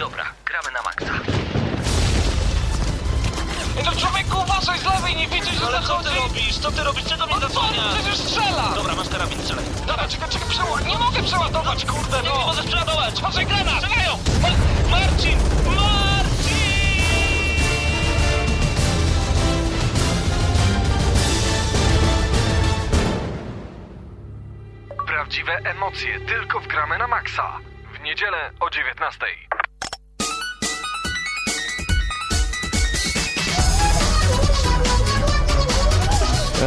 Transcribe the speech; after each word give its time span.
Dobra, 0.00 0.24
gramy 0.44 0.70
na 0.72 0.82
maksa. 0.82 1.12
No 3.84 3.92
człowieku, 4.00 4.38
uważaj 4.40 4.78
z 4.78 4.84
lewej, 4.84 5.16
nie 5.16 5.28
widzisz, 5.28 5.54
że 5.54 5.66
Ale 5.66 5.80
co 5.80 5.86
zachodzi? 5.86 6.08
ty 6.08 6.14
robisz? 6.16 6.58
Co 6.58 6.70
ty 6.72 6.82
robisz? 6.84 7.04
Czego 7.04 7.26
mnie 7.26 7.34
co, 7.34 7.40
zasłaniasz? 7.40 7.94
przecież 7.94 8.18
strzela! 8.18 8.72
Dobra, 8.74 8.94
masz 8.94 9.08
karabin, 9.08 9.38
strzelaj. 9.42 9.64
Dobra, 9.86 10.08
czekaj, 10.08 10.28
czekaj, 10.28 10.48
przeładuj. 10.48 10.86
Nie 10.86 10.98
mogę 10.98 11.22
przeładować, 11.22 11.84
kurde, 11.84 12.16
Nie, 12.16 12.22
nie 12.22 12.28
no! 12.38 12.46
możesz 12.46 12.66
przeładować! 12.66 13.18
Uważaj, 13.18 13.46
granat! 13.46 13.74
Strzelają! 13.84 14.18
Ma 14.42 14.48
Marcin! 14.90 15.38
Marcin! 15.76 16.60
Prawdziwe 25.06 25.52
emocje 25.64 26.20
tylko 26.20 26.60
w 26.60 26.66
gramy 26.66 26.98
na 26.98 27.06
maksa. 27.06 27.58
W 27.94 28.00
niedzielę 28.00 28.50
o 28.60 28.70
19. 28.70 29.26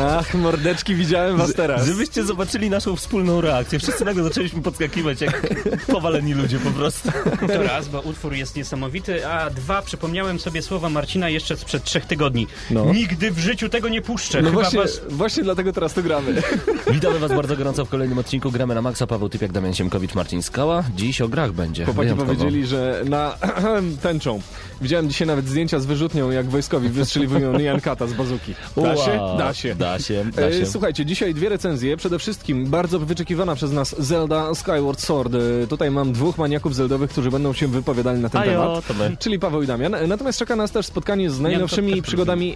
Ach, 0.01 0.33
mordeczki, 0.33 0.95
widziałem 0.95 1.37
was 1.37 1.53
teraz. 1.53 1.85
Żebyście 1.85 2.23
zobaczyli 2.23 2.69
naszą 2.69 2.95
wspólną 2.95 3.41
reakcję. 3.41 3.79
Wszyscy 3.79 4.05
nagle 4.05 4.23
zaczęliśmy 4.23 4.61
podskakiwać 4.61 5.21
jak 5.21 5.55
powaleni 5.87 6.33
ludzie 6.33 6.59
po 6.59 6.71
prostu. 6.71 7.11
To 7.47 7.63
raz, 7.63 7.87
bo 7.87 8.01
utwór 8.01 8.33
jest 8.33 8.55
niesamowity, 8.55 9.27
a 9.27 9.49
dwa, 9.49 9.81
przypomniałem 9.81 10.39
sobie 10.39 10.61
słowa 10.61 10.89
Marcina 10.89 11.29
jeszcze 11.29 11.57
sprzed 11.57 11.83
trzech 11.83 12.05
tygodni. 12.05 12.47
No. 12.71 12.85
Nigdy 12.93 13.31
w 13.31 13.39
życiu 13.39 13.69
tego 13.69 13.89
nie 13.89 14.01
puszczę. 14.01 14.41
No 14.41 14.49
Chyba 14.49 14.61
właśnie, 14.61 14.79
was... 14.79 15.01
właśnie 15.09 15.43
dlatego 15.43 15.73
teraz 15.73 15.93
to 15.93 16.03
gramy. 16.03 16.41
Witamy 16.93 17.19
was 17.19 17.31
bardzo 17.31 17.57
gorąco 17.57 17.85
w 17.85 17.89
kolejnym 17.89 18.17
odcinku 18.17 18.51
Gramy 18.51 18.75
na 18.75 18.81
Maxa. 18.81 19.07
Paweł 19.07 19.29
Typiak, 19.29 19.51
Damian 19.51 19.73
Siemkowicz, 19.73 20.15
Marcin 20.15 20.43
Skała. 20.43 20.83
Dziś 20.95 21.21
o 21.21 21.27
grach 21.27 21.51
będzie. 21.51 21.85
Chłopaki 21.85 22.03
wyjątkowo. 22.09 22.33
powiedzieli, 22.33 22.65
że 22.67 23.01
na 23.09 23.37
tęczą. 24.01 24.41
Widziałem 24.81 25.09
dzisiaj 25.09 25.27
nawet 25.27 25.47
zdjęcia 25.47 25.79
z 25.79 25.85
wyrzutnią, 25.85 26.31
jak 26.31 26.49
wojskowi 26.49 26.89
wystrzeliwują 26.89 27.53
Nyan 27.59 27.81
Kata 27.81 28.07
z 28.07 28.13
bazuki. 28.13 28.55
Da 28.75 28.95
się? 28.97 29.19
Da 29.37 29.53
się. 29.53 29.75
Da 29.83 29.99
się, 29.99 30.25
da 30.35 30.41
E, 30.41 30.53
się. 30.53 30.65
Słuchajcie, 30.65 31.05
dzisiaj 31.05 31.33
dwie 31.33 31.49
recenzje. 31.49 31.97
Przede 31.97 32.19
wszystkim 32.19 32.65
bardzo 32.65 32.99
wyczekiwana 32.99 33.55
przez 33.55 33.71
nas 33.71 33.95
Zelda 33.99 34.55
Skyward 34.55 34.99
Sword. 35.01 35.33
E, 35.35 35.67
Tutaj 35.67 35.91
mam 35.91 36.13
dwóch 36.13 36.37
maniaków 36.37 36.75
zeldowych, 36.75 37.09
którzy 37.11 37.31
będą 37.31 37.53
się 37.53 37.67
wypowiadali 37.67 38.19
na 38.19 38.29
ten 38.29 38.41
Ajo, 38.41 38.81
temat. 38.87 39.19
Czyli 39.19 39.39
Paweł 39.39 39.63
i 39.63 39.67
Damian. 39.67 39.95
E, 39.95 40.07
Natomiast 40.07 40.39
czeka 40.39 40.55
nas 40.55 40.71
też 40.71 40.85
spotkanie 40.85 41.29
z 41.29 41.39
najnowszymi 41.39 42.01
przygodami 42.01 42.55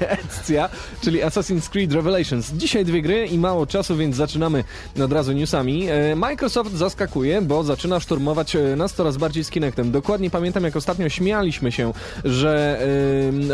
Ezcja, 0.00 0.68
czyli 1.04 1.20
Assassin's 1.22 1.68
Creed 1.70 1.92
Revelations. 1.92 2.52
Dzisiaj 2.52 2.84
dwie 2.84 3.02
gry 3.02 3.26
i 3.26 3.38
mało 3.38 3.66
czasu, 3.66 3.96
więc 3.96 4.16
zaczynamy 4.16 4.64
od 5.04 5.12
razu 5.12 5.32
newsami. 5.32 5.86
Microsoft 6.16 6.74
zaskakuje, 6.74 7.42
bo 7.42 7.64
zaczyna 7.64 8.00
szturmować 8.00 8.56
nas 8.76 8.94
coraz 8.94 9.16
bardziej 9.16 9.44
z 9.44 9.50
Kinectem. 9.50 9.90
Dokładnie 9.90 10.30
pamiętam, 10.30 10.64
jak 10.64 10.76
ostatnio 10.76 11.08
śmialiśmy 11.08 11.72
się, 11.72 11.92
że 12.24 12.80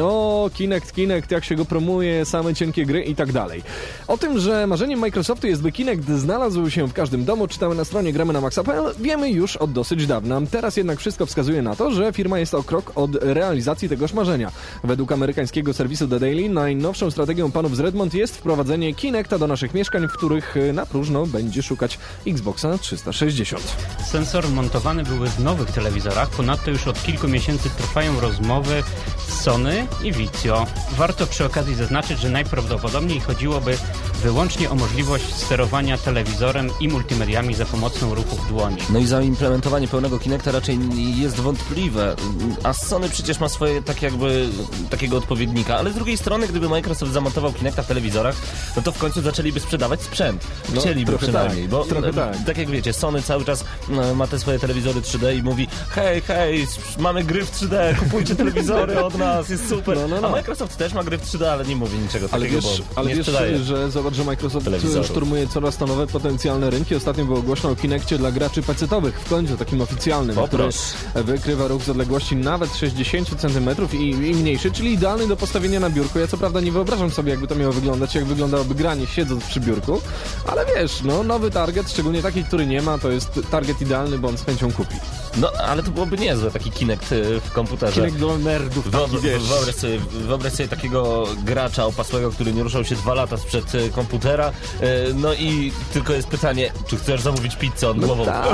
o, 0.03 0.51
Kinect, 0.55 0.93
Kinect, 0.95 1.31
jak 1.31 1.45
się 1.45 1.55
go 1.55 1.65
promuje, 1.65 2.25
same 2.25 2.55
cienkie 2.55 2.87
gry 2.87 3.06
i 3.11 3.15
tak 3.15 3.33
dalej. 3.33 3.63
O 4.09 4.19
tym, 4.19 4.39
że 4.39 4.67
marzeniem 4.67 5.01
Microsoftu 5.01 5.47
jest, 5.47 5.63
by 5.63 5.73
Kinect 5.73 6.09
znalazł 6.09 6.71
się 6.71 6.89
w 6.89 6.93
każdym 6.93 7.25
domu, 7.25 7.49
czytamy 7.49 7.75
na 7.75 7.85
stronie 7.85 8.13
gramy 8.13 8.33
na 8.33 8.41
maxa.pl, 8.41 8.95
wiemy 9.01 9.31
już 9.31 9.57
od 9.57 9.73
dosyć 9.73 10.07
dawna. 10.07 10.41
Teraz 10.51 10.77
jednak 10.77 10.99
wszystko 10.99 11.27
wskazuje 11.27 11.63
na 11.63 11.77
to, 11.77 11.91
że 11.91 12.13
firma 12.13 12.39
jest 12.39 12.55
o 12.55 12.63
krok 12.63 12.93
od 12.95 13.15
realizacji 13.15 13.89
tegoż 13.89 14.13
marzenia. 14.13 14.53
Według 14.85 15.13
amerykańskiego 15.13 15.75
serwisu 15.75 16.09
The 16.09 16.21
Daily 16.21 16.49
najnowszą 16.49 17.11
strategią 17.11 17.53
panów 17.53 17.77
z 17.77 17.81
Redmond 17.81 18.15
jest 18.15 18.37
wprowadzenie 18.37 18.95
Kinecta 18.95 19.39
do 19.39 19.47
naszych 19.47 19.75
mieszkań, 19.75 20.09
w 20.09 20.13
których 20.13 20.57
e, 20.57 20.73
na 20.73 20.87
próżno 20.87 21.27
będzie 21.27 21.63
szukać 21.63 21.99
Xboxa 22.27 22.79
360. 22.79 23.63
Sensory 24.11 24.49
montowane 24.49 25.03
były 25.03 25.29
w 25.29 25.41
nowych 25.41 25.71
telewizorach, 25.71 26.31
ponadto 26.31 26.71
już 26.71 26.87
od 26.87 27.03
kilku 27.03 27.29
miesięcy 27.29 27.71
trwają 27.71 28.21
rozmowy 28.21 28.83
z 29.29 29.41
Sony 29.41 29.87
i 30.03 30.13
Vizio. 30.13 30.67
Warto 30.97 31.27
przy 31.27 31.45
okazji 31.45 31.75
zaznaczyć, 31.75 32.21
że 32.21 32.31
najprawdopodobniej 32.31 32.96
chodziłoby 33.21 33.79
wyłącznie 34.23 34.71
o 34.71 34.75
możliwość 34.75 35.35
sterowania 35.35 35.99
telewizorem 35.99 36.71
i 36.81 36.89
multimediami 36.89 37.55
za 37.55 37.65
pomocą 37.67 38.15
ruchów 38.15 38.49
dłoni. 38.49 38.77
No 38.91 38.99
i 38.99 39.07
zaimplementowanie 39.07 39.89
pełnego 39.89 40.19
Kinecta 40.19 40.53
raczej 40.53 40.79
jest 41.21 41.37
wątpliwe, 41.37 42.17
a 42.63 42.73
Sony 42.73 43.09
przecież 43.09 43.41
ma 43.41 43.49
swoje 43.49 43.83
tak 43.83 44.03
jakby 44.03 44.49
takiego 44.91 45.17
odpowiednika, 45.17 45.77
ale 45.77 45.91
z 45.91 45.95
drugiej 45.95 46.17
strony, 46.17 46.49
gdyby 46.49 46.69
Microsoft 46.69 47.13
zamontował 47.13 47.53
Kinecta 47.53 47.83
w 47.83 47.87
telewizorach, 47.87 48.37
no 48.77 48.83
to 48.83 48.93
w 48.93 48.99
końcu 48.99 49.23
zaczęliby 49.23 49.61
sprzedawać 49.61 50.03
sprzęt. 50.03 50.47
No, 50.75 50.81
Chcieliby 50.81 51.19
przynajmniej, 51.19 51.63
tak, 51.63 51.71
bo 51.71 51.85
trochę 51.85 52.09
e, 52.09 52.13
tak. 52.13 52.37
tak 52.47 52.59
jak 52.59 52.71
wiecie, 52.71 52.93
Sony 52.93 53.23
cały 53.23 53.45
czas 53.45 53.65
e, 53.91 54.15
ma 54.15 54.27
te 54.27 54.39
swoje 54.39 54.59
telewizory 54.59 55.01
3D 55.01 55.39
i 55.39 55.43
mówi 55.43 55.69
hej, 55.89 56.21
hej, 56.21 56.67
mamy 56.99 57.25
gry 57.25 57.45
w 57.47 57.53
3D, 57.53 57.97
kupujcie 57.99 58.37
telewizory 58.37 59.05
od 59.05 59.19
nas, 59.19 59.49
jest 59.49 59.69
super. 59.69 59.97
No, 59.97 60.09
no, 60.09 60.21
no. 60.21 60.29
A 60.29 60.31
Microsoft 60.31 60.77
też 60.77 60.93
ma 60.93 61.05
gry 61.05 61.19
w 61.19 61.23
3D, 61.23 61.45
ale 61.45 61.65
nie 61.65 61.77
mówi 61.77 61.99
niczego 61.99 62.29
Ale 62.33 62.43
takiego, 62.43 62.69
wiesz, 62.69 62.83
bo 62.83 62.87
ale 62.95 63.09
nie 63.09 63.15
wiesz 63.15 63.27
sprzedaje. 63.27 63.59
że 63.59 63.91
zobacz, 64.07 64.17
że 64.17 64.25
Microsoft 64.25 64.67
szturmuje 65.05 65.47
coraz 65.47 65.77
to 65.77 65.87
nowe 65.87 66.07
potencjalne 66.07 66.71
rynki. 66.71 66.95
Ostatnio 66.95 67.25
było 67.25 67.43
głośno 67.43 67.71
o 67.71 67.77
Kinectie 67.77 68.19
dla 68.19 68.31
graczy 68.31 68.63
pecetowych, 68.63 69.21
w 69.21 69.29
końcu 69.29 69.57
takim 69.57 69.81
oficjalnym, 69.81 70.39
O, 70.39 70.49
który 70.49 70.69
wykrywa 71.15 71.69
ruch 71.69 71.83
z 71.83 71.89
odległości 71.89 72.37
nawet 72.37 72.77
60 72.77 73.29
cm 73.41 73.71
i, 73.93 74.11
i 74.11 74.35
mniejszy, 74.35 74.71
czyli 74.73 74.93
idealny 74.93 75.29
do 75.29 75.37
postawienia 75.37 75.81
na 75.81 75.91
biurku. 75.91 76.19
Ja 76.19 76.27
co 76.27 76.37
prawda 76.37 76.61
nie 76.61 76.73
wyobrażam 76.73 77.11
sobie, 77.11 77.31
jakby 77.31 77.47
to 77.47 77.55
miało 77.55 77.73
wyglądać, 77.73 78.15
jak 78.15 78.25
wyglądałoby 78.25 78.75
granie 78.75 79.07
siedząc 79.07 79.45
przy 79.45 79.61
biurku, 79.61 80.01
ale 80.47 80.67
wiesz, 80.67 81.03
no 81.05 81.23
nowy 81.23 81.51
target, 81.51 81.91
szczególnie 81.91 82.23
taki, 82.23 82.45
który 82.45 82.67
nie 82.67 82.83
ma, 82.83 82.99
to 82.99 83.11
jest 83.11 83.41
target 83.51 83.81
idealny, 83.81 84.19
bo 84.19 84.29
on 84.29 84.39
z 84.39 84.45
chęcią 84.45 84.73
kupi. 84.73 84.97
No, 85.37 85.53
ale 85.53 85.83
to 85.83 85.91
byłoby 85.91 86.17
niezłe, 86.17 86.51
taki 86.51 86.71
Kinect 86.71 87.13
e, 87.13 87.41
w 87.41 87.53
komputerze. 87.53 87.93
Kinect 87.93 88.17
dla 88.17 88.39
nerdów, 88.39 88.91
taki, 88.91 89.19
wyobraź, 89.19 89.75
sobie, 89.75 89.99
wyobraź 89.99 90.53
sobie 90.53 90.69
takiego 90.69 91.27
gracza 91.45 91.87
opasłego, 91.87 92.31
który 92.31 92.53
nie 92.53 92.63
ruszał 92.63 92.85
się 92.85 92.95
dwa 92.95 93.15
lata 93.15 93.37
sprzed 93.37 93.75
e, 93.75 93.89
komputera. 93.97 94.47
E, 94.81 95.15
no 95.15 95.35
i 95.35 95.73
tylko 95.93 96.13
jest 96.13 96.29
pytanie, 96.29 96.73
czy 96.87 96.97
chcesz 96.97 97.21
zamówić 97.21 97.57
pizzę 97.57 97.89
od 97.89 98.01
głową? 98.01 98.25
Tak, 98.25 98.47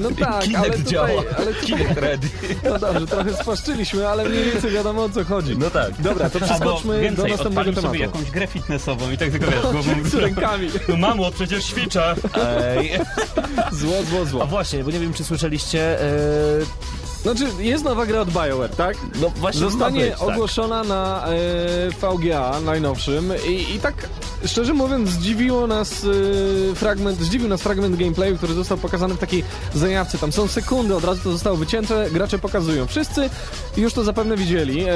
no 0.00 0.08
tak, 0.26 0.40
Kinect 0.42 0.58
ale 0.60 0.70
tutaj, 0.70 0.84
działa. 0.84 1.08
ale 1.38 1.54
tutaj, 1.54 1.66
Kinect 1.78 1.96
ready. 1.98 2.28
no 2.64 2.78
dobrze, 2.78 3.06
trochę 3.06 3.36
spłaszczyliśmy, 3.36 4.08
ale 4.08 4.24
mniej 4.28 4.44
więcej 4.44 4.70
wiadomo 4.70 5.04
o 5.04 5.08
co 5.08 5.24
chodzi. 5.24 5.56
No 5.58 5.70
tak. 5.70 5.92
Dobra, 6.02 6.30
to 6.30 6.38
Albo 6.38 6.46
przeskoczmy 6.46 6.94
do 6.94 7.00
więcej, 7.00 7.30
następnego 7.30 7.48
odpalił 7.70 7.74
tematu. 7.74 7.88
sobie 7.88 8.00
jakąś 8.00 8.30
grę 8.30 8.46
fitnessową 8.46 9.10
i 9.10 9.18
tak 9.18 9.30
tylko 9.30 9.46
wiesz, 9.50 9.60
głową 9.62 9.92
Z 10.10 10.14
rękami. 10.14 10.68
No 10.88 10.96
mamo, 10.96 11.30
przecież 11.30 11.64
ćwiczę. 11.64 12.14
Ej. 12.76 12.90
Zło, 13.72 13.92
zło, 14.10 14.20
A 14.22 14.24
zło. 14.24 14.46
właśnie, 14.46 14.84
bo 14.84 14.90
nie 14.90 15.00
wiem, 15.00 15.14
czy 15.14 15.24
słyszeliście. 15.24 16.00
E, 16.02 16.08
Znaczy, 17.34 17.52
jest 17.58 17.84
nowa 17.84 18.06
gra 18.06 18.20
od 18.20 18.28
BioWare, 18.30 18.76
tak? 18.76 18.96
no 19.20 19.30
właśnie 19.30 19.60
Zostanie 19.60 20.00
być, 20.00 20.18
tak. 20.18 20.28
ogłoszona 20.28 20.84
na 20.84 21.26
e, 21.26 21.90
VGA 21.90 22.60
najnowszym 22.60 23.32
i, 23.48 23.74
i 23.74 23.80
tak 23.80 24.08
szczerze 24.44 24.74
mówiąc 24.74 25.10
zdziwiło 25.10 25.66
nas 25.66 26.06
e, 26.72 26.74
fragment, 26.74 27.20
zdziwił 27.20 27.48
nas 27.48 27.62
fragment 27.62 27.96
gameplayu, 27.96 28.36
który 28.36 28.54
został 28.54 28.78
pokazany 28.78 29.14
w 29.14 29.18
takiej 29.18 29.44
zajawce. 29.74 30.18
Tam 30.18 30.32
są 30.32 30.48
sekundy, 30.48 30.96
od 30.96 31.04
razu 31.04 31.20
to 31.24 31.32
zostało 31.32 31.56
wycięte, 31.56 32.10
gracze 32.10 32.38
pokazują. 32.38 32.86
Wszyscy 32.86 33.30
już 33.76 33.92
to 33.92 34.04
zapewne 34.04 34.36
widzieli, 34.36 34.84
e, 34.84 34.92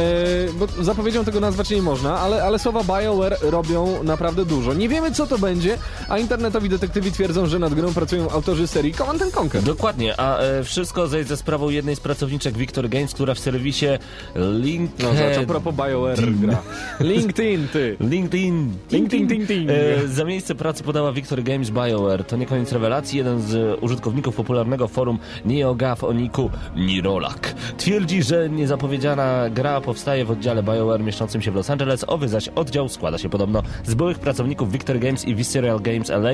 bo 0.55 0.85
zapowiedzią 0.85 1.25
tego 1.25 1.41
nazwać 1.41 1.71
nie 1.71 1.83
można, 1.83 2.19
ale, 2.19 2.45
ale 2.45 2.59
słowa 2.59 2.85
BioWare 2.85 3.37
robią 3.43 4.05
naprawdę 4.05 4.45
dużo. 4.45 4.75
Nie 4.75 4.89
wiemy 4.89 5.13
co 5.13 5.27
to 5.27 5.39
będzie, 5.39 5.79
a 6.09 6.19
internetowi 6.19 6.69
detektywi 6.69 7.13
twierdzą, 7.13 7.47
że 7.47 7.59
nad 7.59 7.75
grą 7.75 7.95
pracują 7.95 8.31
autorzy 8.31 8.67
serii 8.67 8.95
Command 8.95 9.23
and 9.23 9.37
Conquer. 9.37 9.63
Dokładnie, 9.63 10.21
a 10.21 10.39
e, 10.39 10.65
wszystko 10.65 11.09
za 11.09 11.37
sprawą 11.37 11.71
jednej 11.71 11.97
z 11.97 12.01
pracowniczek 12.23 12.57
Victor 12.57 12.89
Games, 12.89 13.15
która 13.15 13.35
w 13.35 13.39
serwisie 13.39 13.87
LinkedIn. 14.35 15.07
No 15.07 15.15
zobacz, 15.15 15.39
a 15.39 15.47
propos 15.47 15.75
BioWare 15.75 16.33
gra. 16.33 16.63
LinkedIn, 17.01 17.69
ty. 17.69 17.97
LinkedIn. 18.01 18.73
LinkedIn, 18.91 19.29
ting, 19.29 19.49
ting. 19.49 19.71
E, 19.71 20.09
za 20.09 20.25
miejsce 20.25 20.55
pracy 20.55 20.83
podała 20.83 21.13
Victor 21.13 21.43
Games 21.43 21.71
BioWare. 21.71 22.25
To 22.25 22.37
nie 22.37 22.47
koniec 22.47 22.73
rewelacji. 22.73 23.19
Jeden 23.19 23.41
z 23.41 23.79
użytkowników 23.81 24.37
popularnego 24.37 24.89
forum 24.89 25.19
NeoGAF 25.45 26.05
o 26.05 26.13
niku 26.13 26.51
Nirolak 26.77 27.55
twierdzi, 27.77 28.23
że 28.23 28.51
niezapowiedziana 28.51 29.51
gra 29.51 29.81
powstaje 29.81 30.25
w 30.25 30.31
oddziale 30.31 30.63
BioWare 30.63 31.03
mieszczącym 31.03 31.43
się 31.43 31.51
w 31.51 31.55
Los 31.55 31.71
Angeles. 31.71 32.05
Owy 32.07 32.29
zaś 32.29 32.49
oddział 32.49 32.89
składa 32.89 33.19
się 33.19 33.29
podobno 33.29 33.63
z 33.85 33.95
byłych 33.95 34.19
pracowników 34.19 34.73
Victor 34.73 34.99
Games 34.99 35.25
i 35.25 35.35
Visceral 35.35 35.81
Games 35.81 36.11
LA. 36.11 36.33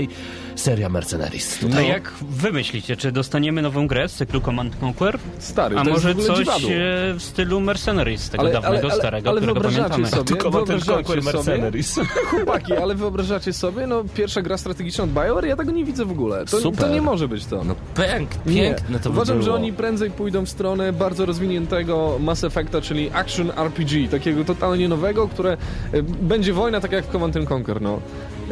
Seria 0.54 0.88
Mercenaries. 0.88 1.58
A 1.76 1.80
jak 1.80 2.12
wy 2.30 2.52
myślicie, 2.52 2.96
czy 2.96 3.12
dostaniemy 3.12 3.62
nową 3.62 3.86
grę 3.86 4.08
z 4.08 4.14
cyklu 4.14 4.40
Command 4.40 4.76
Conquer? 4.82 5.18
Stary, 5.38 5.67
A 5.76 5.84
to 5.84 5.90
może 5.90 6.08
jest 6.08 6.20
w 6.20 6.30
ogóle 6.30 6.44
coś 6.44 6.56
dziwadło. 6.56 6.70
e, 6.70 7.14
w 7.14 7.22
stylu 7.22 7.60
Mercenaries, 7.60 8.30
tego 8.30 8.42
Ale- 8.42 8.52
dawnego, 8.52 8.76
ale- 8.76 8.92
ale- 8.92 9.00
starego, 9.00 9.30
ale 9.30 9.40
którego 9.40 9.60
wyobrażacie 9.60 9.90
pamiętamy. 9.90 10.26
sobie- 10.28 10.50
wyobrażacie 10.50 11.04
sobie? 11.04 11.22
Mercenaries. 11.32 12.00
Chłopaki, 12.30 12.72
ale 12.76 12.94
wyobrażacie 12.94 13.52
sobie, 13.52 13.86
no 13.86 14.04
pierwsza 14.14 14.42
gra 14.42 14.58
strategiczna 14.58 15.04
od 15.04 15.10
BioWare, 15.10 15.44
ja 15.46 15.56
tego 15.56 15.72
nie 15.72 15.84
widzę 15.84 16.04
w 16.04 16.10
ogóle. 16.10 16.44
To, 16.46 16.60
Super. 16.60 16.80
to 16.88 16.94
nie 16.94 17.02
może 17.02 17.28
być 17.28 17.46
to. 17.46 17.64
No 17.64 17.74
pięk, 17.96 18.30
Nie. 18.46 18.54
piękne 18.62 18.98
to 18.98 19.10
by 19.10 19.16
Uważam, 19.16 19.36
było. 19.38 19.44
że 19.46 19.54
oni 19.54 19.72
prędzej 19.72 20.10
pójdą 20.10 20.44
w 20.44 20.48
stronę 20.48 20.92
bardzo 20.92 21.26
rozwiniętego 21.26 22.16
Mass 22.20 22.44
Effecta, 22.44 22.80
czyli 22.80 23.10
Action 23.12 23.50
RPG, 23.56 24.08
takiego 24.08 24.44
totalnie 24.44 24.88
nowego, 24.88 25.28
które 25.28 25.56
e, 25.92 26.02
będzie 26.02 26.52
wojna 26.52 26.80
tak 26.80 26.92
jak 26.92 27.04
w 27.04 27.08
Command 27.12 27.36
and 27.36 27.52
Conquer, 27.52 27.82
no. 27.82 28.00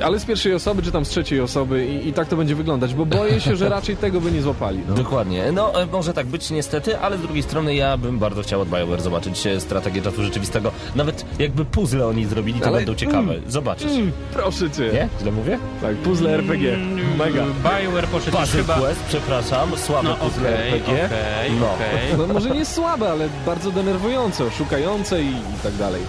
Ale 0.05 0.19
z 0.21 0.25
pierwszej 0.25 0.55
osoby, 0.55 0.83
czy 0.83 0.93
tam 0.93 1.05
z 1.05 1.09
trzeciej 1.09 1.41
osoby 1.41 1.87
i, 1.87 2.09
i 2.09 2.13
tak 2.13 2.29
to 2.29 2.37
będzie 2.37 2.55
wyglądać, 2.55 2.95
bo 2.95 3.07
boję 3.07 3.41
się, 3.41 3.57
że 3.57 3.69
raczej 3.79 3.97
tego 3.97 4.21
by 4.21 4.33
nie 4.33 4.43
złapali. 4.43 4.81
No. 4.89 4.95
Dokładnie. 4.95 5.53
No, 5.53 5.83
e, 5.83 5.87
może 5.87 6.13
tak 6.13 6.27
być 6.27 6.51
niestety, 6.51 6.99
ale 6.99 7.19
z 7.19 7.21
drugiej 7.21 7.43
strony 7.43 7.75
ja 7.75 7.97
bym 7.97 8.19
bardzo 8.19 8.43
chciał 8.43 8.61
od 8.61 8.69
BioWare 8.69 9.01
zobaczyć 9.01 9.47
e, 9.47 9.61
strategię 9.61 10.03
czasu 10.03 10.23
rzeczywistego. 10.23 10.73
Nawet 10.95 11.25
jakby 11.39 11.65
puzzle 11.65 12.07
oni 12.07 12.27
zrobili, 12.27 12.61
to 12.61 12.67
Ale- 12.67 12.77
będą 12.77 12.95
ciekawe. 12.95 13.35
Zobaczysz. 13.49 13.93
Mm, 13.93 14.13
proszę 14.33 14.71
cię. 14.71 14.91
Nie? 14.93 15.09
Źle 15.21 15.33
mówię? 15.33 15.59
Tak, 15.83 15.97
puzzle 15.97 16.35
RPG. 16.35 16.75
Mm, 16.75 17.17
Mega. 17.17 17.45
BioWare 17.45 18.07
poszedł 18.09 18.37
Puzzle 18.37 18.61
chyba... 18.63 18.75
Quest, 18.79 19.01
przepraszam, 19.09 19.77
słabe 19.77 20.09
No 20.09 20.17
puzzle 20.17 20.55
okej, 20.55 20.73
RPG. 20.73 21.05
okej, 21.05 21.53
no. 21.61 21.73
okej. 21.75 22.27
No 22.29 22.35
może 22.35 22.51
nie 22.51 22.65
słabe, 22.65 23.11
ale 23.11 23.29
bardzo 23.47 23.71
denerwujące, 23.71 24.51
szukające 24.51 25.23
i, 25.23 25.27
i 25.29 25.59
tak 25.63 25.75
dalej. 25.75 26.03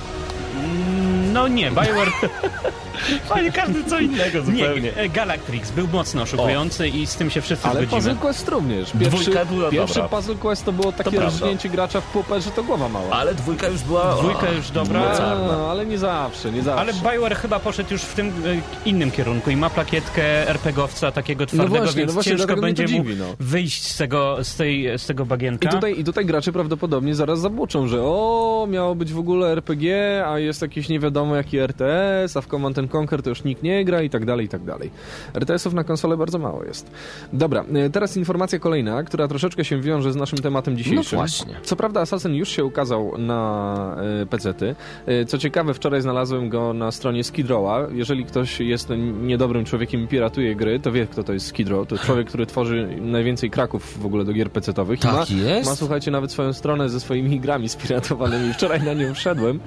Mm, 0.55 1.33
No 1.33 1.47
nie, 1.47 1.71
BioWare... 1.71 2.11
Fajnie, 3.29 3.51
każdy 3.51 3.83
co 3.83 3.99
innego 3.99 4.41
zupełnie. 4.41 4.91
Nie, 4.97 5.09
Galactrix 5.09 5.71
był 5.71 5.88
mocno 5.88 6.21
oszukujący 6.21 6.88
i 6.88 7.07
z 7.07 7.15
tym 7.15 7.29
się 7.29 7.41
wszyscy 7.41 7.67
Ale 7.67 7.73
zgodzimy. 7.73 8.01
Puzzle 8.01 8.15
Quest 8.15 8.49
również. 8.49 8.91
Pierwszy, 8.99 9.21
Dwójka 9.21 9.45
była 9.45 9.69
pierwszy 9.69 9.95
dobra. 9.95 10.17
Puzzle 10.17 10.35
Quest 10.35 10.65
to 10.65 10.71
było 10.71 10.91
takie 10.91 11.19
rżnięcie 11.19 11.69
gracza 11.69 12.01
w 12.01 12.05
pupę, 12.11 12.41
że 12.41 12.51
to 12.51 12.63
głowa 12.63 12.89
mała. 12.89 13.09
Ale 13.09 13.35
dwójka 13.35 13.67
już 13.67 13.81
była... 13.83 14.15
Dwójka 14.15 14.51
już 14.51 14.71
dobra. 14.71 14.99
No, 15.47 15.71
ale 15.71 15.85
nie 15.85 15.97
zawsze, 15.97 16.51
nie 16.51 16.61
zawsze. 16.61 16.81
Ale 16.81 16.94
BioWare 16.94 17.35
chyba 17.35 17.59
poszedł 17.59 17.94
już 17.94 18.01
w 18.01 18.13
tym 18.13 18.27
e, 18.27 18.89
innym 18.89 19.11
kierunku 19.11 19.49
i 19.49 19.55
ma 19.55 19.69
plakietkę 19.69 20.49
RPGowca 20.49 21.11
takiego 21.11 21.45
twardego, 21.45 21.83
właśnie, 21.83 22.01
więc 22.01 22.15
no 22.15 22.23
ciężko 22.23 22.55
będzie 22.55 22.83
mu 22.83 22.89
dziwi, 22.89 23.15
no. 23.15 23.25
wyjść 23.39 23.91
z 23.91 23.97
tego, 23.97 24.44
z, 24.44 24.55
tej, 24.55 24.99
z 24.99 25.05
tego 25.05 25.25
bagienka. 25.25 25.69
I 25.69 25.71
tutaj, 25.71 25.99
I 25.99 26.03
tutaj 26.03 26.25
gracze 26.25 26.51
prawdopodobnie 26.51 27.15
zaraz 27.15 27.39
zabuczą, 27.39 27.88
że 27.88 28.03
o, 28.03 28.67
miało 28.69 28.95
być 28.95 29.13
w 29.13 29.19
ogóle 29.19 29.51
RPG, 29.51 30.23
a 30.27 30.39
jest 30.39 30.61
jakiś 30.61 30.89
nie 30.89 30.99
wiadomo 30.99 31.35
jaki 31.35 31.57
RTS, 31.57 32.38
a 32.38 32.41
w 32.41 32.47
Command 32.47 32.77
and 32.87 32.95
Conquer 32.95 33.21
to 33.23 33.29
już 33.29 33.43
nikt 33.43 33.63
nie 33.63 33.85
gra 33.85 34.01
i 34.01 34.09
tak 34.09 34.25
dalej, 34.25 34.45
i 34.45 34.49
tak 34.49 34.63
dalej. 34.63 34.91
RTS-ów 35.33 35.73
na 35.73 35.83
konsolę 35.83 36.17
bardzo 36.17 36.39
mało 36.39 36.63
jest. 36.63 36.91
Dobra, 37.33 37.65
e, 37.73 37.89
teraz 37.89 38.17
informacja 38.17 38.59
kolejna, 38.59 39.03
która 39.03 39.27
troszeczkę 39.27 39.65
się 39.65 39.81
wiąże 39.81 40.13
z 40.13 40.15
naszym 40.15 40.39
tematem 40.39 40.77
dzisiejszym. 40.77 41.03
No 41.11 41.17
właśnie. 41.17 41.55
Co 41.63 41.75
prawda 41.75 42.01
Assassin 42.01 42.35
już 42.35 42.49
się 42.49 42.65
ukazał 42.65 43.17
na 43.17 43.95
e, 44.21 44.25
PC-ty. 44.25 44.75
E, 45.05 45.25
co 45.25 45.37
ciekawe, 45.37 45.73
wczoraj 45.73 46.01
znalazłem 46.01 46.49
go 46.49 46.73
na 46.73 46.91
stronie 46.91 47.23
Skid 47.23 47.47
Row'a. 47.47 47.93
Jeżeli 47.93 48.25
ktoś 48.25 48.59
jest 48.59 48.89
niedobrym 49.21 49.65
człowiekiem 49.65 50.03
i 50.03 50.07
piratuje 50.07 50.55
gry, 50.55 50.79
to 50.79 50.91
wie 50.91 51.07
kto 51.07 51.23
to 51.23 51.33
jest 51.33 51.47
Skid 51.47 51.69
Row. 51.69 51.87
To 51.87 51.97
człowiek, 51.97 52.27
który 52.27 52.45
tworzy 52.45 52.89
najwięcej 53.01 53.49
kraków 53.51 54.01
w 54.01 54.05
ogóle 54.05 54.25
do 54.25 54.33
gier 54.33 54.49
PC-towych. 54.49 55.03
I 55.03 55.07
ma, 55.07 55.13
Tak 55.13 55.31
jest? 55.31 55.69
ma, 55.69 55.75
słuchajcie, 55.75 56.11
nawet 56.11 56.31
swoją 56.31 56.53
stronę 56.53 56.89
ze 56.89 56.99
swoimi 56.99 57.39
grami 57.39 57.69
spiratowanymi. 57.69 58.53
Wczoraj 58.53 58.83
na 58.83 58.93
nią 58.93 59.13
wszedłem, 59.13 59.59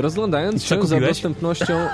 rozglądając 0.00 0.64
się 0.64 0.74
za 0.74 0.80
kupiłeś? 0.80 1.08
dostępnością... 1.08 1.78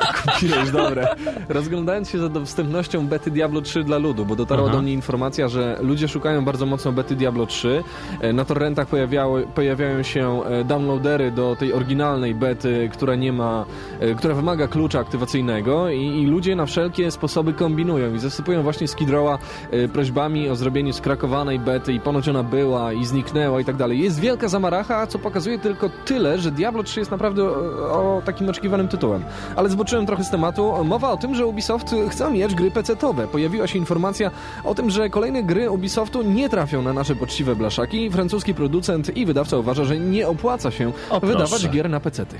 Kupiłeś, 0.66 0.88
dobre. 0.88 1.08
Rozglądając 1.48 2.10
się 2.10 2.18
za 2.18 2.28
dostępnością 2.28 3.06
bety 3.06 3.30
Diablo 3.30 3.60
3 3.60 3.84
dla 3.84 3.98
ludu, 3.98 4.24
bo 4.26 4.36
dotarła 4.36 4.64
Aha. 4.68 4.76
do 4.76 4.82
mnie 4.82 4.92
informacja, 4.92 5.48
że 5.48 5.78
ludzie 5.82 6.08
szukają 6.08 6.44
bardzo 6.44 6.66
mocno 6.66 6.92
bety 6.92 7.16
Diablo 7.16 7.46
3. 7.46 7.84
E, 8.20 8.32
Na 8.32 8.44
torrentach 8.44 8.86
pojawiały, 8.86 9.46
pojawiają 9.54 10.02
się 10.02 10.44
e, 10.44 10.64
downloadery 10.64 11.30
do 11.30 11.56
tej 11.58 11.72
oryginalnej 11.72 12.34
bety, 12.34 12.88
która 12.92 13.14
nie 13.14 13.32
ma, 13.32 13.64
e, 14.00 14.14
która 14.14 14.34
wymaga 14.34 14.68
klucza 14.68 14.98
aktywacyjnego 15.00 15.88
i, 15.90 16.00
i 16.00 16.26
ludzie 16.26 16.56
na 16.56 16.66
wszelkie 16.66 17.10
sposoby 17.10 17.52
kombinują 17.52 18.14
i 18.14 18.18
zasypują 18.18 18.62
właśnie 18.62 18.88
Skid 18.88 19.08
Row'a 19.08 19.38
e, 19.70 19.88
prośbami 19.88 20.48
o 20.50 20.56
zrobienie 20.56 20.92
skrakowanej 20.92 21.58
bety 21.58 21.92
i 21.92 22.00
ponoć 22.00 22.28
ona 22.28 22.42
była 22.42 22.92
i 22.92 23.04
zniknęła 23.04 23.60
i 23.60 23.64
tak 23.64 23.76
dalej. 23.76 23.98
Jest 24.00 24.20
wielka 24.20 24.48
zamaracha, 24.48 25.06
co 25.06 25.18
pokazuje 25.18 25.58
tylko 25.58 25.90
tyle, 26.04 26.38
że 26.38 26.50
Diablo 26.50 26.82
3 26.82 27.00
jest 27.00 27.10
naprawdę 27.10 27.42
o, 27.44 28.16
o 28.16 28.22
takim 28.24 28.48
oczekiwanym 28.48 28.88
tytułem. 28.88 29.24
Ale 29.56 29.68
zboczyłem 29.68 30.06
trochę 30.06 30.24
z 30.24 30.30
tematu. 30.30 30.53
Mowa 30.84 31.10
o 31.12 31.16
tym, 31.16 31.34
że 31.34 31.46
Ubisoft 31.46 31.94
chce 32.10 32.30
mieć 32.30 32.54
gry 32.54 32.70
PC-towe. 32.70 33.26
Pojawiła 33.26 33.66
się 33.66 33.78
informacja 33.78 34.30
o 34.64 34.74
tym, 34.74 34.90
że 34.90 35.10
kolejne 35.10 35.42
gry 35.42 35.70
Ubisoftu 35.70 36.22
nie 36.22 36.48
trafią 36.48 36.82
na 36.82 36.92
nasze 36.92 37.16
poczciwe 37.16 37.56
blaszaki. 37.56 38.10
Francuski 38.10 38.54
producent 38.54 39.16
i 39.16 39.26
wydawca 39.26 39.56
uważa, 39.56 39.84
że 39.84 39.98
nie 39.98 40.28
opłaca 40.28 40.70
się 40.70 40.92
O, 41.10 41.20
wydawać 41.20 41.68
gier 41.68 41.90
na 41.90 42.00
PC-ty. 42.00 42.36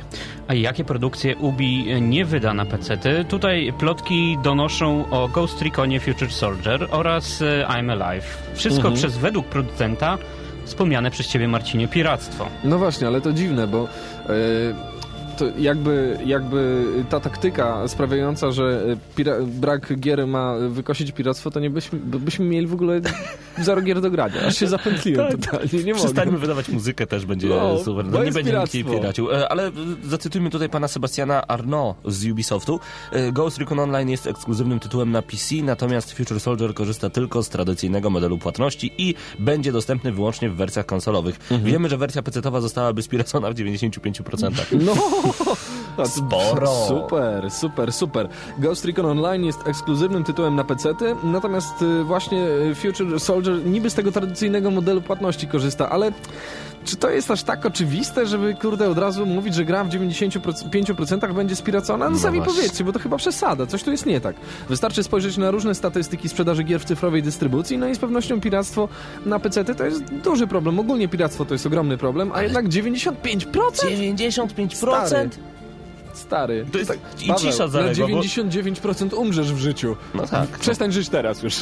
A 0.49 0.55
jakie 0.55 0.85
produkcje 0.85 1.37
Ubi 1.37 1.87
nie 2.03 2.25
wyda 2.25 2.55
na 2.55 2.65
PC-ty? 2.65 3.25
Tutaj 3.29 3.73
plotki 3.79 4.39
donoszą 4.43 5.05
o 5.11 5.29
Ghost 5.29 5.63
Reconie 5.63 6.01
Future 6.01 6.33
Soldier 6.33 6.89
oraz 6.91 7.43
e, 7.43 7.67
I'm 7.69 8.03
Alive. 8.03 8.25
Wszystko 8.55 8.79
Mhm. 8.89 8.95
przez 8.95 9.17
według 9.19 9.47
producenta 9.47 10.19
wspomniane 10.65 11.11
przez 11.11 11.27
ciebie 11.29 11.49
Marcinie 11.49 11.89
piractwo. 11.89 12.47
No 12.65 12.79
właśnie, 12.79 13.07
ale 13.07 13.21
to 13.21 13.33
dziwne, 13.33 13.67
bo 13.67 13.79
e, 13.83 14.29
to 15.35 15.45
jakby, 15.59 16.19
jakby 16.27 16.85
ta 17.11 17.21
taktyka 17.21 17.89
sprawiająca, 17.89 18.53
że 18.53 18.97
e, 19.19 19.43
brak 19.47 20.01
gier 20.01 20.27
ma 20.27 20.55
wykosić 20.69 21.13
piractwo, 21.13 21.51
to 21.51 21.61
nie 21.61 21.71
byśmy, 21.71 21.99
byśmy 21.99 22.45
mieli 22.45 22.67
w 22.67 22.73
ogóle 22.75 23.01
zero 23.59 23.83
gier 23.83 24.01
do 24.01 24.11
grania. 24.11 24.41
Aż 24.47 24.57
się 24.59 24.67
zapętliłem 24.67 25.39
totalnie, 25.39 25.69
nie 25.85 25.93
mogę. 25.95 26.05
Przestańmy 26.05 26.39
wydawać 26.39 26.69
muzykę 26.69 27.07
też 27.07 27.27
będzie 27.27 27.49
No, 27.49 27.79
super. 27.79 28.05
No, 28.07 28.25
nie 28.25 28.33
będzie 28.33 28.53
nikt 28.53 28.75
jej 28.75 28.85
piractwo. 28.85 29.01
piracił. 29.01 29.33
E, 29.33 29.49
Ale 29.49 29.71
zacytujmy 30.05 30.51
tutaj 30.51 30.69
pana 30.69 30.89
Sebastiana 30.89 31.47
Arnaud 31.47 31.97
z 32.05 32.27
Ubisoftu. 32.27 32.81
E, 33.13 33.33
Ghost 33.33 33.59
Recon 33.59 33.79
Online 33.81 34.09
jest 34.09 34.27
ekskluzywnym 34.27 34.81
tytułem 34.81 35.11
na 35.11 35.23
PC, 35.23 35.55
natomiast 35.63 36.13
Future 36.13 36.41
Soldier 36.41 36.75
korzysta 36.75 37.11
tylko 37.11 37.43
z 37.43 37.49
tradycyjnego 37.49 38.11
modelu 38.11 38.39
płatności 38.39 38.93
i 38.99 39.15
będzie 39.39 39.73
dostępny 39.73 40.13
wyłącznie 40.13 40.51
w 40.51 40.57
wersjach 40.57 40.87
konsolowych. 40.87 41.37
Mhm. 41.51 41.65
Wiemy, 41.65 41.89
że 41.89 41.97
wersja 41.97 42.23
PC-towa 42.23 42.61
zostałaby 42.61 43.03
spiracona 43.03 43.51
w 43.51 43.55
95%. 43.55 44.51
No, 44.87 44.93
ん? 45.29 45.33
Sporo. 46.07 46.87
Super, 46.89 47.51
super, 47.51 47.93
super. 47.93 48.29
Ghost 48.59 48.85
Recon 48.85 49.07
Online 49.07 49.45
jest 49.45 49.69
ekskluzywnym 49.69 50.25
tytułem 50.25 50.57
na 50.57 50.65
PC, 50.65 50.95
natomiast 51.25 51.83
y, 51.83 52.05
właśnie 52.05 52.39
y, 52.49 52.75
Future 52.75 53.21
Soldier 53.21 53.67
niby 53.67 53.91
z 53.91 53.95
tego 53.95 54.13
tradycyjnego 54.13 54.71
modelu 54.71 55.01
płatności 55.03 55.49
korzysta, 55.49 55.91
ale 55.91 56.13
czy 56.85 56.97
to 56.97 57.11
jest 57.11 57.31
aż 57.31 57.43
tak 57.43 57.67
oczywiste, 57.67 58.27
żeby 58.27 58.55
kurde 58.55 58.89
od 58.91 58.99
razu 58.99 59.27
mówić, 59.27 59.55
że 59.55 59.65
gra 59.65 59.85
w 59.85 59.89
95% 59.89 61.35
będzie 61.35 61.57
spiracona? 61.57 62.05
No, 62.05 62.11
No 62.11 62.19
sami 62.19 62.39
właśnie. 62.39 62.55
powiedzcie, 62.55 62.85
bo 62.85 62.93
to 62.93 62.99
chyba 62.99 63.17
przesada, 63.17 63.67
coś 63.67 63.83
tu 63.83 63.91
jest 63.91 64.07
nie 64.07 64.21
tak. 64.21 64.37
Wystarczy 64.69 65.03
spojrzeć 65.03 65.37
na 65.37 65.51
różne 65.51 65.75
statystyki 65.75 66.29
sprzedaży 66.29 66.63
gier 66.63 66.81
w 66.81 66.85
cyfrowej 66.85 67.23
dystrybucji, 67.23 67.79
no 67.79 67.89
i 67.89 67.95
z 67.95 67.99
pewnością 67.99 68.41
piractwo 68.41 68.89
na 69.27 69.39
PC 69.39 69.65
to 69.65 69.85
jest 69.85 70.05
duży 70.05 70.47
problem. 70.47 70.79
Ogólnie 70.79 71.09
piractwo 71.09 71.45
to 71.45 71.55
jest 71.55 71.67
ogromny 71.67 71.99
problem, 71.99 72.31
a 72.35 72.43
jednak 72.43 72.69
95%? 72.69 73.13
95%? 73.83 75.07
Stary. 75.07 75.31
Stary. 76.27 76.67
To 76.73 76.79
jest- 76.79 76.91
Tak, 76.91 76.99
i 77.23 77.27
Paweł, 77.29 77.43
cisza 77.53 77.65
Na 77.65 77.69
zaległa, 77.69 78.09
bo- 78.09 78.21
99% 78.21 79.15
umrzesz 79.15 79.53
w 79.53 79.59
życiu. 79.59 79.97
No 80.15 80.27
tak. 80.27 80.49
Przestań 80.49 80.93
żyć 80.93 81.09
teraz 81.09 81.43
już. 81.43 81.57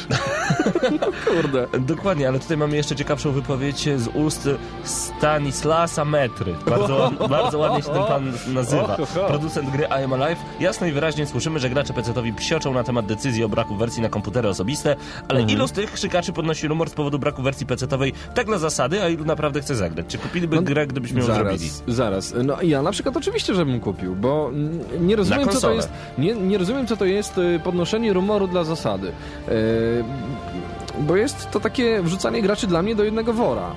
no 1.00 1.06
kurde. 1.26 1.66
Dokładnie, 1.80 2.28
ale 2.28 2.38
tutaj 2.38 2.56
mamy 2.56 2.76
jeszcze 2.76 2.96
ciekawszą 2.96 3.32
wypowiedź 3.32 3.88
z 3.96 4.08
ust 4.14 4.48
Stanislasa 4.84 6.04
Metry. 6.04 6.54
Bardzo, 6.66 7.10
bardzo 7.28 7.58
ładnie 7.58 7.82
się 7.82 7.88
ten 7.88 8.04
pan 8.04 8.32
nazywa. 8.54 8.96
Producent 9.28 9.70
gry 9.70 9.84
I 9.84 10.04
Am 10.04 10.12
Alive. 10.12 10.38
Jasno 10.60 10.86
i 10.86 10.92
wyraźnie 10.92 11.26
słyszymy, 11.26 11.58
że 11.58 11.70
gracze 11.70 11.92
PC-towi 11.92 12.34
psioczą 12.34 12.74
na 12.74 12.84
temat 12.84 13.06
decyzji 13.06 13.44
o 13.44 13.48
braku 13.48 13.76
wersji 13.76 14.02
na 14.02 14.08
komputery 14.08 14.48
osobiste, 14.48 14.96
ale 15.28 15.40
Mhm. 15.40 15.58
ilu 15.58 15.68
z 15.68 15.72
tych 15.72 15.92
krzykaczy 15.92 16.32
podnosi 16.32 16.68
rumor 16.68 16.90
z 16.90 16.94
powodu 16.94 17.18
braku 17.18 17.42
wersji 17.42 17.66
PC-towej 17.66 18.12
tak 18.34 18.46
dla 18.46 18.58
zasady, 18.58 19.02
a 19.02 19.08
ilu 19.08 19.24
naprawdę 19.24 19.60
chce 19.60 19.74
zagrać? 19.76 20.06
Czy 20.08 20.18
kupiliby 20.18 20.56
No, 20.56 20.62
grę, 20.62 20.86
gdybyśmy 20.86 21.20
ją 21.20 21.26
zrobili? 21.26 21.58
Zaraz, 21.58 21.82
zaraz. 21.88 22.34
No 22.44 22.62
ja 22.62 22.82
na 22.82 22.90
przykład 22.90 23.16
oczywiście, 23.16 23.54
żebym 23.54 23.80
kupił, 23.80 24.16
bo 24.16 24.50
nie 25.00 25.16
rozumiem, 25.16 25.48
co 25.48 25.60
to 25.60 25.72
jest. 25.72 25.90
Nie, 26.18 26.34
nie 26.34 26.58
rozumiem, 26.58 26.86
co 26.86 26.96
to 26.96 27.04
jest 27.04 27.38
y, 27.38 27.60
podnoszenie 27.64 28.12
rumoru 28.12 28.46
dla 28.48 28.64
zasady. 28.64 29.12
Yy, 29.48 29.54
bo 30.98 31.16
jest 31.16 31.50
to 31.50 31.60
takie 31.60 32.02
wrzucanie 32.02 32.42
graczy 32.42 32.66
dla 32.66 32.82
mnie 32.82 32.94
do 32.94 33.04
jednego 33.04 33.32
wora. 33.32 33.74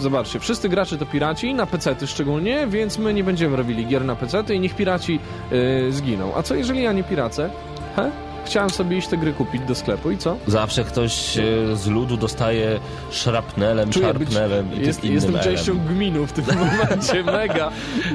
Zobaczcie, 0.00 0.40
wszyscy 0.40 0.68
gracze 0.68 0.98
to 0.98 1.06
piraci, 1.06 1.54
na 1.54 1.66
pecety 1.66 2.06
szczególnie, 2.06 2.66
więc 2.66 2.98
my 2.98 3.14
nie 3.14 3.24
będziemy 3.24 3.56
robili 3.56 3.86
gier 3.86 4.04
na 4.04 4.16
pecety 4.16 4.54
i 4.54 4.60
niech 4.60 4.76
piraci 4.76 5.18
yy, 5.50 5.92
zginą. 5.92 6.32
A 6.34 6.42
co 6.42 6.54
jeżeli 6.54 6.82
ja 6.82 6.92
nie 6.92 7.04
piracę? 7.04 7.50
He? 7.96 8.10
Chciałem 8.46 8.70
sobie 8.70 8.98
iść 8.98 9.08
te 9.08 9.16
gry 9.16 9.32
kupić 9.32 9.62
do 9.62 9.74
sklepu 9.74 10.10
i 10.10 10.18
co? 10.18 10.36
Zawsze 10.46 10.84
ktoś 10.84 11.38
e, 11.38 11.42
z 11.76 11.86
ludu 11.86 12.16
dostaje 12.16 12.80
szrapnelem, 13.10 13.90
Czuję 13.90 14.14
być, 14.14 14.28
szarpnelem 14.32 14.74
i 14.82 14.86
jest, 14.86 15.04
jestem 15.04 15.34
elem. 15.34 15.44
częścią 15.44 15.78
gminu 15.78 16.26
w 16.26 16.32
tym 16.32 16.44
momencie, 16.80 17.24
mega, 17.24 17.70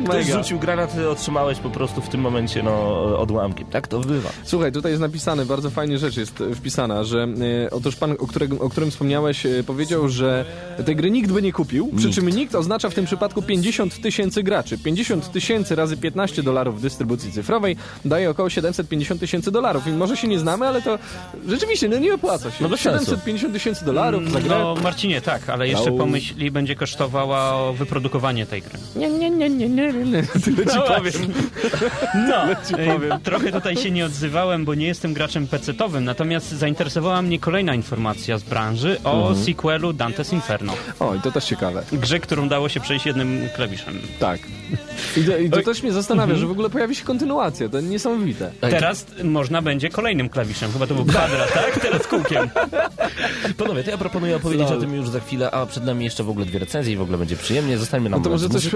Ktoś 0.06 0.28
mega. 0.28 0.38
rzucił 0.38 0.60
granat, 0.60 0.98
otrzymałeś 1.12 1.60
po 1.60 1.70
prostu 1.70 2.02
w 2.02 2.10
tym 2.10 2.22
momencie 2.22 2.64
no, 2.64 2.72
odłamkiem. 3.20 3.68
Tak 3.68 3.88
to 3.88 4.00
bywa. 4.00 4.30
Słuchaj, 4.44 4.72
tutaj 4.72 4.92
jest 4.92 5.02
napisane, 5.02 5.46
bardzo 5.46 5.70
fajnie 5.70 5.98
rzecz 5.98 6.18
jest 6.18 6.42
e, 6.42 6.56
wpisana, 6.56 7.04
że 7.04 7.28
e, 7.66 7.72
otóż 7.72 7.96
pan, 7.96 8.12
o, 8.12 8.28
którego, 8.28 8.60
o 8.60 8.70
którym 8.70 8.92
wspomniałeś, 8.92 9.46
e, 9.46 9.64
powiedział, 9.64 10.10
że 10.10 10.46
tej 10.86 10.96
gry 10.96 11.12
nikt 11.12 11.32
by 11.32 11.42
nie 11.42 11.54
kupił, 11.54 11.90
przy 11.98 12.06
Nikt. 12.08 12.20
czym 12.20 12.30
nikt 12.30 12.56
oznacza 12.56 12.90
w 12.90 12.94
tym 12.94 13.06
przypadku 13.06 13.42
50 13.42 14.02
tysięcy 14.02 14.44
graczy. 14.44 14.78
50 14.78 15.32
tysięcy 15.32 15.76
razy 15.76 15.98
15 15.98 16.44
dolarów 16.44 16.80
w 16.80 16.82
dystrybucji 16.82 17.32
cyfrowej 17.32 17.76
daje 18.06 18.30
około 18.30 18.50
750 18.50 19.20
tysięcy 19.20 19.52
dolarów 19.52 19.88
i 19.88 19.92
może 19.92 20.18
się 20.18 20.21
się 20.22 20.28
nie 20.28 20.40
znamy, 20.40 20.68
ale 20.68 20.82
to 20.82 21.00
rzeczywiście, 21.48 21.90
no 21.90 21.98
nie 21.98 22.14
opłaca 22.14 22.52
się. 22.52 22.58
No 22.62 22.70
bez 22.70 22.80
sensu. 22.82 23.06
750 23.06 23.54
tysięcy 23.54 23.86
dolarów 23.86 24.32
za 24.32 24.42
grę. 24.42 24.50
No 24.60 24.76
Marcinie, 24.84 25.22
tak, 25.22 25.50
ale 25.50 25.68
jeszcze 25.68 25.92
No. 25.92 25.98
pomyśl, 25.98 26.34
ile 26.38 26.52
będzie 26.52 26.76
kosztowało 26.76 27.74
wyprodukowanie 27.74 28.46
tej 28.46 28.62
gry. 28.62 28.80
Nie, 28.96 29.10
nie, 29.10 29.30
nie, 29.30 29.50
nie, 29.50 29.70
nie, 29.70 29.94
nie. 29.94 30.24
Tyle 30.46 30.66
ci 30.66 30.76
No 30.76 30.82
powiem. 30.82 31.14
No, 32.30 32.56
ci 32.68 32.74
e, 32.78 32.94
powiem. 32.94 33.20
trochę 33.24 33.52
tutaj 33.52 33.78
się 33.78 33.92
nie 33.92 34.06
odzywałem, 34.06 34.66
bo 34.66 34.74
nie 34.76 34.88
jestem 34.88 35.14
graczem 35.14 35.48
PC-towym, 35.48 36.02
natomiast 36.04 36.52
zainteresowała 36.52 37.22
mnie 37.22 37.40
kolejna 37.40 37.76
informacja 37.76 38.38
z 38.38 38.44
branży 38.44 38.98
o 39.04 39.28
Mhm. 39.28 39.46
sequelu 39.46 39.92
Dante's 39.92 40.34
Inferno. 40.34 40.74
O, 41.00 41.16
i 41.16 41.20
to 41.20 41.32
też 41.32 41.46
ciekawe. 41.46 41.84
Grze, 41.92 42.20
którą 42.20 42.50
dało 42.50 42.70
się 42.70 42.80
przejść 42.80 43.06
jednym 43.06 43.50
klawiszem. 43.56 44.00
Tak. 44.20 44.40
I 45.18 45.24
to, 45.24 45.38
i 45.38 45.50
to 45.50 45.62
też 45.62 45.84
mnie 45.84 45.92
zastanawia, 45.92 46.36
że 46.36 46.48
w 46.48 46.52
ogóle 46.52 46.70
pojawi 46.70 46.96
się 46.96 47.04
kontynuacja. 47.06 47.70
To 47.70 47.82
niesamowite. 47.82 48.52
Teraz 48.62 49.06
można 49.24 49.62
będzie 49.62 49.90
kolejnym 50.12 50.30
klawiszem, 50.30 50.72
chyba 50.72 50.88
to 50.88 50.96
był 50.96 51.06
kwadrat, 51.06 51.54
tak? 51.54 51.80
Teraz 51.80 52.08
kółkiem. 52.08 52.50
Panowie, 53.58 53.84
to 53.84 53.92
ja 53.92 53.98
proponuję 53.98 54.36
opowiedzieć 54.36 54.70
Lol. 54.70 54.78
o 54.78 54.82
tym 54.82 54.96
już 54.96 55.10
za 55.10 55.20
chwilę, 55.20 55.52
a 55.52 55.66
przed 55.66 55.86
nami 55.86 56.06
jeszcze 56.06 56.24
w 56.24 56.30
ogóle 56.30 56.46
dwie 56.46 56.60
recenzje 56.60 56.94
i 56.94 56.98
w 56.98 57.02
ogóle 57.02 57.18
będzie 57.18 57.36
przyjemnie. 57.36 57.78
Zostańmy 57.78 58.10
na 58.10 58.18
No 58.18 58.24
to 58.24 58.30
może 58.30 58.50
coś 58.50 58.66
e, 58.66 58.70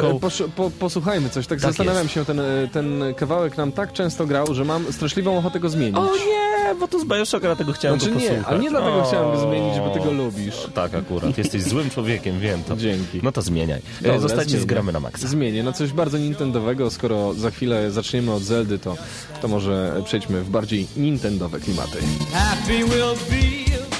po, 0.55 0.71
posłuchajmy 0.79 1.29
coś. 1.29 1.47
Tak, 1.47 1.59
Tak 1.59 1.69
zastanawiam 1.69 2.03
jest. 2.03 2.13
się, 2.13 2.25
ten, 2.25 2.39
e, 2.39 2.43
ten 2.73 3.03
kawałek 3.17 3.57
nam 3.57 3.71
tak 3.71 3.93
często 3.93 4.25
grał, 4.25 4.53
że 4.53 4.65
mam 4.65 4.93
straszliwą 4.93 5.37
ochotę 5.37 5.59
go 5.59 5.69
zmienić. 5.69 5.97
O 5.97 6.05
nie, 6.15 6.54
bo 6.79 6.87
to 6.87 6.99
z 6.99 7.05
Bioshocka, 7.05 7.39
dlatego 7.47 7.73
chciałem 7.73 7.99
Znaczy 7.99 8.13
go 8.13 8.19
nie, 8.19 8.27
posłuchać. 8.27 8.51
ale 8.53 8.59
nie 8.59 8.69
dlatego 8.69 9.03
O. 9.03 9.07
chciałem 9.07 9.31
go 9.31 9.39
zmienić, 9.49 9.79
bo 9.79 9.89
ty 9.89 9.99
go 9.99 10.11
lubisz. 10.11 10.55
Tak, 10.73 10.95
akurat. 10.95 11.37
Jesteś 11.37 11.63
złym 11.63 11.89
człowiekiem, 11.89 12.39
wiem 12.39 12.63
to. 12.63 12.75
Dzięki. 12.77 13.19
No 13.23 13.31
to 13.31 13.41
zmieniaj. 13.41 13.79
E, 13.79 14.03
Dobra, 14.03 14.19
Zostańcie 14.19 14.59
z 14.59 14.65
gramy 14.65 14.91
na 14.91 14.99
maksa. 14.99 15.27
Zmienię 15.27 15.63
na 15.63 15.71
coś 15.73 15.91
bardzo 15.91 16.17
nintendowego, 16.17 16.91
skoro 16.91 17.33
za 17.33 17.51
chwilę 17.51 17.91
zaczniemy 17.91 18.31
od 18.33 18.43
Zeldy, 18.43 18.79
to, 18.79 18.97
to 19.41 19.47
może 19.47 20.01
przejdźmy 20.05 20.41
w 20.41 20.49
bardziej 20.49 20.87
nintendowe 20.97 21.59
klimaty. 21.59 21.97
Happy 22.33 22.77
will 22.77 23.15
be. 23.29 23.94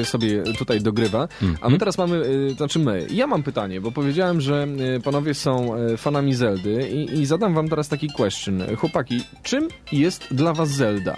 Mario 0.00 0.04
sobie 0.04 0.42
tutaj 0.58 0.80
dogrywa. 0.80 1.28
A 1.60 1.68
my 1.68 1.78
teraz 1.78 1.98
mamy, 1.98 2.16
y, 2.16 2.54
znaczy 2.56 2.78
my, 2.78 3.06
ja 3.10 3.26
mam 3.26 3.42
pytanie, 3.42 3.80
bo 3.80 3.92
powiedziałem, 3.92 4.40
że 4.40 4.66
y, 4.96 5.00
panowie 5.00 5.34
są 5.34 5.76
y, 5.76 5.96
fanami 5.96 6.34
Zeldy 6.34 6.88
i, 6.88 7.20
i 7.20 7.26
zadam 7.26 7.54
wam 7.54 7.68
teraz 7.68 7.88
taki 7.88 8.08
question. 8.08 8.62
Chłopaki, 8.76 9.20
czym 9.42 9.68
jest 9.92 10.34
dla 10.34 10.52
was 10.52 10.68
Zelda? 10.68 11.16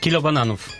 Kilo 0.00 0.22
bananów. 0.22 0.72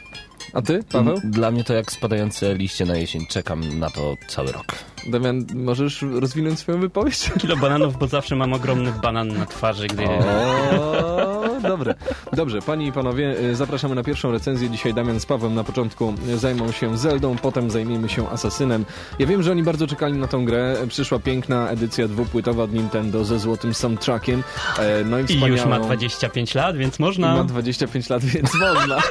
A 0.52 0.62
ty, 0.62 0.85
Paweł? 0.92 1.21
Dla 1.25 1.50
mnie 1.50 1.64
to 1.64 1.75
jak 1.75 1.92
spadające 1.92 2.54
liście 2.54 2.85
na 2.85 2.97
jesień. 2.97 3.26
Czekam 3.26 3.78
na 3.78 3.90
to 3.90 4.14
cały 4.28 4.52
rok. 4.52 4.66
Damian, 5.06 5.47
możesz 5.54 6.02
rozwinąć 6.02 6.59
swoją 6.59 6.80
wypowiedź? 6.80 7.30
Kilo 7.40 7.56
bananów, 7.56 7.99
bo 7.99 8.06
zawsze 8.06 8.37
mam 8.37 8.52
ogromny 8.52 8.92
banan 9.02 9.28
na 9.28 9.47
twarzy, 9.47 9.87
gdy... 9.87 10.04
O, 10.04 11.24
dobre. 11.62 11.94
Dobrze, 12.32 12.62
panie 12.62 12.86
i 12.86 12.92
panowie, 12.92 13.38
y, 13.40 13.54
zapraszamy 13.56 13.94
na 13.94 14.02
pierwszą 14.02 14.32
recenzję. 14.32 14.70
Dzisiaj 14.70 14.94
Damian 14.94 15.20
z 15.20 15.26
Pawłem 15.26 15.54
na 15.54 15.64
początku 15.64 16.14
zajmą 16.36 16.72
się 16.72 16.98
Zeldą, 16.98 17.36
potem 17.36 17.70
zajmiemy 17.70 18.08
się 18.08 18.28
Asasynem. 18.28 18.84
Ja 19.18 19.26
wiem, 19.26 19.42
że 19.42 19.50
oni 19.50 19.62
bardzo 19.62 19.86
czekali 19.86 20.14
na 20.18 20.26
tą 20.26 20.44
grę. 20.44 20.76
Przyszła 20.88 21.18
piękna 21.18 21.68
edycja 21.70 22.08
dwupłytowa 22.08 22.62
od 22.62 22.72
Nintendo 22.72 23.24
ze 23.24 23.38
złotym 23.38 23.74
soundtrackiem. 23.74 24.42
E, 24.78 25.04
No 25.04 25.18
i 25.18 25.22
I 25.22 25.26
wspaniałą... 25.26 25.52
już 25.52 25.64
ma 25.64 25.80
25 25.80 26.54
lat, 26.54 26.76
więc 26.76 26.98
można... 26.98 27.34
Ma 27.36 27.44
25 27.44 28.08
lat, 28.10 28.24
więc 28.24 28.54
można. 28.54 28.98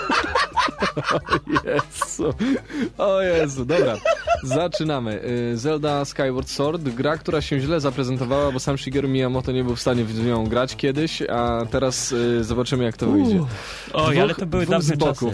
O 0.95 1.19
Jezu. 1.67 2.33
O 2.97 3.21
Jezu, 3.21 3.65
dobra. 3.65 3.95
Zaczynamy. 4.43 5.21
Y, 5.53 5.57
Zelda 5.57 6.05
Skyward 6.05 6.50
Sword, 6.50 6.81
gra, 6.81 7.17
która 7.17 7.41
się 7.41 7.59
źle 7.59 7.79
zaprezentowała, 7.79 8.51
bo 8.51 8.59
sam 8.59 8.77
Shigeru 8.77 9.07
Miyamoto 9.07 9.51
nie 9.51 9.63
był 9.63 9.75
w 9.75 9.81
stanie 9.81 10.05
w 10.05 10.25
nią 10.25 10.47
grać 10.47 10.75
kiedyś, 10.75 11.21
a 11.21 11.65
teraz 11.71 12.12
y, 12.12 12.43
zobaczymy 12.43 12.83
jak 12.83 12.97
to 12.97 13.07
wyjdzie. 13.07 13.43
Oj, 13.93 14.19
ale 14.19 14.35
to 14.35 14.45
były 14.45 14.65
dwóch 14.65 14.81
z 14.81 14.88
dawne 14.88 15.13
czasy. 15.13 15.25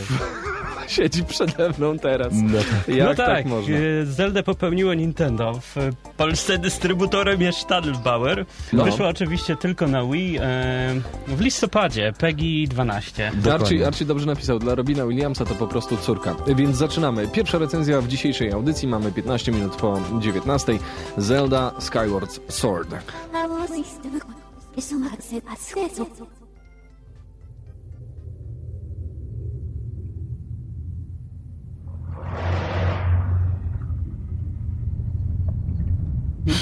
Siedzi 0.90 1.24
przede 1.24 1.70
mną 1.78 2.00
teraz. 2.00 2.34
No 2.34 2.58
tak. 2.58 2.96
Jak 2.96 3.10
no 3.10 3.16
tak, 3.16 3.28
tak 3.28 3.46
można? 3.46 3.76
e, 3.78 4.06
Zeldę 4.06 4.44
popełniło 4.44 4.94
Nintendo. 4.94 5.60
W 5.76 5.76
Polsce 6.18 6.58
dystrybutorem 6.58 7.42
jest 7.42 7.60
Stadelbauer. 7.60 8.46
No. 8.74 8.84
Wyszła 8.84 9.08
oczywiście 9.08 9.56
tylko 9.56 9.88
na 9.88 10.06
Wii 10.06 10.38
e, 10.42 10.42
w 11.28 11.42
listopadzie, 11.42 12.14
PEGI 12.20 12.68
12. 12.68 13.32
Archie, 13.54 13.88
Archie 13.88 14.06
dobrze 14.06 14.26
napisał, 14.26 14.60
dla 14.60 14.76
Robina 14.76 15.06
Williamsa 15.06 15.46
to 15.46 15.56
po 15.56 15.68
prostu 15.68 15.98
córka. 15.98 16.36
Więc 16.56 16.78
zaczynamy. 16.78 17.28
Pierwsza 17.28 17.58
recenzja 17.58 18.02
w 18.02 18.08
dzisiejszej 18.08 18.52
audycji, 18.52 18.88
mamy 18.88 19.12
15 19.12 19.52
minut 19.52 19.76
po 19.76 20.00
19. 20.20 20.80
Zelda 21.18 21.72
Skyward 21.80 22.40
Sword. 22.48 22.96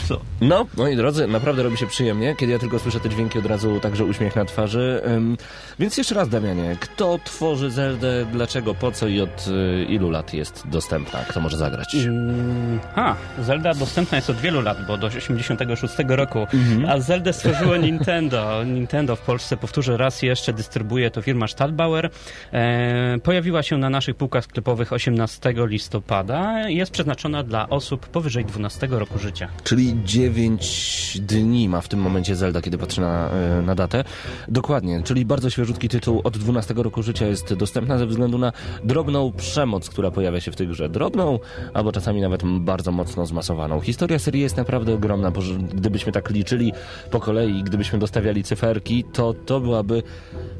Co? 0.07 0.21
No, 0.41 0.65
moi 0.77 0.95
drodzy, 0.95 1.27
naprawdę 1.27 1.63
robi 1.63 1.77
się 1.77 1.87
przyjemnie, 1.87 2.35
kiedy 2.35 2.51
ja 2.51 2.59
tylko 2.59 2.79
słyszę 2.79 2.99
te 2.99 3.09
dźwięki, 3.09 3.39
od 3.39 3.45
razu 3.45 3.79
także 3.79 4.05
uśmiech 4.05 4.35
na 4.35 4.45
twarzy. 4.45 5.01
Ym, 5.07 5.37
więc 5.79 5.97
jeszcze 5.97 6.15
raz, 6.15 6.29
Damianie, 6.29 6.77
kto 6.79 7.19
tworzy 7.23 7.71
Zeldę, 7.71 8.25
dlaczego, 8.31 8.75
po 8.75 8.91
co 8.91 9.07
i 9.07 9.21
od 9.21 9.47
y, 9.47 9.85
ilu 9.89 10.09
lat 10.09 10.33
jest 10.33 10.63
dostępna? 10.67 11.19
Kto 11.19 11.39
może 11.41 11.57
zagrać? 11.57 11.95
Mm, 11.95 12.79
A, 12.95 13.15
Zelda 13.39 13.73
dostępna 13.73 14.15
jest 14.15 14.29
od 14.29 14.37
wielu 14.37 14.61
lat, 14.61 14.77
bo 14.87 14.97
do 14.97 15.07
86 15.07 15.95
roku, 16.07 16.47
a 16.87 16.99
Zeldę 16.99 17.33
stworzyło 17.33 17.77
Nintendo. 17.77 18.63
Nintendo 18.75 19.15
w 19.15 19.21
Polsce, 19.21 19.57
powtórzę 19.57 19.97
raz 19.97 20.21
jeszcze, 20.21 20.53
dystrybuuje 20.53 21.11
to 21.11 21.21
firma 21.21 21.47
Stadtbauer. 21.47 22.09
E, 22.53 23.17
pojawiła 23.23 23.63
się 23.63 23.77
na 23.77 23.89
naszych 23.89 24.15
półkach 24.15 24.43
sklepowych 24.43 24.93
18 24.93 25.53
listopada. 25.57 26.69
Jest 26.69 26.91
przeznaczona 26.91 27.43
dla 27.43 27.69
osób 27.69 28.07
powyżej 28.07 28.45
12 28.45 28.87
roku 28.91 29.19
życia. 29.19 29.47
Czyli 29.63 29.76
9 30.03 31.19
dni 31.21 31.69
ma 31.69 31.81
w 31.81 31.87
tym 31.87 31.99
momencie 31.99 32.35
Zelda, 32.35 32.61
kiedy 32.61 32.77
patrzę 32.77 33.01
na, 33.01 33.29
y, 33.59 33.61
na 33.61 33.75
datę. 33.75 34.03
Dokładnie, 34.47 35.03
czyli 35.03 35.25
bardzo 35.25 35.49
świeżutki 35.49 35.89
tytuł 35.89 36.21
od 36.23 36.37
12 36.37 36.73
roku 36.77 37.03
życia 37.03 37.27
jest 37.27 37.53
dostępna 37.53 37.97
ze 37.97 38.05
względu 38.05 38.37
na 38.37 38.51
drobną 38.83 39.31
przemoc, 39.31 39.89
która 39.89 40.11
pojawia 40.11 40.39
się 40.39 40.51
w 40.51 40.55
tej 40.55 40.67
grze. 40.67 40.89
Drobną, 40.89 41.39
albo 41.73 41.91
czasami 41.91 42.21
nawet 42.21 42.41
bardzo 42.59 42.91
mocno 42.91 43.25
zmasowaną. 43.25 43.79
Historia 43.81 44.19
serii 44.19 44.41
jest 44.41 44.57
naprawdę 44.57 44.93
ogromna, 44.93 45.31
bo 45.31 45.41
gdybyśmy 45.73 46.11
tak 46.11 46.29
liczyli 46.29 46.73
po 47.11 47.19
kolei, 47.19 47.63
gdybyśmy 47.63 47.99
dostawiali 47.99 48.43
cyferki, 48.43 49.03
to 49.13 49.33
to 49.33 49.59
byłaby 49.59 50.03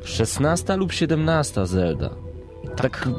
16 0.04 0.76
lub 0.76 0.92
17 0.92 1.66
Zelda. 1.66 2.27
Tak, 2.76 3.10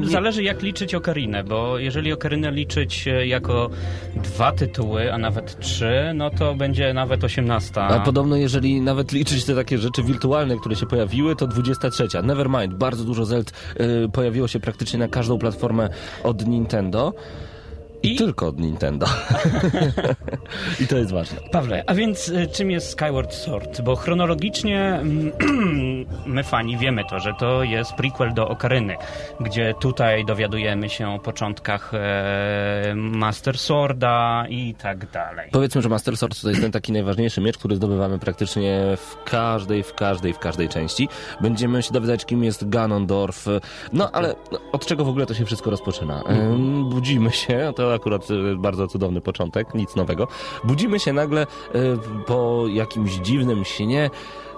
nie- 0.00 0.08
Zależy 0.08 0.42
jak 0.42 0.62
liczyć 0.62 0.94
Okarinę, 0.94 1.44
bo 1.44 1.78
jeżeli 1.78 2.12
Okarinę 2.12 2.50
liczyć 2.52 3.08
e, 3.08 3.26
jako 3.26 3.70
dwa 4.14 4.52
tytuły, 4.52 5.12
a 5.12 5.18
nawet 5.18 5.58
trzy, 5.60 6.12
no 6.14 6.30
to 6.30 6.54
będzie 6.54 6.94
nawet 6.94 7.24
18. 7.24 7.80
A 7.80 8.00
podobno, 8.00 8.36
jeżeli 8.36 8.80
nawet 8.80 9.12
liczyć 9.12 9.44
te 9.44 9.54
takie 9.54 9.78
rzeczy 9.78 10.02
wirtualne, 10.02 10.56
które 10.56 10.76
się 10.76 10.86
pojawiły, 10.86 11.36
to 11.36 11.46
23. 11.46 12.08
Nevermind, 12.22 12.74
bardzo 12.74 13.04
dużo 13.04 13.24
Zeld 13.24 13.52
y, 13.80 14.08
pojawiło 14.12 14.48
się 14.48 14.60
praktycznie 14.60 14.98
na 14.98 15.08
każdą 15.08 15.38
platformę 15.38 15.88
od 16.22 16.46
Nintendo. 16.46 17.12
I, 18.04 18.16
tylko 18.16 18.46
od 18.46 18.58
Nintendo. 18.58 19.06
I 20.80 20.86
to 20.86 20.96
jest 20.96 21.12
ważne. 21.12 21.40
Pawle, 21.52 21.84
a 21.86 21.94
więc 21.94 22.28
y, 22.28 22.46
czym 22.52 22.70
jest 22.70 22.90
Skyward 22.90 23.34
Sword? 23.34 23.80
Bo 23.80 23.96
chronologicznie 23.96 24.94
mm, 24.94 25.32
my 26.26 26.44
fani 26.44 26.76
wiemy 26.76 27.02
to, 27.10 27.20
że 27.20 27.32
to 27.38 27.62
jest 27.62 27.92
prequel 27.92 28.34
do 28.34 28.48
Okaryny, 28.48 28.96
gdzie 29.40 29.74
tutaj 29.80 30.24
dowiadujemy 30.24 30.88
się 30.88 31.08
o 31.08 31.18
początkach 31.18 31.94
e, 31.94 32.94
Master 32.96 33.58
Sworda 33.58 34.46
i 34.48 34.74
tak 34.74 35.10
dalej. 35.10 35.50
Powiedzmy, 35.52 35.82
że 35.82 35.88
Master 35.88 36.16
Sword 36.16 36.42
to 36.42 36.48
jest 36.48 36.60
ten 36.60 36.72
taki 36.72 36.92
najważniejszy 36.92 37.40
miecz, 37.40 37.58
który 37.58 37.76
zdobywamy 37.76 38.18
praktycznie 38.18 38.96
w 38.96 39.24
każdej, 39.24 39.82
w 39.82 39.94
każdej, 39.94 40.32
w 40.32 40.38
każdej 40.38 40.68
części. 40.68 41.08
Będziemy 41.40 41.82
się 41.82 41.92
dowiadać, 41.92 42.24
kim 42.24 42.44
jest 42.44 42.68
Ganondorf. 42.68 43.46
No, 43.92 44.10
ale 44.10 44.34
no, 44.52 44.58
od 44.72 44.86
czego 44.86 45.04
w 45.04 45.08
ogóle 45.08 45.26
to 45.26 45.34
się 45.34 45.44
wszystko 45.44 45.70
rozpoczyna? 45.70 46.22
Ym, 46.30 46.90
Budzimy 46.90 47.30
się, 47.30 47.72
to 47.76 47.93
akurat 47.94 48.30
y, 48.30 48.56
bardzo 48.56 48.88
cudowny 48.88 49.20
początek, 49.20 49.74
nic 49.74 49.96
nowego. 49.96 50.28
Budzimy 50.64 51.00
się 51.00 51.12
nagle 51.12 51.42
y, 51.42 51.46
po 52.26 52.64
jakimś 52.68 53.12
dziwnym 53.12 53.64
śnie 53.64 54.10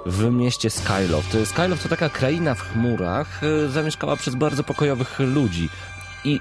w 0.07 0.31
mieście 0.31 0.71
Skyloft. 0.71 1.37
Skyloft 1.45 1.83
to 1.83 1.89
taka 1.89 2.09
kraina 2.09 2.55
w 2.55 2.61
chmurach, 2.61 3.43
y, 3.43 3.69
zamieszkała 3.69 4.17
przez 4.17 4.35
bardzo 4.35 4.65
pokojowych 4.65 5.19
ludzi. 5.19 5.69
I 6.25 6.41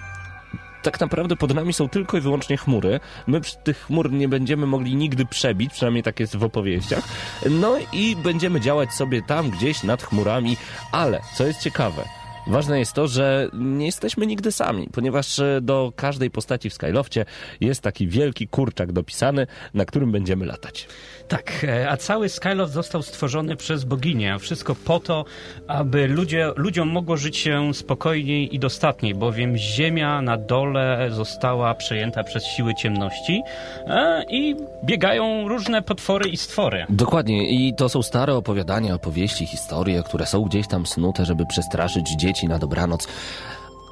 tak 0.86 1.00
naprawdę 1.00 1.36
pod 1.36 1.54
nami 1.54 1.74
są 1.74 1.90
tylko 1.90 2.18
i 2.18 2.22
wyłącznie 2.22 2.58
chmury. 2.58 3.00
My 3.28 3.42
tych 3.64 3.78
chmur 3.78 4.12
nie 4.12 4.28
będziemy 4.28 4.66
mogli 4.66 4.96
nigdy 4.96 5.26
przebić, 5.26 5.74
przynajmniej 5.74 6.04
tak 6.04 6.20
jest 6.20 6.36
w 6.36 6.44
opowieściach. 6.44 7.04
No 7.50 7.78
i 7.94 8.16
będziemy 8.16 8.62
działać 8.62 8.94
sobie 8.94 9.22
tam 9.22 9.50
gdzieś 9.50 9.84
nad 9.84 10.04
chmurami, 10.04 10.58
ale 10.92 11.22
co 11.38 11.46
jest 11.48 11.62
ciekawe, 11.62 12.04
Ważne 12.48 12.80
jest 12.80 12.94
to, 12.94 13.08
że 13.08 13.50
nie 13.54 13.86
jesteśmy 13.86 14.28
nigdy 14.28 14.52
sami, 14.52 14.90
ponieważ 14.92 15.40
e, 15.40 15.60
do 15.62 15.94
każdej 15.96 16.32
postaci 16.32 16.70
w 16.70 16.74
Skylofcie 16.74 17.26
jest 17.62 17.82
taki 17.82 18.08
wielki 18.08 18.48
kurczak 18.48 18.92
dopisany, 18.92 19.48
na 19.74 19.86
którym 19.86 20.12
będziemy 20.12 20.46
latać. 20.46 20.88
Tak, 21.28 21.64
e, 21.64 21.90
a 21.90 21.98
cały 21.98 22.30
Skyloft 22.30 22.74
został 22.74 23.02
stworzony 23.02 23.56
przez 23.56 23.84
boginię. 23.84 24.40
Wszystko 24.40 24.76
po 24.76 25.00
to, 25.00 25.26
aby 25.68 26.08
ludzie, 26.08 26.52
ludziom 26.56 26.90
mogło 26.90 27.18
żyć 27.18 27.38
się 27.38 27.74
spokojniej 27.74 28.56
i 28.56 28.60
dostatniej, 28.60 29.16
bowiem 29.16 29.58
ziemia 29.58 30.22
na 30.22 30.38
dole 30.38 31.08
została 31.12 31.74
przejęta 31.74 32.24
przez 32.24 32.46
siły 32.46 32.74
ciemności 32.76 33.42
e, 33.88 34.24
i 34.30 34.56
biegają 34.84 35.48
różne 35.48 35.82
potwory 35.82 36.30
i 36.30 36.38
stwory. 36.38 36.86
Dokładnie, 36.90 37.50
i 37.50 37.74
to 37.74 37.90
są 37.90 38.04
stare 38.04 38.36
opowiadania, 38.36 38.96
opowieści, 38.96 39.46
historie, 39.46 40.04
które 40.04 40.26
są 40.26 40.42
gdzieś 40.42 40.68
tam 40.68 40.86
snute, 40.86 41.26
żeby 41.26 41.46
przestraszyć 41.46 42.10
dzieci 42.18 42.48
na 42.48 42.60
dobranoc. 42.60 43.08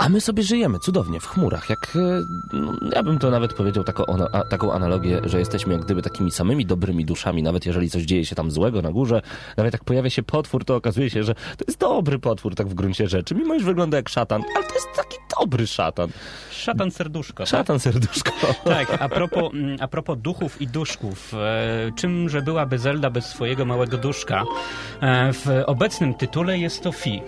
A 0.04 0.10
my 0.10 0.22
sobie 0.22 0.44
żyjemy 0.44 0.80
cudownie 0.80 1.20
w 1.20 1.28
chmurach, 1.28 1.70
jak 1.70 1.96
e, 1.96 2.00
no, 2.54 2.74
ja 2.96 3.04
bym 3.04 3.20
to 3.20 3.32
nawet 3.32 3.54
powiedział 3.54 3.84
taką, 3.84 4.06
ona- 4.06 4.44
taką 4.50 4.74
analogię, 4.74 5.22
że 5.24 5.40
jesteśmy 5.40 5.74
jak 5.74 5.82
gdyby 5.86 6.02
takimi 6.02 6.32
samymi 6.32 6.66
dobrymi 6.66 7.06
duszami, 7.06 7.44
nawet 7.44 7.66
jeżeli 7.66 7.90
coś 7.90 8.04
dzieje 8.04 8.26
się 8.26 8.36
tam 8.36 8.52
złego 8.52 8.82
na 8.82 8.92
górze, 8.92 9.22
nawet 9.58 9.74
jak 9.74 9.84
pojawia 9.84 10.10
się 10.10 10.24
potwór, 10.24 10.66
to 10.66 10.76
okazuje 10.76 11.10
się, 11.10 11.24
że 11.24 11.36
to 11.36 11.66
jest 11.68 11.80
dobry 11.80 12.20
potwór 12.20 12.56
tak 12.56 12.68
w 12.68 12.74
gruncie 12.74 13.08
rzeczy, 13.08 13.36
mimo 13.36 13.54
iż 13.56 13.64
wygląda 13.64 13.98
jak 13.98 14.10
szatan, 14.10 14.44
ale 14.56 14.66
to 14.68 14.74
jest 14.74 14.88
taki 14.96 15.18
dobry 15.40 15.68
szatan. 15.68 16.10
Szatan 16.52 16.92
serduszko. 16.92 17.38
tak? 17.44 17.48
Szatan 17.48 17.80
serduszko. 17.80 18.32
Tak, 18.64 19.02
a 19.02 19.10
propos, 19.10 19.54
mm, 19.54 19.78
a 19.80 19.88
propos 19.88 20.18
duchów 20.22 20.62
i 20.62 20.68
duszków, 20.68 21.34
e, 21.34 21.92
czymże 21.96 22.42
byłaby 22.42 22.78
Zelda 22.80 23.10
bez 23.10 23.26
swojego 23.26 23.66
małego 23.66 23.98
duszka? 23.98 24.44
E, 25.02 25.34
w 25.34 25.48
obecnym 25.66 26.14
tytule 26.14 26.58
jest 26.58 26.84
to 26.84 26.92
Fi. 26.92 27.22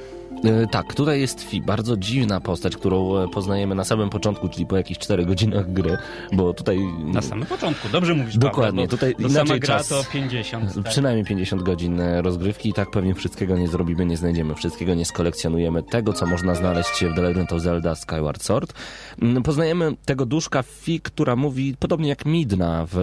E, 0.44 0.68
Tak, 0.68 0.94
tutaj 0.94 1.20
jest 1.22 1.42
Fi, 1.44 1.62
bardzo 1.62 1.98
dziwna 1.98 2.42
postać, 2.42 2.76
którą 2.78 3.18
e, 3.18 3.28
poznajemy 3.28 3.76
na 3.76 3.84
samym 3.84 4.10
początku, 4.10 4.50
czyli 4.50 4.66
po 4.66 4.78
jakichś 4.78 5.00
4 5.00 5.26
godzinach 5.26 5.74
gry, 5.74 5.98
bo 6.34 6.54
tutaj... 6.54 6.80
Na 7.06 7.22
samym 7.22 7.46
początku, 7.46 7.90
dobrze 7.90 8.14
mówisz, 8.14 8.38
Dokładnie, 8.38 8.84
Paweł, 8.84 8.88
tutaj 8.88 9.16
to 9.16 9.20
inaczej 9.22 9.48
sama 9.48 9.60
gra 9.60 9.78
czas- 9.78 9.88
to 9.88 10.04
50. 10.14 10.74
Tak. 10.76 10.84
Przynajmniej 10.84 11.26
50 11.26 11.64
godzin 11.64 12.00
e, 12.00 12.22
rozgrywki 12.22 12.70
i 12.70 12.74
tak 12.74 12.92
pewnie 12.92 13.16
wszystkiego 13.16 13.58
nie 13.58 13.68
zrobimy, 13.68 14.06
nie 14.06 14.18
znajdziemy 14.18 14.56
wszystkiego, 14.56 14.94
nie 14.96 15.06
skolekcjonujemy 15.06 15.84
tego, 15.84 16.14
co 16.14 16.26
można 16.26 16.56
znaleźć 16.56 17.06
w 17.06 17.16
The 17.16 17.22
Legend 17.22 17.54
of 17.54 17.62
Zelda 17.62 17.96
Skyward 17.96 18.44
Sword. 18.44 18.74
Mm, 19.22 19.44
Poznajemy 19.44 19.96
tego 20.06 20.26
duszka 20.26 20.64
Fi, 20.64 21.00
która 21.00 21.36
mówi, 21.36 21.76
podobnie 21.80 22.10
jak 22.10 22.26
Midna 22.26 22.86
w 22.92 22.98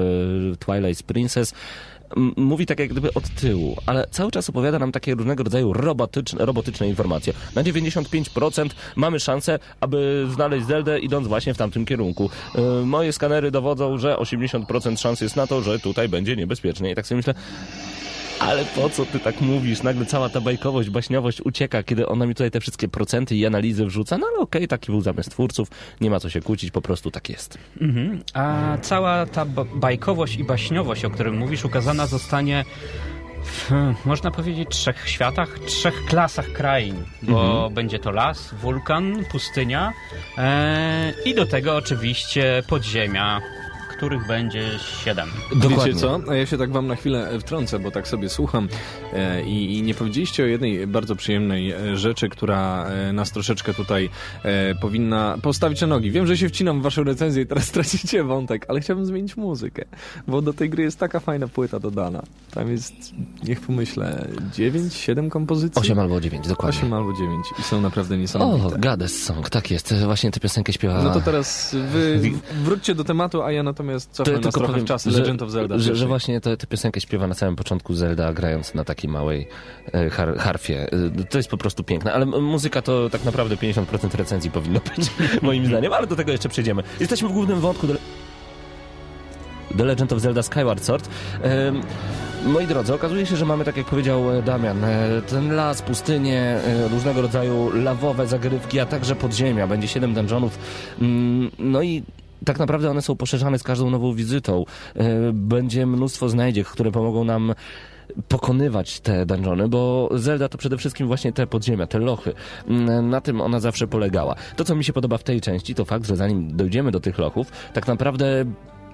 Twilight 0.59 1.03
Princess, 1.03 1.55
mówi 2.37 2.67
tak 2.67 2.79
jak 2.79 2.89
gdyby 2.89 3.15
od 3.15 3.29
tyłu, 3.29 3.77
ale 3.87 4.07
cały 4.11 4.31
czas 4.31 4.49
opowiada 4.49 4.79
nam 4.79 4.93
takie 4.93 5.15
różnego 5.15 5.45
rodzaju 5.45 5.73
robotyczne, 5.73 6.45
robotyczne 6.47 6.89
informacje. 6.89 7.33
Na 7.55 7.63
95% 7.63 8.71
mamy 8.97 9.21
szansę, 9.21 9.59
aby 9.81 10.27
znaleźć 10.35 10.67
Zeldę 10.67 10.99
idąc 10.99 11.29
właśnie 11.29 11.55
w 11.55 11.59
tamtym 11.59 11.85
kierunku. 11.85 12.31
E, 12.55 12.61
Moje 12.87 13.13
skanery 13.13 13.51
dowodzą, 13.51 13.99
że 13.99 14.17
80% 14.17 14.97
szans 14.97 15.21
jest 15.21 15.37
na 15.37 15.47
to, 15.47 15.63
że 15.63 15.79
tutaj 15.79 16.09
będzie 16.09 16.37
niebezpiecznie. 16.37 16.91
I 16.91 16.95
tak 16.95 17.07
sobie 17.07 17.17
myślę, 17.17 17.35
ale 18.49 18.65
po 18.65 18.91
co 18.91 19.07
ty 19.07 19.19
tak 19.21 19.41
mówisz? 19.41 19.83
Nagle 19.83 20.07
cała 20.07 20.29
ta 20.29 20.41
bajkowość, 20.41 20.91
baśniowość 20.91 21.41
ucieka, 21.41 21.83
kiedy 21.83 22.07
ona 22.09 22.27
mi 22.27 22.35
tutaj 22.35 22.51
te 22.51 22.61
wszystkie 22.61 22.89
procenty 22.89 23.37
i 23.37 23.47
analizy 23.47 23.87
wrzuca. 23.87 24.19
No 24.19 24.27
ale 24.33 24.39
okej, 24.39 24.69
taki 24.69 24.93
był 24.93 25.01
zamysł 25.01 25.31
twórców, 25.31 25.69
nie 26.01 26.11
ma 26.11 26.21
co 26.21 26.31
się 26.31 26.41
kłócić, 26.41 26.71
po 26.71 26.83
prostu 26.83 27.11
tak 27.11 27.29
jest. 27.29 27.59
Mhm. 27.81 28.23
A 28.35 28.77
cała 28.83 29.27
ta 29.27 29.45
ba- 29.45 29.65
bajkowość 29.75 30.37
i 30.37 30.45
baśniowość, 30.45 31.05
o 31.05 31.11
którym 31.11 31.37
mówisz, 31.39 31.65
ukazana 31.65 32.07
zostanie 32.07 32.65
w, 33.45 33.71
można 34.05 34.31
powiedzieć, 34.31 34.69
trzech 34.71 35.09
światach, 35.09 35.59
trzech 35.59 36.05
klasach 36.05 36.53
krain, 36.53 37.05
bo 37.23 37.71
będzie 37.71 37.99
to 37.99 38.11
las, 38.11 38.55
wulkan, 38.55 39.25
pustynia 39.33 39.93
e, 40.39 41.13
i 41.25 41.35
do 41.35 41.47
tego 41.47 41.77
oczywiście 41.77 42.63
podziemia, 42.69 43.41
których 44.03 44.27
będzie 44.27 44.79
siedem. 45.05 45.29
Wiecie 45.57 45.95
co? 45.95 46.21
A 46.31 46.35
ja 46.35 46.47
się 46.47 46.59
tak 46.59 46.73
wam 46.73 46.87
na 46.87 46.97
chwilę 46.97 47.39
wtrącę, 47.41 47.79
bo 47.79 47.91
tak 47.91 48.09
sobie 48.09 48.29
słucham 48.29 48.69
e, 49.13 49.43
i, 49.43 49.79
i 49.79 49.83
nie 49.83 49.95
powiedzieliście 49.95 50.43
o 50.43 50.47
jednej 50.47 50.87
bardzo 50.87 51.17
przyjemnej 51.17 51.71
e, 51.71 51.97
rzeczy, 51.97 52.29
która 52.29 52.87
e, 52.87 53.13
nas 53.13 53.33
troszeczkę 53.33 53.75
tutaj 53.75 54.11
e, 54.43 54.75
powinna 54.75 55.39
postawić 55.43 55.81
na 55.81 55.87
nogi. 55.87 56.11
Wiem, 56.11 56.27
że 56.27 56.37
się 56.37 56.49
wcinam 56.49 56.81
w 56.81 56.83
waszą 56.83 57.05
recenzję 57.05 57.43
i 57.43 57.47
teraz 57.47 57.71
tracicie 57.77 58.25
wątek, 58.25 58.67
ale 58.69 58.81
chciałbym 58.81 59.07
zmienić 59.07 59.37
muzykę, 59.37 59.85
bo 60.27 60.43
do 60.43 60.53
tej 60.53 60.71
gry 60.71 60.83
jest 60.83 60.99
taka 60.99 61.21
fajna 61.21 61.49
płyta 61.49 61.81
dodana. 61.81 62.23
Tam 62.51 62.71
jest, 62.71 62.95
niech 63.45 63.61
pomyślę, 63.61 64.29
9, 64.55 64.95
7 64.95 65.31
kompozycji? 65.31 65.83
8 65.83 65.99
albo 65.99 66.21
9, 66.21 66.49
dokładnie. 66.49 66.79
8 66.79 66.93
albo 66.93 67.13
9 67.13 67.47
i 67.59 67.63
są 67.63 67.81
naprawdę 67.81 68.15
O, 68.15 68.19
niesamowite. 68.19 68.79
Goddess 68.79 69.23
Song, 69.23 69.51
tak 69.51 69.71
jest. 69.71 69.95
Właśnie 70.05 70.31
tę 70.31 70.41
piosenkę 70.41 70.73
śpiewa... 70.73 71.03
No 71.03 71.13
to 71.13 71.21
teraz 71.21 71.77
wy 71.93 72.31
wróćcie 72.65 72.95
do 72.95 73.05
tematu, 73.05 73.43
a 73.43 73.53
ja 73.53 73.63
natomiast 73.63 73.92
cofnę 74.01 74.39
nas 74.39 74.55
trochę 74.55 74.81
w 74.81 74.85
czasy 74.85 75.11
Legend 75.11 75.43
of 75.43 75.51
Zelda. 75.51 75.79
że, 75.79 75.97
że 75.97 76.07
właśnie 76.07 76.41
tę 76.41 76.57
tę 76.57 76.67
piosenkę 76.67 77.01
śpiewa 77.01 77.27
na 77.27 77.35
samym 77.35 77.57
początku 77.57 77.95
Zelda, 77.95 78.33
grając 78.33 78.75
na 78.75 78.85
takiej 78.85 79.11
małej 79.11 79.49
e, 79.93 80.11
har, 80.11 80.37
harfie. 80.39 80.87
E, 81.21 81.25
To 81.31 81.39
jest 81.39 81.49
po 81.51 81.57
prostu 81.57 81.85
piękne, 81.85 82.13
ale 82.13 82.27
muzyka 82.27 82.83
to 82.83 83.11
tak 83.11 83.25
naprawdę 83.25 83.57
50% 83.57 84.17
recenzji 84.17 84.51
powinno 84.51 84.81
być, 84.97 85.11
moim 85.43 85.67
zdaniem, 85.67 85.93
ale 85.93 86.07
do 86.07 86.17
tego 86.17 86.33
jeszcze 86.33 86.49
przejdziemy. 86.49 86.83
Jesteśmy 87.01 87.29
w 87.29 87.33
głównym 87.33 87.61
wątku. 87.61 87.87
Do... 87.87 87.95
The 89.79 89.85
Legend 89.85 90.13
of 90.13 90.21
Zelda 90.21 90.43
Skyward 90.43 90.85
Sword. 90.85 91.09
Moi 92.47 92.67
drodzy, 92.67 92.95
okazuje 92.95 93.27
się, 93.27 93.37
że 93.37 93.45
mamy, 93.45 93.65
tak 93.65 93.77
jak 93.77 93.87
powiedział 93.87 94.31
e, 94.39 94.43
Damian, 94.43 94.85
ten 95.29 95.55
las, 95.55 95.83
pustynie, 95.83 96.59
różnego 96.91 97.23
rodzaju 97.23 97.71
lawowe 97.75 98.27
zagrywki, 98.27 98.81
a 98.81 98.87
także 98.87 99.15
podziemia. 99.17 99.67
Będzie 99.67 99.89
7 99.89 100.15
dungeonów. 100.15 100.59
Mm, 101.01 101.51
No 101.59 101.83
i 101.83 102.03
tak 102.45 102.59
naprawdę 102.59 102.91
one 102.91 103.03
są 103.03 103.17
poszerzane 103.17 103.59
z 103.59 103.63
każdą 103.63 103.91
nową 103.91 104.15
wizytą. 104.15 104.65
E, 104.97 105.33
Będzie 105.33 105.87
mnóstwo 105.87 106.29
znajdziek, 106.29 106.67
które 106.67 106.91
pomogą 106.91 107.25
nam 107.25 107.55
pokonywać 108.29 109.01
te 109.01 109.27
dungeony, 109.27 109.69
bo 109.69 110.09
Zelda 110.15 110.49
to 110.49 110.59
przede 110.59 110.77
wszystkim 110.77 111.07
właśnie 111.07 111.33
te 111.33 111.47
podziemia, 111.47 111.87
te 111.87 111.99
lochy. 111.99 112.33
Mm, 112.69 113.11
Na 113.11 113.21
tym 113.21 113.41
ona 113.41 113.61
zawsze 113.61 113.87
polegała. 113.87 114.35
To, 114.57 114.65
co 114.65 114.75
mi 114.77 114.85
się 114.85 114.93
podoba 114.93 115.19
w 115.19 115.23
tej 115.23 115.41
części, 115.41 115.75
to 115.75 115.85
fakt, 115.85 116.07
że 116.07 116.17
zanim 116.17 116.57
dojdziemy 116.57 116.91
do 116.91 117.01
tych 117.01 117.19
lochów, 117.19 117.51
tak 117.73 117.87
naprawdę 117.89 118.45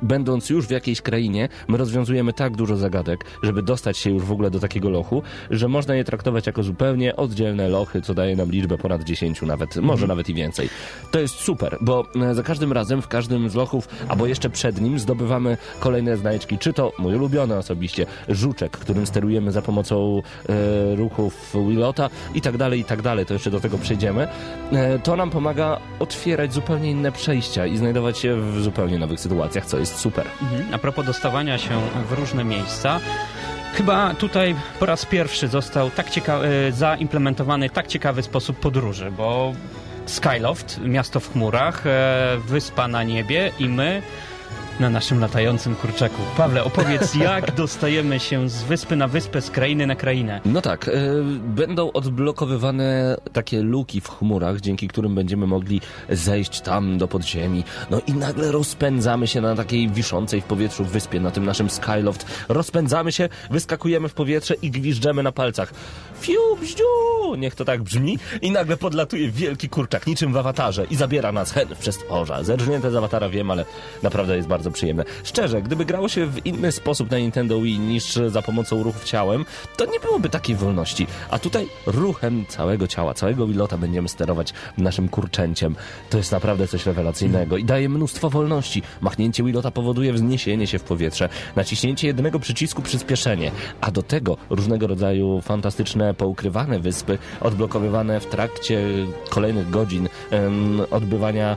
będąc 0.03 0.51
już 0.51 0.67
w 0.67 0.71
jakiejś 0.71 1.03
krainie, 1.03 1.49
my 1.69 1.79
rozwiązujemy 1.79 2.33
tak 2.33 2.57
dużo 2.57 2.77
zagadek, 2.77 3.25
żeby 3.43 3.63
dostać 3.63 3.99
się 3.99 4.11
już 4.11 4.23
w 4.23 4.33
ogóle 4.33 4.51
do 4.51 4.61
takiego 4.61 4.91
lochu, 4.91 5.23
że 5.51 5.69
można 5.69 5.95
je 5.95 6.05
traktować 6.05 6.47
jako 6.47 6.63
zupełnie 6.63 7.17
oddzielne 7.17 7.69
lochy, 7.69 8.03
co 8.03 8.15
daje 8.15 8.37
nam 8.37 8.51
liczbę 8.51 8.79
ponad 8.79 9.05
10 9.05 9.43
nawet, 9.43 9.77
może 9.77 10.07
nawet 10.07 10.29
i 10.29 10.35
więcej. 10.35 10.69
To 11.11 11.21
jest 11.21 11.35
super, 11.35 11.79
bo 11.81 12.05
e, 12.31 12.35
za 12.35 12.43
każdym 12.43 12.73
razem 12.73 13.03
w 13.03 13.09
każdym 13.09 13.51
z 13.51 13.55
lochów, 13.55 13.89
albo 14.09 14.27
jeszcze 14.27 14.51
przed 14.51 14.81
nim 14.81 14.99
zdobywamy 14.99 15.57
kolejne 15.81 16.17
znajdźki, 16.17 16.59
czy 16.59 16.73
to 16.73 16.93
mój 16.99 17.15
ulubiony 17.15 17.57
osobiście 17.57 18.07
żuczek, 18.29 18.73
którym 18.73 19.07
sterujemy 19.07 19.53
za 19.53 19.63
pomocą 19.63 20.23
e, 20.49 20.97
ruchów 20.97 21.55
Willota 21.69 22.11
i 22.35 22.41
tak 22.41 22.57
dalej, 22.57 22.81
i 22.81 22.85
tak 22.85 23.03
dalej, 23.03 23.27
to 23.27 23.35
jeszcze 23.35 23.51
do 23.51 23.61
tego 23.61 23.79
przejdziemy. 23.79 24.29
E, 24.73 24.99
to 24.99 25.17
nam 25.17 25.31
pomaga 25.31 25.81
otwierać 25.99 26.55
zupełnie 26.55 26.91
inne 26.91 27.13
przejścia 27.13 27.67
i 27.67 27.77
znajdować 27.77 28.19
się 28.19 28.37
w 28.37 28.61
zupełnie 28.63 28.99
nowych 28.99 29.21
sytuacjach, 29.21 29.67
co 29.67 29.79
jest 29.79 29.88
super. 29.97 30.27
Mhm. 30.43 30.75
A 30.75 30.79
propos 30.79 31.07
dostawania 31.07 31.59
się 31.59 31.81
w 32.09 32.13
różne 32.13 32.45
miejsca, 32.45 33.01
chyba 33.75 34.15
tutaj 34.15 34.55
po 34.81 34.87
raz 34.87 35.05
pierwszy 35.07 35.49
został 35.49 35.91
tak 35.91 36.11
cieka- 36.11 36.41
e, 36.69 36.73
zaimplementowany 36.73 37.71
tak 37.71 37.87
ciekawy 37.87 38.23
sposób 38.23 38.61
podróży, 38.61 39.11
bo 39.17 39.53
Skyloft, 40.07 40.81
miasto 40.85 41.21
w 41.21 41.33
chmurach, 41.33 41.87
e, 41.87 42.39
wyspa 42.47 42.89
na 42.89 43.03
niebie 43.03 43.53
i 43.59 43.69
my 43.69 44.03
na 44.81 44.91
naszym 44.91 45.21
latającym 45.21 45.75
kurczaku. 45.75 46.23
Pawle, 46.37 46.65
opowiedz, 46.65 47.15
jak 47.31 47.55
dostajemy 47.55 48.21
się 48.21 48.49
z 48.49 48.63
wyspy 48.63 48.97
na 48.97 49.09
wyspę, 49.09 49.41
z 49.41 49.51
krainy 49.51 49.87
na 49.87 49.95
krainę. 49.95 50.41
No 50.45 50.61
tak, 50.61 50.89
e, 50.89 50.93
będą 51.41 51.93
odblokowywane 51.93 53.17
takie 53.33 53.63
luki 53.63 54.01
w 54.01 54.09
chmurach, 54.09 54.61
dzięki 54.61 54.89
którym 54.89 55.15
będziemy 55.15 55.47
mogli 55.47 55.81
zejść 56.09 56.61
tam 56.61 56.99
do 56.99 57.09
podziemi. 57.09 57.65
No 57.91 58.01
i 58.07 58.13
nagle 58.13 58.53
rozpędzamy 58.53 59.27
się 59.27 59.41
na 59.41 59.57
takiej 59.57 59.89
wiszącej 59.89 60.41
w 60.41 60.45
powietrzu 60.45 60.85
wyspie, 60.85 61.21
na 61.21 61.31
tym 61.31 61.45
naszym 61.45 61.71
Skyloft. 61.71 62.27
Rozpędzamy 62.49 63.13
się, 63.13 63.29
wyskakujemy 63.51 64.09
w 64.09 64.15
powietrze 64.15 64.55
i 64.55 64.71
gwiżdżemy 64.71 65.23
na 65.23 65.33
palcach. 65.33 65.73
Fiu, 66.21 66.57
bździu! 66.61 66.85
Niech 67.39 67.55
to 67.55 67.65
tak 67.65 67.83
brzmi. 67.83 68.19
I 68.43 68.51
nagle 68.51 68.77
podlatuje 68.77 69.31
wielki 69.31 69.69
kurczak, 69.69 70.07
niczym 70.07 70.33
w 70.33 70.37
awatarze 70.37 70.85
i 70.91 70.97
zabiera 70.97 71.33
nas 71.33 71.53
hen 71.53 71.69
w 71.69 71.79
przestworza. 71.79 72.45
Zerżnięte 72.45 72.91
z 72.91 72.97
awatara 72.97 73.29
wiem, 73.29 73.51
ale 73.51 73.65
naprawdę 74.03 74.37
jest 74.37 74.49
bardzo 74.49 74.71
przyjemne. 74.71 75.05
Szczerze, 75.25 75.63
gdyby 75.63 75.85
grało 75.85 76.09
się 76.09 76.27
w 76.27 76.47
inny 76.47 76.73
sposób 76.73 77.11
na 77.11 77.19
Nintendo 77.19 77.61
Wii 77.61 77.79
niż 77.79 78.19
za 78.29 78.43
pomocą 78.43 78.83
ruchów 78.83 79.05
ciałem, 79.05 79.45
to 79.77 79.85
nie 79.85 80.01
byłoby 80.01 80.29
takiej 80.29 80.57
wolności. 80.57 81.07
A 81.31 81.39
tutaj 81.39 81.67
ruchem 81.87 82.45
całego 82.49 82.87
ciała, 82.87 83.15
całego 83.15 83.47
Wilota 83.47 83.79
będziemy 83.79 84.09
sterować 84.09 84.53
naszym 84.79 85.09
kurczęciem. 85.09 85.77
To 86.11 86.19
jest 86.19 86.33
naprawdę 86.33 86.69
coś 86.69 86.87
rewelacyjnego 86.87 87.57
i 87.57 87.65
daje 87.65 87.89
mnóstwo 87.89 88.31
wolności. 88.31 88.83
Machnięcie 89.01 89.45
Wilota 89.45 89.71
powoduje 89.71 90.13
wzniesienie 90.13 90.67
się 90.67 90.79
w 90.79 90.83
powietrze, 90.83 91.29
naciśnięcie 91.57 92.07
jednego 92.07 92.39
przycisku 92.41 92.83
przyspieszenie, 92.83 93.51
a 93.81 93.91
do 93.91 94.03
tego 94.03 94.37
różnego 94.51 94.87
rodzaju 94.87 95.41
fantastyczne, 95.41 96.08
poukrywane 96.15 96.79
wyspy, 96.79 97.19
odblokowywane 97.41 98.21
w 98.21 98.27
trakcie 98.27 98.85
kolejnych 99.31 99.71
godzin 99.71 100.09
em, 100.31 100.81
odbywania 100.91 101.57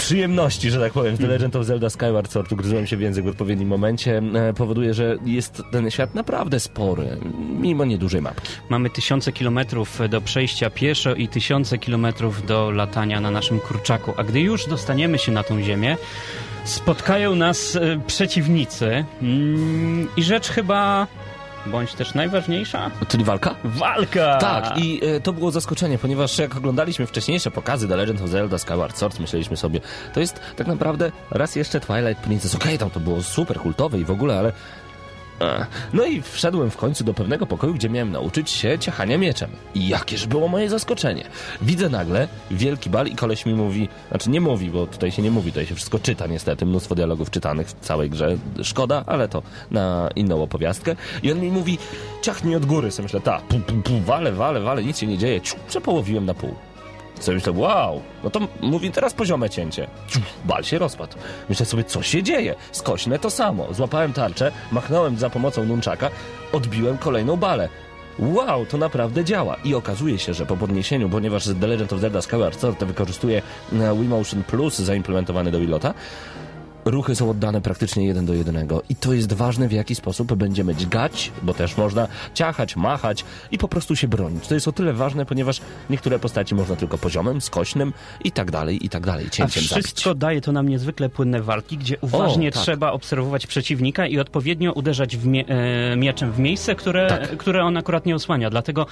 przyjemności, 0.00 0.70
że 0.70 0.80
tak 0.80 0.92
powiem, 0.92 1.16
w 1.16 1.18
The 1.18 1.26
Legend 1.26 1.56
of 1.56 1.66
Zelda 1.66 1.90
Skyward 1.90 2.30
Sword, 2.30 2.52
ugryzłem 2.52 2.86
się 2.86 2.96
w 2.96 3.00
język 3.00 3.24
w 3.24 3.28
odpowiednim 3.28 3.68
momencie, 3.68 4.22
e, 4.34 4.52
powoduje, 4.52 4.94
że 4.94 5.16
jest 5.24 5.62
ten 5.72 5.90
świat 5.90 6.14
naprawdę 6.14 6.60
spory, 6.60 7.16
mimo 7.60 7.84
niedużej 7.84 8.22
mapki. 8.22 8.52
Mamy 8.68 8.90
tysiące 8.90 9.32
kilometrów 9.32 10.00
do 10.08 10.20
przejścia 10.20 10.70
pieszo 10.70 11.14
i 11.14 11.28
tysiące 11.28 11.78
kilometrów 11.78 12.46
do 12.46 12.70
latania 12.70 13.20
na 13.20 13.30
naszym 13.30 13.60
kurczaku. 13.60 14.12
A 14.16 14.24
gdy 14.24 14.40
już 14.40 14.66
dostaniemy 14.66 15.18
się 15.18 15.32
na 15.32 15.42
tą 15.42 15.62
ziemię, 15.62 15.96
spotkają 16.64 17.34
nas 17.34 17.76
e, 17.76 18.00
przeciwnicy. 18.06 19.04
Mm, 19.22 20.08
I 20.16 20.22
rzecz 20.22 20.48
chyba, 20.48 21.06
bądź 21.66 21.94
też 21.94 22.14
najważniejsza, 22.14 22.90
Czyli 23.08 23.24
walka? 23.24 23.54
walka! 23.64 24.38
Tak, 24.38 24.78
i 24.78 25.00
e, 25.04 25.20
to 25.20 25.32
było 25.32 25.50
zaskoczenie, 25.50 25.98
ponieważ 25.98 26.38
jak 26.38 26.56
oglądaliśmy 26.56 27.06
wcześniejsze 27.06 27.50
pokazy 27.50 27.88
The 27.88 27.96
Legend 27.96 28.20
of 28.20 28.28
Zelda 28.28 28.58
Skyward 28.58 28.98
Sword, 28.98 29.20
myśleliśmy 29.20 29.56
sobie, 29.56 29.80
to 30.14 30.20
jest 30.20 30.40
tak 30.56 30.66
naprawdę 30.66 31.12
raz 31.30 31.56
jeszcze 31.56 31.80
Twilight 31.80 32.22
Princess. 32.22 32.54
Okej, 32.54 32.78
tam 32.78 32.90
to 32.90 33.00
było 33.00 33.22
super 33.22 33.58
kultowe 33.60 33.98
i 33.98 34.04
w 34.04 34.10
ogóle, 34.10 34.38
ale... 34.38 34.52
No 35.92 36.04
i 36.04 36.22
wszedłem 36.22 36.70
w 36.70 36.76
końcu 36.76 37.04
do 37.04 37.14
pewnego 37.14 37.46
pokoju, 37.46 37.74
gdzie 37.74 37.90
miałem 37.90 38.12
nauczyć 38.12 38.50
się 38.50 38.78
ciachania 38.78 39.18
mieczem. 39.18 39.50
I 39.74 39.88
jakież 39.88 40.26
było 40.26 40.48
moje 40.48 40.70
zaskoczenie. 40.70 41.24
Widzę 41.62 41.88
nagle 41.88 42.28
wielki 42.50 42.90
bal 42.90 43.06
i 43.06 43.16
koleś 43.16 43.46
mi 43.46 43.54
mówi, 43.54 43.88
znaczy 44.08 44.30
nie 44.30 44.40
mówi, 44.40 44.70
bo 44.70 44.86
tutaj 44.86 45.10
się 45.10 45.22
nie 45.22 45.30
mówi, 45.30 45.50
tutaj 45.50 45.66
się 45.66 45.74
wszystko 45.74 45.98
czyta 45.98 46.26
niestety, 46.26 46.66
mnóstwo 46.66 46.94
dialogów 46.94 47.30
czytanych 47.30 47.68
w 47.68 47.80
całej 47.80 48.10
grze. 48.10 48.36
Szkoda, 48.62 49.04
ale 49.06 49.28
to 49.28 49.42
na 49.70 50.10
inną 50.16 50.42
opowiastkę. 50.42 50.96
I 51.22 51.32
on 51.32 51.40
mi 51.40 51.50
mówi, 51.50 51.78
ciachnij 52.22 52.56
od 52.56 52.66
góry. 52.66 52.90
Sobie 52.90 53.04
myślę, 53.04 53.20
ta, 53.20 53.38
pu, 53.38 53.60
pu, 53.60 53.74
pu, 53.74 54.00
wale, 54.00 54.32
wale, 54.32 54.60
wale, 54.60 54.84
nic 54.84 54.98
się 54.98 55.06
nie 55.06 55.18
dzieje. 55.18 55.40
Ciu, 55.40 55.56
przepołowiłem 55.68 56.26
na 56.26 56.34
pół. 56.34 56.54
Sobie 57.20 57.34
myślę, 57.34 57.52
wow, 57.52 58.02
no 58.24 58.30
to 58.30 58.40
mówi 58.60 58.90
teraz 58.90 59.14
poziome 59.14 59.50
cięcie. 59.50 59.86
Bal 60.44 60.64
się 60.64 60.78
rozpadł. 60.78 61.16
Myślę 61.48 61.66
sobie, 61.66 61.84
co 61.84 62.02
się 62.02 62.22
dzieje? 62.22 62.54
Skośne 62.72 63.18
to 63.18 63.30
samo. 63.30 63.74
Złapałem 63.74 64.12
tarczę, 64.12 64.52
machnąłem 64.72 65.16
za 65.16 65.30
pomocą 65.30 65.64
nunczaka, 65.64 66.10
odbiłem 66.52 66.98
kolejną 66.98 67.36
balę. 67.36 67.68
Wow, 68.18 68.66
to 68.66 68.78
naprawdę 68.78 69.24
działa. 69.24 69.56
I 69.64 69.74
okazuje 69.74 70.18
się, 70.18 70.34
że 70.34 70.46
po 70.46 70.56
podniesieniu, 70.56 71.08
ponieważ 71.08 71.44
The 71.60 71.66
Legend 71.66 71.92
of 71.92 72.00
Zelda 72.00 72.22
Skyward 72.22 72.60
Sword 72.60 72.84
wykorzystuje 72.84 73.42
e, 73.72 73.94
Wii 73.94 74.08
Motion 74.08 74.42
Plus 74.42 74.78
zaimplementowany 74.78 75.50
do 75.50 75.60
Wilota, 75.60 75.94
ruchy 76.84 77.14
są 77.16 77.30
oddane 77.30 77.60
praktycznie 77.60 78.06
jeden 78.06 78.26
do 78.26 78.34
jednego 78.34 78.82
i 78.88 78.96
to 78.96 79.12
jest 79.12 79.32
ważne 79.32 79.68
w 79.68 79.72
jaki 79.72 79.94
sposób 79.94 80.34
będziemy 80.34 80.74
dźgać, 80.74 81.32
bo 81.42 81.54
też 81.54 81.76
można 81.76 82.08
ciachać, 82.34 82.76
machać 82.76 83.24
i 83.50 83.58
po 83.58 83.68
prostu 83.68 83.96
się 83.96 84.08
bronić. 84.08 84.46
To 84.46 84.54
jest 84.54 84.68
o 84.68 84.72
tyle 84.72 84.92
ważne, 84.92 85.26
ponieważ 85.26 85.60
niektóre 85.90 86.18
postaci 86.18 86.54
można 86.54 86.76
tylko 86.76 86.98
poziomem, 86.98 87.40
skośnym 87.40 87.92
i 88.24 88.32
tak 88.32 88.50
dalej, 88.50 88.86
i 88.86 88.88
tak 88.88 89.06
dalej, 89.06 89.26
A 89.26 89.30
cięciem 89.30 89.62
wszystko 89.62 90.00
zabić. 90.10 90.20
daje 90.20 90.40
to 90.40 90.52
nam 90.52 90.68
niezwykle 90.68 91.08
płynne 91.08 91.42
walki, 91.42 91.78
gdzie 91.78 91.96
uważnie 92.00 92.52
tak. 92.52 92.62
trzeba 92.62 92.92
obserwować 92.92 93.46
przeciwnika 93.46 94.06
i 94.06 94.18
odpowiednio 94.18 94.72
uderzać 94.72 95.16
w 95.16 95.26
mie- 95.26 95.44
e, 95.48 95.96
mieczem 95.96 96.32
w 96.32 96.38
miejsce, 96.38 96.74
które, 96.74 97.06
Tak. 97.08 97.36
które 97.36 97.64
on 97.64 97.76
akurat 97.76 98.06
nie 98.06 98.14
osłania. 98.14 98.50
Dlatego 98.50 98.86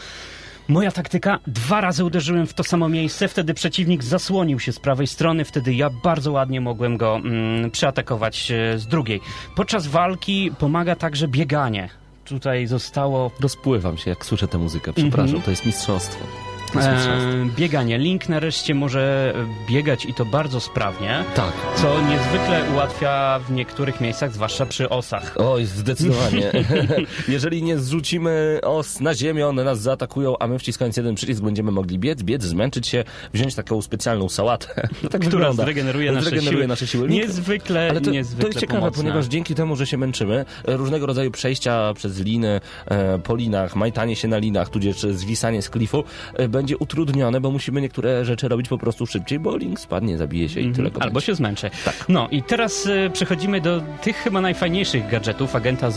moja 0.69 0.91
taktyka, 0.93 1.39
dwa 1.47 1.81
razy 1.81 2.05
uderzyłem 2.05 2.47
w 2.47 2.55
to 2.55 2.65
samo 2.65 2.89
miejsce, 2.89 3.29
wtedy 3.29 3.55
przeciwnik 3.55 4.05
zasłonił 4.05 4.61
się 4.61 4.73
z 4.73 4.81
prawej 4.81 5.07
strony, 5.07 5.45
wtedy 5.45 5.75
ja 5.75 5.91
bardzo 5.91 6.33
ładnie 6.33 6.61
mogłem 6.61 6.97
go 6.97 7.17
mm, 7.17 7.71
przeatakować 7.71 8.51
e, 8.51 8.79
z 8.79 8.87
drugiej. 8.87 9.21
Podczas 9.57 9.87
walki 9.87 10.51
pomaga 10.59 10.97
także 10.97 11.29
bieganie. 11.29 11.89
Tutaj 12.25 12.67
zostało 12.67 13.31
Rozpływam 13.41 13.99
się, 13.99 14.11
jak 14.11 14.27
słyszę 14.27 14.49
tę 14.49 14.59
muzykę. 14.59 14.93
Przepraszam, 14.93 15.37
jest 15.37 15.37
mistrzostwo. 15.37 15.45
To 15.45 15.51
jest 15.51 15.67
mistrzostwo. 15.67 16.48
E, 16.77 17.47
bieganie. 17.57 17.99
Link 17.99 18.29
nareszcie 18.29 18.75
może 18.75 19.35
biegać 19.69 20.05
i 20.05 20.15
to 20.15 20.25
bardzo 20.25 20.61
sprawnie. 20.61 21.25
Tak. 21.37 21.53
Co 21.77 22.01
niezwykle 22.03 22.65
ułatwia 22.75 23.39
w 23.49 23.53
niektórych 23.53 24.01
miejscach, 24.01 24.33
zwłaszcza 24.33 24.67
przy 24.67 24.89
osach. 24.89 25.35
Oj, 25.39 25.65
zdecydowanie. 25.65 26.53
Jeżeli 27.29 27.63
nie 27.63 27.79
zrzucimy 27.79 28.61
os 28.63 29.01
na 29.01 29.15
ziemię, 29.15 29.47
one 29.47 29.65
nas 29.65 29.81
zaatakują, 29.81 30.39
a 30.39 30.47
my 30.47 30.59
wciskając 30.59 30.97
jeden 30.97 31.15
przycisk 31.15 31.43
będziemy 31.43 31.71
mogli 31.73 31.99
biec, 31.99 32.23
biec, 32.23 32.43
zmęczyć 32.43 32.87
się, 32.89 33.05
wziąć 33.35 33.55
taką 33.55 33.83
specjalną 33.83 34.29
sałatę. 34.29 34.89
No 35.03 35.09
tak 35.11 35.21
Która 35.21 35.31
wygląda. 35.33 35.63
zregeneruje 35.65 36.13
nasze 36.13 36.25
Zregeneruje 36.25 36.59
siły. 36.63 36.69
nasze 36.69 36.87
siły. 36.87 37.09
Link- 37.09 37.11
Niezwykle, 37.15 37.89
Ale 37.91 38.01
to, 38.01 38.11
niezwykle 38.11 38.43
to 38.43 38.49
jest 38.49 38.61
ciekawe, 38.61 38.79
pomocna. 38.81 39.03
ponieważ 39.03 39.27
dzięki 39.27 39.55
temu, 39.55 39.77
że 39.77 39.87
się 39.87 39.99
męczymy, 39.99 40.45
różnego 40.65 41.07
rodzaju 41.07 41.31
przejścia 41.31 41.95
przez 41.95 42.21
liny, 42.21 42.61
e, 42.87 43.19
po 43.19 43.37
linach, 43.37 43.77
majtanie 43.77 44.17
się 44.17 44.29
na 44.29 44.39
linach, 44.39 44.69
tudzież 44.69 44.97
zwisanie 45.01 45.63
z 45.63 45.71
klifu, 45.71 46.05
e, 46.35 46.49
będzie 46.59 46.79
utrudnione, 46.79 47.41
bo 47.41 47.51
musimy 47.51 47.81
niektóre 47.81 48.25
rzeczy 48.25 48.49
robić 48.49 48.69
po 48.69 48.79
prostu 48.79 49.07
szybciej, 49.07 49.39
bo 49.39 49.57
Link 49.57 49.81
spadnie, 49.81 50.19
zabije 50.19 50.49
się 50.49 50.61
i 50.61 50.73
tyle 50.73 50.91
go 50.91 51.03
Albo 51.03 51.15
będzie. 51.15 51.27
się 51.27 51.35
zmęczę. 51.35 51.71
Tak. 51.85 52.05
No 52.09 52.29
i 52.31 52.43
teraz 52.43 52.87
e, 52.87 53.11
przechodzimy 53.11 53.61
do 53.61 53.83
tych 54.03 54.17
chyba 54.17 54.41
najfajniejszych 54.41 55.09
gadżetów 55.11 55.57
agenta 55.57 55.89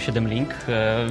007 0.00 0.28
Link, 0.28 0.54
e, 0.68 1.06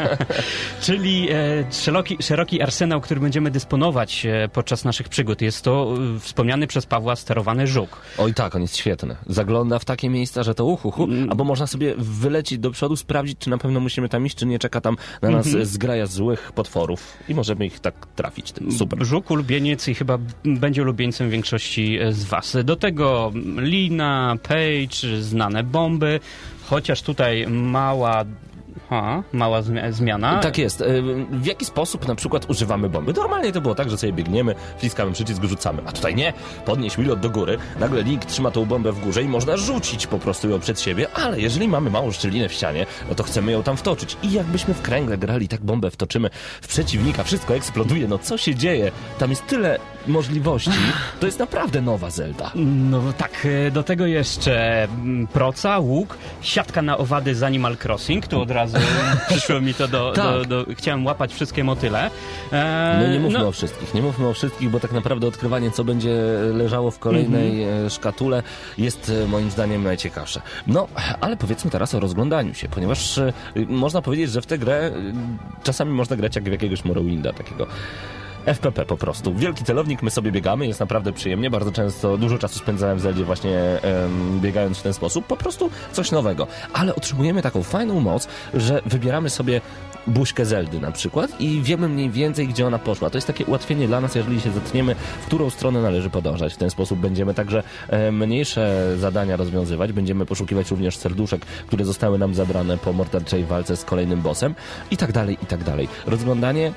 czyli 0.86 1.28
e, 1.30 1.64
szeroki, 1.72 2.16
szeroki 2.20 2.62
arsenał, 2.62 3.00
który 3.00 3.20
będziemy 3.20 3.50
dysponować 3.50 4.26
e, 4.26 4.48
podczas 4.52 4.84
naszych 4.84 5.08
przygód. 5.08 5.42
Jest 5.42 5.62
to 5.64 5.94
wspomniany 6.20 6.66
przez 6.66 6.86
Pawła 6.86 7.16
sterowany 7.16 7.66
żuk. 7.66 8.00
Oj 8.18 8.34
tak, 8.34 8.54
on 8.56 8.62
jest 8.62 8.76
świetny. 8.76 9.16
Zagląda 9.26 9.78
w 9.78 9.84
takie 9.84 10.08
miejsca, 10.08 10.42
że 10.42 10.54
to 10.54 10.64
uhu, 10.64 11.04
Mm. 11.04 11.30
albo 11.30 11.44
można 11.44 11.66
sobie 11.66 11.94
wylecieć 11.98 12.58
do 12.58 12.70
przodu, 12.70 12.96
sprawdzić, 12.96 13.38
czy 13.38 13.50
na 13.50 13.58
pewno 13.58 13.80
musimy 13.80 14.08
tam 14.08 14.26
iść, 14.26 14.36
czy 14.36 14.46
nie 14.46 14.58
czeka 14.58 14.80
tam 14.80 14.96
na 15.22 15.30
nas 15.30 15.46
Mhm. 15.46 15.64
zgraja 15.64 16.06
złych 16.06 16.52
potworów 16.52 17.16
i 17.28 17.34
możemy 17.34 17.66
ich 17.66 17.80
tak 17.80 17.94
trafić 18.16 18.33
tym. 18.42 18.72
Super. 18.72 18.98
Ulubieniec 19.28 19.88
i 19.88 19.94
chyba 19.94 20.18
będzie 20.44 20.82
ulubieńcem 20.82 21.30
większości 21.30 21.98
e, 21.98 22.12
z 22.12 22.24
Was. 22.24 22.56
Do 22.64 22.76
tego 22.76 23.32
Lina, 23.56 24.36
Page, 24.42 25.22
znane 25.22 25.62
bomby, 25.62 26.20
chociaż 26.64 27.02
tutaj 27.02 27.46
mała. 27.46 28.24
Ha, 28.90 29.22
mała 29.32 29.60
zmia- 29.62 29.92
zmiana. 29.92 30.38
Tak 30.40 30.58
jest. 30.58 30.80
E, 30.80 30.84
W 31.30 31.46
jaki 31.46 31.64
sposób 31.64 32.08
na 32.08 32.14
przykład 32.14 32.50
używamy 32.50 32.88
bomby? 32.90 33.12
Normalnie 33.12 33.52
to 33.52 33.60
było 33.60 33.74
tak, 33.74 33.90
że 33.90 33.98
sobie 33.98 34.12
biegniemy, 34.12 34.54
wciskamy 34.78 35.12
przycisk, 35.12 35.42
rzucamy. 35.44 35.82
A 35.86 35.92
tutaj 35.92 36.14
nie. 36.14 36.32
Podnieś 36.64 36.98
milot 36.98 37.20
do 37.20 37.30
góry, 37.30 37.58
nagle 37.80 38.02
Link 38.02 38.24
trzyma 38.24 38.50
tą 38.50 38.64
bombę 38.66 38.92
w 38.92 39.00
górze 39.00 39.22
i 39.22 39.28
można 39.28 39.56
rzucić 39.56 40.06
po 40.06 40.18
prostu 40.18 40.48
ją 40.50 40.60
przed 40.60 40.80
siebie, 40.80 41.06
ale 41.14 41.40
jeżeli 41.40 41.68
mamy 41.68 41.90
małą 41.90 42.12
szczelinę 42.12 42.48
w 42.48 42.52
ścianie, 42.52 42.86
no 43.08 43.14
to 43.14 43.22
chcemy 43.22 43.52
ją 43.52 43.62
tam 43.62 43.76
wtoczyć. 43.76 44.16
I 44.22 44.32
jakbyśmy 44.32 44.74
w 44.74 44.82
kręgle 44.82 45.18
grali, 45.18 45.48
tak 45.48 45.60
bombę 45.60 45.90
wtoczymy 45.90 46.30
w 46.62 46.68
przeciwnika, 46.68 47.22
wszystko 47.24 47.54
eksploduje, 47.54 48.08
no 48.08 48.18
co 48.18 48.38
się 48.38 48.54
dzieje? 48.54 48.92
Tam 49.18 49.30
jest 49.30 49.46
tyle 49.46 49.78
możliwości. 50.06 50.70
To 51.20 51.26
jest 51.26 51.38
naprawdę 51.38 51.80
nowa 51.82 52.10
Zelda. 52.10 52.50
No 52.90 53.12
tak, 53.18 53.46
e, 53.66 53.70
do 53.70 53.82
tego 53.82 54.06
jeszcze 54.06 54.84
mm, 54.84 55.26
proca, 55.26 55.78
łuk, 55.78 56.16
siatka 56.42 56.82
na 56.82 56.98
owady 56.98 57.34
z 57.34 57.42
Animal 57.42 57.76
Crossing. 57.84 58.26
Tu 58.26 58.40
od 58.40 58.50
razu 58.50 58.76
przyszło 59.28 59.60
mi 59.60 59.74
to 59.74 59.88
do, 59.88 60.12
Tak. 60.12 60.24
do, 60.24 60.44
do... 60.44 60.74
Chciałem 60.74 61.06
łapać 61.06 61.34
wszystkie 61.34 61.64
motyle. 61.64 62.10
E, 62.52 62.98
No 63.02 63.12
nie 63.12 63.20
mówmy 63.20 63.38
no, 63.38 63.48
o 63.48 63.52
wszystkich, 63.52 63.94
nie 63.94 64.02
mówmy 64.02 64.28
o 64.28 64.32
wszystkich, 64.34 64.70
bo 64.70 64.80
tak 64.80 64.92
naprawdę 64.92 65.26
odkrywanie, 65.26 65.70
co 65.70 65.84
będzie 65.84 66.14
leżało 66.52 66.90
w 66.90 66.98
kolejnej 66.98 67.62
Mhm. 67.64 67.86
e, 67.86 67.90
szkatule, 67.90 68.42
jest 68.78 69.12
e, 69.24 69.28
moim 69.28 69.50
zdaniem 69.50 69.84
najciekawsze. 69.84 70.40
No, 70.66 70.88
ale 71.20 71.36
powiedzmy 71.36 71.70
teraz 71.70 71.94
o 71.94 72.00
rozglądaniu 72.00 72.54
się, 72.54 72.68
ponieważ 72.68 73.20
można 73.68 74.02
powiedzieć, 74.02 74.30
że 74.30 74.42
w 74.42 74.46
tę 74.46 74.58
grę 74.58 74.90
czasami 75.62 75.90
można 75.92 76.16
grać 76.16 76.36
jak 76.36 76.44
w 76.44 76.52
jakiegoś 76.52 76.84
Morrowinda 76.84 77.32
takiego. 77.32 77.66
FPP 78.46 78.86
po 78.86 78.96
prostu. 78.96 79.34
Wielki 79.34 79.64
celownik, 79.64 80.02
my 80.02 80.10
sobie 80.10 80.32
biegamy, 80.32 80.66
jest 80.66 80.80
naprawdę 80.80 81.12
przyjemnie. 81.12 81.50
Bardzo 81.50 81.72
często, 81.72 82.18
dużo 82.18 82.38
czasu 82.38 82.58
spędzałem 82.58 82.98
w 82.98 83.00
Zeldzie 83.00 83.24
właśnie 83.24 83.80
biegając 84.40 84.78
w 84.78 84.82
ten 84.82 84.94
sposób. 84.94 85.26
Po 85.26 85.36
prostu 85.36 85.70
coś 85.92 86.10
nowego. 86.10 86.46
Ale 86.72 86.94
otrzymujemy 86.94 87.42
taką 87.42 87.62
fajną 87.62 88.00
moc, 88.00 88.28
że 88.54 88.82
wybieramy 88.86 89.30
sobie 89.30 89.60
buźkę 90.06 90.46
Zeldy 90.46 90.80
na 90.80 90.92
przykład 90.92 91.40
i 91.40 91.62
wiemy 91.62 91.88
mniej 91.88 92.10
więcej, 92.10 92.48
gdzie 92.48 92.66
ona 92.66 92.78
poszła. 92.78 93.10
To 93.10 93.16
jest 93.18 93.26
takie 93.26 93.44
ułatwienie 93.44 93.86
dla 93.86 94.00
nas, 94.00 94.14
jeżeli 94.14 94.40
się 94.40 94.52
zatkniemy, 94.52 94.94
w 94.94 95.26
którą 95.26 95.50
stronę 95.50 95.82
należy 95.82 96.10
podążać. 96.10 96.54
W 96.54 96.56
ten 96.56 96.70
sposób 96.70 96.98
będziemy 96.98 97.34
także 97.34 97.62
e, 97.88 98.12
mniejsze 98.12 98.94
zadania 98.98 99.36
rozwiązywać. 99.36 99.92
Będziemy 99.92 100.26
poszukiwać 100.26 100.70
również 100.70 100.96
serduszek, 100.96 101.46
które 101.46 101.84
zostały 101.84 102.18
nam 102.18 102.34
zabrane 102.34 102.78
po 102.78 102.92
morderczej 102.92 103.44
walce 103.44 103.76
z 103.76 103.84
kolejnym 103.84 104.22
bossem 104.22 104.54
i 104.90 104.96
tak 104.96 105.12
dalej, 105.12 105.38
i 105.42 105.46
tak 105.46 105.64
dalej. 105.64 105.88
Rozglądanie 106.06 106.72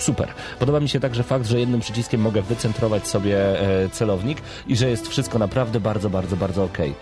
Super. 0.00 0.28
Podoba 0.58 0.80
mi 0.80 0.88
się 0.88 1.00
także 1.00 1.22
fakt, 1.22 1.46
że 1.46 1.60
jednym 1.60 1.80
przyciskiem 1.80 2.20
mogę 2.20 2.42
wycentrować 2.42 3.08
sobie 3.08 3.60
e, 3.84 3.88
celownik 3.88 4.38
i 4.66 4.76
że 4.76 4.90
jest 4.90 5.08
wszystko 5.08 5.38
naprawdę 5.38 5.80
bardzo, 5.80 6.10
bardzo, 6.10 6.36
bardzo 6.36 6.64
okej. 6.64 6.94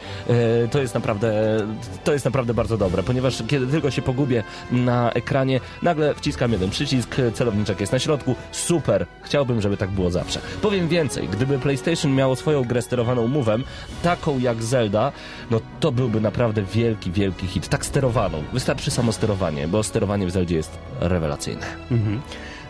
E, 0.64 0.68
To 0.68 0.78
jest 0.80 0.94
naprawdę, 0.94 1.56
to 2.04 2.12
jest 2.12 2.24
naprawdę 2.24 2.54
bardzo 2.54 2.76
dobre, 2.78 3.02
ponieważ 3.02 3.42
kiedy 3.48 3.66
tylko 3.66 3.90
się 3.90 4.02
pogubię 4.02 4.42
na 4.70 5.12
ekranie, 5.12 5.60
nagle 5.82 6.14
wciskam 6.14 6.52
jeden 6.52 6.70
przycisk, 6.70 7.16
celowniczek 7.34 7.80
jest 7.80 7.92
na 7.92 7.98
środku. 7.98 8.34
Super. 8.52 9.06
Chciałbym, 9.22 9.60
żeby 9.60 9.76
tak 9.76 9.90
było 9.90 10.10
zawsze. 10.10 10.40
Powiem 10.62 10.88
więcej. 10.88 11.28
Gdyby 11.28 11.58
PlayStation 11.58 12.14
miało 12.14 12.36
swoją 12.36 12.64
grę 12.64 12.82
sterowaną 12.82 13.28
move'em, 13.28 13.62
taką 14.02 14.38
jak 14.38 14.62
Zelda, 14.62 15.12
no 15.50 15.60
to 15.80 15.92
byłby 15.92 16.20
naprawdę 16.20 16.62
wielki, 16.62 17.10
wielki 17.12 17.46
hit. 17.46 17.68
Tak 17.68 17.86
sterowaną. 17.86 18.42
Wystarczy 18.52 18.90
samo 18.90 19.12
sterowanie, 19.12 19.68
bo 19.68 19.82
sterowanie 19.82 20.26
w 20.26 20.30
Zeldzie 20.30 20.56
jest 20.56 20.78
rewelacyjne. 21.00 21.66
mhm. 21.90 22.20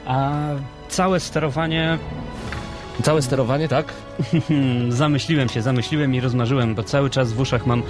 A 0.09 0.49
całe 0.89 1.21
sterowanie 1.21 1.99
Całe 3.03 3.23
sterowanie, 3.23 3.69
tak? 3.69 3.93
Zamyśliłem 4.89 5.49
się, 5.49 5.63
zamyśliłem 5.63 6.15
i 6.15 6.21
rozmarzyłem, 6.21 6.75
bo 6.75 6.83
cały 6.83 7.11
czas 7.11 7.33
w 7.33 7.41
uszach 7.41 7.67
mam 7.67 7.83
e, 7.83 7.85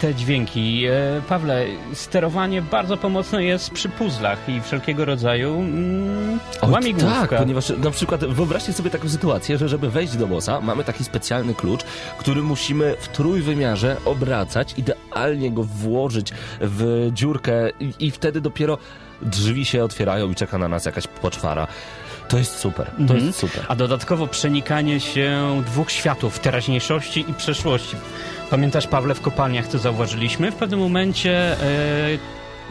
te 0.00 0.14
dźwięki. 0.14 0.84
E, 0.86 1.22
Pawle, 1.28 1.64
sterowanie 1.92 2.62
bardzo 2.62 2.96
pomocne 2.96 3.44
jest 3.44 3.70
przy 3.70 3.88
puzzlach 3.88 4.48
i 4.48 4.60
wszelkiego 4.60 5.04
rodzaju 5.04 5.54
mm, 5.54 6.38
Oj, 6.62 6.70
łamigłówka. 6.70 7.26
tak, 7.26 7.38
ponieważ 7.38 7.72
na 7.78 7.90
przykład 7.90 8.24
wyobraźcie 8.24 8.72
sobie 8.72 8.90
taką 8.90 9.08
sytuację, 9.08 9.58
że 9.58 9.68
żeby 9.68 9.90
wejść 9.90 10.16
do 10.16 10.26
bossa, 10.26 10.60
mamy 10.60 10.84
taki 10.84 11.04
specjalny 11.04 11.54
klucz, 11.54 11.82
który 12.18 12.42
musimy 12.42 12.96
w 13.00 13.08
trójwymiarze 13.08 13.96
obracać, 14.04 14.74
idealnie 14.78 15.50
go 15.50 15.62
włożyć 15.62 16.32
w 16.60 17.10
dziurkę 17.12 17.70
i, 17.80 17.92
i 17.98 18.10
wtedy 18.10 18.40
dopiero 18.40 18.78
drzwi 19.22 19.64
się 19.64 19.84
otwierają 19.84 20.30
i 20.30 20.34
czeka 20.34 20.58
na 20.58 20.68
nas 20.68 20.84
jakaś 20.84 21.06
poczwara. 21.06 21.66
To 22.28 22.38
jest 22.38 22.58
super, 22.58 22.86
to 22.86 23.00
Mhm. 23.02 23.26
jest 23.26 23.38
super. 23.38 23.64
A 23.68 23.76
dodatkowo 23.76 24.26
przenikanie 24.26 25.00
się 25.00 25.62
dwóch 25.66 25.90
światów, 25.90 26.38
teraźniejszości 26.38 27.24
i 27.28 27.34
przeszłości. 27.34 27.96
Pamiętasz, 28.50 28.86
Pawle, 28.86 29.14
w 29.14 29.20
kopalniach 29.20 29.68
co 29.68 29.78
zauważyliśmy? 29.78 30.52
W 30.52 30.54
pewnym 30.54 30.80
momencie 30.80 31.60
e, 31.62 32.18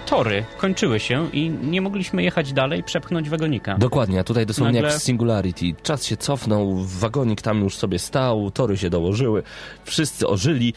tory 0.05 0.45
kończyły 0.57 0.99
się 0.99 1.29
i 1.33 1.49
nie 1.49 1.81
mogliśmy 1.81 2.23
jechać 2.23 2.53
dalej, 2.53 2.83
przepchnąć 2.83 3.29
wagonika. 3.29 3.77
Dokładnie, 3.77 4.19
a 4.19 4.23
tutaj 4.23 4.45
dosłownie 4.45 4.81
Nagle- 4.81 4.91
jak 4.91 4.99
w 4.99 5.03
Singularity. 5.03 5.65
Czas 5.83 6.05
się 6.05 6.17
cofnął, 6.17 6.75
wagonik 6.77 7.41
tam 7.41 7.61
już 7.61 7.75
sobie 7.77 7.99
stał, 7.99 8.51
tory 8.51 8.77
się 8.77 8.89
dołożyły, 8.89 9.43
wszyscy 9.85 10.27
ożyli. 10.27 10.73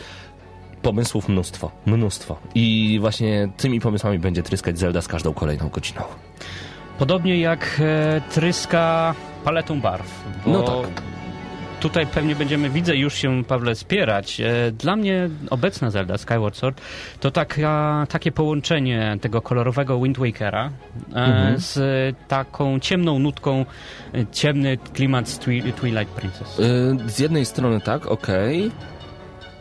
Pomysłów 0.92 1.28
mnóstwo, 1.28 1.70
mnóstwo. 1.86 2.36
I 2.54 2.98
właśnie 3.00 3.48
tymi 3.56 3.80
pomysłami 3.80 4.18
będzie 4.18 4.42
tryskać 4.42 4.78
Zelda 4.78 5.02
z 5.02 5.08
każdą 5.08 5.34
kolejną 5.34 5.68
godziną. 5.68 6.00
Podobnie 6.98 7.40
jak 7.40 7.80
e, 7.80 8.20
tryska 8.30 9.14
paletą 9.44 9.80
barw. 9.80 10.24
No 10.46 10.62
tak. 10.62 11.02
Tutaj 11.80 12.06
pewnie 12.06 12.34
będziemy, 12.34 12.70
widzę, 12.70 12.96
już 12.96 13.14
się, 13.14 13.44
Pawle, 13.44 13.74
spierać. 13.74 14.40
E, 14.40 14.72
Dla 14.72 14.96
mnie 14.96 15.28
obecna 15.50 15.90
Zelda 15.90 16.18
Skyward 16.18 16.56
Sword 16.56 16.80
to 17.20 17.30
taka, 17.30 18.06
takie 18.10 18.32
połączenie 18.32 19.16
tego 19.20 19.42
kolorowego 19.42 20.00
Wind 20.00 20.18
Wakera 20.18 20.70
e, 21.12 21.16
Mhm. 21.16 21.58
z 21.58 21.78
taką 22.28 22.78
ciemną 22.80 23.18
nutką, 23.18 23.64
e, 24.14 24.26
ciemny 24.32 24.76
klimat 24.94 25.28
z 25.28 25.38
Twi- 25.38 25.72
Twilight 25.72 26.08
Princess. 26.14 26.58
Yy, 26.58 27.10
z 27.10 27.18
jednej 27.18 27.44
strony 27.44 27.80
tak, 27.80 28.06
okej. 28.06 28.70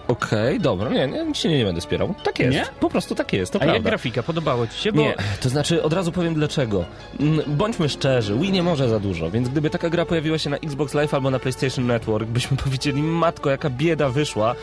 Okej, 0.08 0.60
dobra, 0.60 0.90
nie, 0.90 1.08
nie, 1.08 1.36
się 1.36 1.50
nie, 1.50 1.58
nie 1.58 1.66
będę 1.66 1.82
spierał. 1.82 2.14
Tak 2.24 2.40
jest, 2.40 2.54
Nie? 2.58 2.66
po 2.80 2.90
prostu 2.90 3.16
tak 3.16 3.34
jest, 3.34 3.54
to 3.54 3.62
A 3.62 3.66
jak 3.66 3.72
prawda. 3.74 3.90
grafika? 3.90 4.24
Podobało 4.24 4.68
ci 4.68 4.78
się? 4.82 4.92
Bo 4.92 5.02
Nie, 5.02 5.16
to 5.42 5.50
znaczy 5.50 5.84
od 5.84 5.94
razu 5.94 6.12
powiem 6.12 6.34
dlaczego. 6.34 6.86
Mm, 7.20 7.42
Bądźmy 7.48 7.90
szczerzy, 7.90 8.36
Wii 8.38 8.52
nie 8.52 8.64
może 8.64 8.90
za 8.90 9.00
dużo, 9.00 9.32
więc 9.32 9.50
gdyby 9.50 9.70
taka 9.70 9.90
gra 9.90 10.06
pojawiła 10.06 10.38
się 10.38 10.50
na 10.50 10.58
Xbox 10.58 10.94
Live 10.94 11.14
albo 11.14 11.32
na 11.32 11.40
PlayStation 11.40 11.88
Network, 11.88 12.28
byśmy 12.28 12.58
powiedzieli, 12.66 13.04
matko, 13.04 13.50
jaka 13.50 13.70
bieda 13.70 14.10
wyszła, 14.10 14.56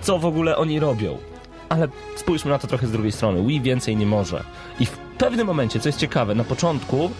co 0.00 0.18
w 0.18 0.24
ogóle 0.26 0.56
oni 0.56 0.80
robią. 0.80 1.18
Ale 1.68 1.88
spójrzmy 2.16 2.50
na 2.50 2.58
to 2.58 2.66
trochę 2.66 2.86
z 2.86 2.92
drugiej 2.92 3.12
strony. 3.12 3.46
Wii 3.46 3.60
więcej 3.60 3.96
nie 3.96 4.06
może. 4.06 4.44
I 4.80 4.86
w 4.86 4.98
pewnym 5.18 5.46
momencie, 5.46 5.80
co 5.80 5.88
jest 5.88 5.98
ciekawe, 5.98 6.34
na 6.34 6.44
początku 6.44 7.10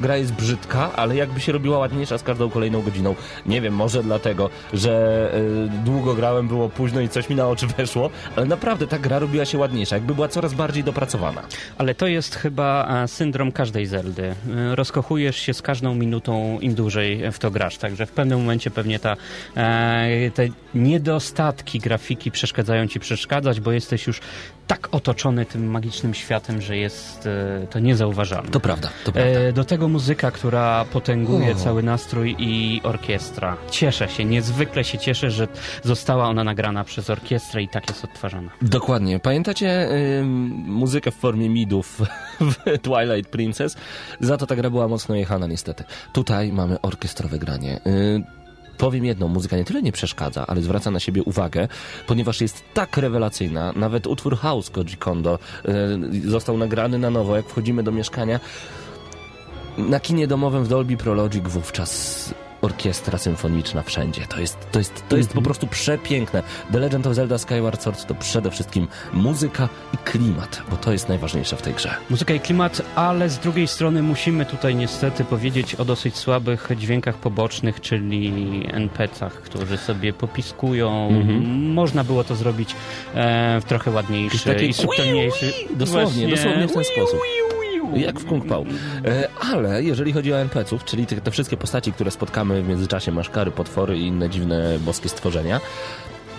gra 0.00 0.16
jest 0.16 0.32
brzydka, 0.32 0.90
ale 0.96 1.16
jakby 1.16 1.40
się 1.40 1.52
robiła 1.52 1.78
ładniejsza 1.78 2.18
z 2.18 2.22
każdą 2.22 2.50
kolejną 2.50 2.82
godziną. 2.82 3.14
Nie 3.46 3.60
wiem, 3.60 3.74
może 3.74 4.02
dlatego, 4.02 4.50
że 4.72 5.30
y, 5.34 5.84
długo 5.84 6.14
grałem, 6.14 6.48
było 6.48 6.68
późno 6.68 7.00
i 7.00 7.08
coś 7.08 7.28
mi 7.28 7.36
na 7.36 7.48
oczy 7.48 7.66
weszło, 7.66 8.10
ale 8.36 8.46
naprawdę 8.46 8.86
ta 8.86 8.98
gra 8.98 9.18
robiła 9.18 9.44
się 9.44 9.58
ładniejsza, 9.58 9.96
jakby 9.96 10.14
była 10.14 10.28
coraz 10.28 10.54
bardziej 10.54 10.84
dopracowana. 10.84 11.42
Ale 11.78 11.94
to 11.94 12.06
jest 12.06 12.34
chyba 12.34 13.02
e, 13.04 13.08
syndrom 13.08 13.52
każdej 13.52 13.86
Zeldy. 13.86 14.34
E, 14.50 14.74
Rozkochujesz 14.74 15.36
się 15.36 15.54
z 15.54 15.62
każdą 15.62 15.94
minutą, 15.94 16.58
im 16.60 16.74
dłużej 16.74 17.32
w 17.32 17.38
to 17.38 17.50
grasz. 17.50 17.78
Także 17.78 18.06
w 18.06 18.10
pewnym 18.10 18.38
momencie 18.38 18.70
pewnie 18.70 18.98
ta, 18.98 19.16
e, 19.56 20.30
te 20.34 20.48
niedostatki 20.74 21.78
grafiki 21.78 22.30
przeszkadzają 22.30 22.86
ci 22.86 23.00
przeszkadzać, 23.00 23.60
bo 23.60 23.72
jesteś 23.72 24.06
już 24.06 24.20
tak 24.66 24.88
otoczony 24.92 25.46
tym 25.46 25.70
magicznym 25.70 26.14
światem, 26.14 26.60
że 26.60 26.76
jest 26.76 27.26
e, 27.26 27.66
to 27.66 27.78
niezauważalne. 27.78 28.50
To 28.50 28.60
prawda, 28.60 28.88
to 29.04 29.12
prawda. 29.12 29.40
E, 29.40 29.52
do 29.52 29.64
tego 29.64 29.88
muzyka, 29.88 30.30
która 30.30 30.84
potęguje 30.84 31.52
O. 31.52 31.54
cały 31.54 31.82
nastrój 31.82 32.36
i 32.38 32.80
orkiestra. 32.84 33.56
Cieszę 33.70 34.08
się, 34.08 34.24
niezwykle 34.24 34.84
się 34.84 34.98
cieszę, 34.98 35.30
że 35.30 35.48
została 35.82 36.28
ona 36.28 36.44
nagrana 36.44 36.84
przez 36.84 37.10
orkiestrę 37.10 37.62
i 37.62 37.68
tak 37.68 37.88
jest 37.88 38.04
odtwarzana. 38.04 38.50
Dokładnie. 38.62 39.18
Pamiętacie 39.20 39.88
ym, 40.20 40.36
muzykę 40.66 41.10
w 41.10 41.14
formie 41.14 41.48
midów 41.50 42.00
w 42.40 42.78
Twilight 42.82 43.30
Princess? 43.30 43.76
Za 44.20 44.36
to 44.36 44.46
ta 44.46 44.56
gra 44.56 44.70
była 44.70 44.88
mocno 44.88 45.14
jechana 45.14 45.46
niestety. 45.46 45.84
Tutaj 46.12 46.52
mamy 46.52 46.80
orkiestrowe 46.80 47.38
granie. 47.38 47.80
Y, 47.86 48.43
Powiem 48.78 49.04
jedno, 49.04 49.28
muzyka 49.28 49.56
nie 49.56 49.64
tyle 49.64 49.82
nie 49.82 49.92
przeszkadza, 49.92 50.46
ale 50.46 50.62
zwraca 50.62 50.90
na 50.90 51.00
siebie 51.00 51.22
uwagę, 51.22 51.68
ponieważ 52.06 52.40
jest 52.40 52.62
tak 52.74 52.96
rewelacyjna. 52.96 53.72
Nawet 53.76 54.06
utwór 54.06 54.38
House 54.38 54.70
Koji 54.70 54.96
Kondo 54.96 55.38
y, 56.24 56.30
został 56.30 56.58
nagrany 56.58 56.98
na 56.98 57.10
nowo, 57.10 57.36
jak 57.36 57.46
wchodzimy 57.46 57.82
do 57.82 57.92
mieszkania. 57.92 58.40
Na 59.78 60.00
kinie 60.00 60.26
domowym 60.26 60.64
w 60.64 60.68
Dolby 60.68 60.96
Pro 60.96 61.14
Logic 61.14 61.44
wówczas 61.48 62.34
orkiestra 62.64 63.18
symfoniczna 63.18 63.82
wszędzie. 63.82 64.26
To 64.26 64.40
jest, 64.40 64.58
to 64.72 64.78
jest, 64.78 65.04
to 65.08 65.16
jest 65.16 65.32
po 65.32 65.42
prostu 65.42 65.66
przepiękne. 65.66 66.42
The 66.72 66.78
Legend 66.78 67.06
of 67.06 67.14
Zelda 67.14 67.38
Skyward 67.38 67.82
Sword 67.82 68.06
to 68.06 68.14
przede 68.14 68.50
wszystkim 68.50 68.88
muzyka 69.12 69.68
i 69.94 69.96
klimat, 69.96 70.62
bo 70.70 70.76
to 70.76 70.92
jest 70.92 71.08
najważniejsze 71.08 71.56
w 71.56 71.62
tej 71.62 71.74
grze. 71.74 71.94
Muzyka 72.10 72.34
i 72.34 72.40
klimat, 72.40 72.82
ale 72.94 73.28
z 73.30 73.38
drugiej 73.38 73.68
strony 73.68 74.02
musimy 74.02 74.46
tutaj 74.46 74.74
niestety 74.74 75.24
powiedzieć 75.24 75.74
o 75.74 75.84
dosyć 75.84 76.16
słabych 76.16 76.68
dźwiękach 76.76 77.16
pobocznych, 77.16 77.80
czyli 77.80 78.66
NPC-ach, 78.72 79.32
którzy 79.32 79.76
sobie 79.76 80.12
popiskują. 80.12 81.10
Można 81.74 82.04
było 82.04 82.24
to 82.24 82.34
zrobić 82.34 82.74
e, 83.14 83.60
w 83.60 83.64
trochę 83.64 83.90
ładniejszy 83.90 84.54
i 84.54 84.72
subtelniejszy. 84.72 85.52
Dosłownie, 85.76 86.04
Właśnie- 86.04 86.28
dosłownie 86.28 86.68
w 86.68 86.72
ten 86.72 86.84
sposób. 86.84 87.18
Jak 87.94 88.20
w 88.20 88.26
Kung 88.26 88.46
Pao. 88.46 88.64
E, 89.04 89.28
ale 89.52 89.82
jeżeli 89.82 90.12
chodzi 90.12 90.32
o 90.32 90.40
NPC-ów, 90.40 90.84
czyli 90.84 91.06
te, 91.06 91.16
te 91.16 91.30
wszystkie 91.30 91.56
postaci, 91.56 91.92
które 91.92 92.10
spotkamy 92.10 92.62
w 92.62 92.68
międzyczasie, 92.68 93.12
maszkary, 93.12 93.50
potwory 93.50 93.98
i 93.98 94.06
inne 94.06 94.30
dziwne 94.30 94.78
boskie 94.78 95.08
stworzenia, 95.08 95.60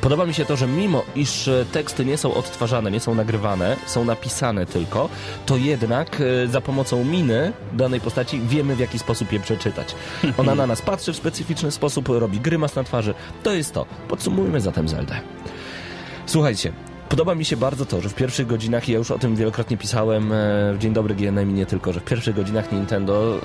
Podoba 0.05 0.25
mi 0.25 0.34
się 0.34 0.45
to, 0.45 0.55
że 0.55 0.67
mimo 0.67 1.03
iż 1.15 1.47
e, 1.47 1.65
teksty 1.71 2.05
nie 2.05 2.17
są 2.17 2.34
odtwarzane, 2.34 2.91
nie 2.91 2.99
są 2.99 3.15
nagrywane, 3.15 3.75
są 3.86 4.05
napisane 4.05 4.65
tylko, 4.65 5.10
to 5.45 5.58
jednak 5.58 6.21
e, 6.21 6.47
za 6.47 6.62
pomocą 6.62 7.05
miny 7.05 7.51
danej 7.73 8.01
postaci 8.01 8.39
wiemy 8.39 8.75
w 8.75 8.79
jaki 8.79 8.99
sposób 8.99 9.34
je 9.34 9.39
przeczytać. 9.39 9.95
Ona 10.38 10.55
na 10.55 10.67
nas 10.67 10.81
patrzy 10.81 11.13
w 11.13 11.15
specyficzny 11.15 11.71
sposób, 11.71 12.10
robi 12.10 12.39
grymas 12.39 12.75
na 12.75 12.84
twarzy. 12.84 13.13
To 13.43 13.53
jest 13.53 13.73
to. 13.73 13.86
Podsumujmy 14.08 14.62
zatem 14.62 14.88
Zeldę. 14.88 15.19
Słuchajcie, 16.25 16.73
podoba 17.09 17.35
mi 17.35 17.45
się 17.45 17.57
bardzo 17.57 17.85
to, 17.85 18.01
że 18.01 18.09
w 18.09 18.15
pierwszych 18.15 18.47
godzinach, 18.47 18.89
i 18.89 18.91
ja 18.91 18.97
już 18.97 19.11
o 19.11 19.19
tym 19.19 19.35
wielokrotnie 19.35 19.77
pisałem 19.77 20.31
e, 20.31 20.35
w 20.73 20.77
Dzień 20.79 20.93
Dobry 20.93 21.15
GNM 21.15 21.49
i 21.49 21.53
nie 21.53 21.65
tylko, 21.65 21.93
że 21.93 21.99
w 21.99 22.03
pierwszych 22.03 22.35
godzinach 22.35 22.71
Nintendo 22.71 23.41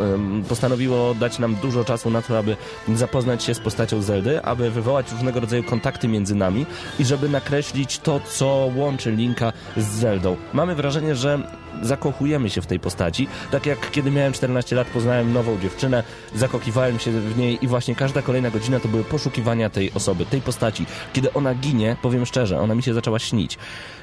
postanowiło 0.48 1.14
dać 1.14 1.38
nam 1.38 1.54
dużo 1.56 1.84
czasu 1.84 2.10
na 2.10 2.22
to, 2.22 2.38
aby 2.38 2.56
zapoznać 2.94 3.44
się 3.44 3.54
z 3.54 3.60
postacią 3.60 4.02
Zeldy, 4.02 4.42
aby 4.42 4.70
wywołać 4.70 5.12
różnego 5.12 5.40
rodzaju 5.40 5.62
kontakty 5.62 6.08
między 6.08 6.34
nami 6.34 6.66
i 6.98 7.04
żeby 7.04 7.28
nakreślić 7.28 7.98
to, 7.98 8.20
co 8.20 8.70
łączy 8.76 9.10
Linka 9.10 9.52
z 9.76 9.86
Zeldą. 9.86 10.36
Mamy 10.52 10.74
wrażenie, 10.74 11.14
że 11.14 11.42
zakochujemy 11.82 12.50
się 12.50 12.62
w 12.62 12.66
tej 12.66 12.80
postaci. 12.80 13.28
Tak 13.50 13.66
jak 13.66 13.90
kiedy 13.90 14.10
miałem 14.10 14.32
14 14.32 14.76
lat, 14.76 14.86
poznałem 14.86 15.32
nową 15.32 15.58
dziewczynę, 15.60 16.02
zakochiwałem 16.34 16.98
się 16.98 17.10
w 17.10 17.38
niej 17.38 17.58
i 17.62 17.68
właśnie 17.68 17.94
każda 17.94 18.22
kolejna 18.22 18.50
godzina 18.50 18.80
to 18.80 18.88
były 18.88 19.04
poszukiwania 19.04 19.70
tej 19.70 19.92
osoby, 19.92 20.26
tej 20.26 20.40
postaci. 20.40 20.86
Kiedy 21.12 21.32
ona 21.32 21.54
ginie, 21.54 21.96
powiem 22.02 22.26
szczerze, 22.26 22.60
ona 22.60 22.74
mi 22.74 22.82
się 22.82 22.94
zaczęła 22.94 23.18
śnić. 23.18 23.58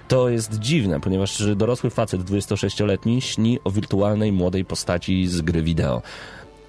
To 0.08 0.30
jest 0.30 0.60
dziwne, 0.60 1.00
ponieważ 1.00 1.44
dorosły 1.56 1.90
facet 1.90 2.22
26-letni 2.22 3.22
śni 3.22 3.60
o 3.64 3.72
wirtualnej 3.72 4.32
młodej 4.32 4.66
postaci 4.66 5.28
z 5.28 5.42
gry 5.42 5.64
wideo. 5.64 6.02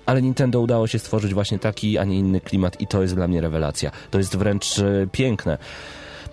Ale 0.07 0.23
Nintendo 0.23 0.61
udało 0.61 0.87
się 0.87 0.99
stworzyć 0.99 1.35
właśnie 1.35 1.59
taki, 1.59 1.99
a 1.99 2.05
nie 2.05 2.19
inny 2.19 2.41
klimat 2.41 2.81
i 2.81 2.87
to 2.87 3.03
jest 3.03 3.15
dla 3.15 3.29
mnie 3.29 3.41
rewelacja. 3.41 3.91
To 4.11 4.19
jest 4.19 4.37
wręcz 4.37 4.79
e, 4.79 5.07
piękne. 5.13 5.59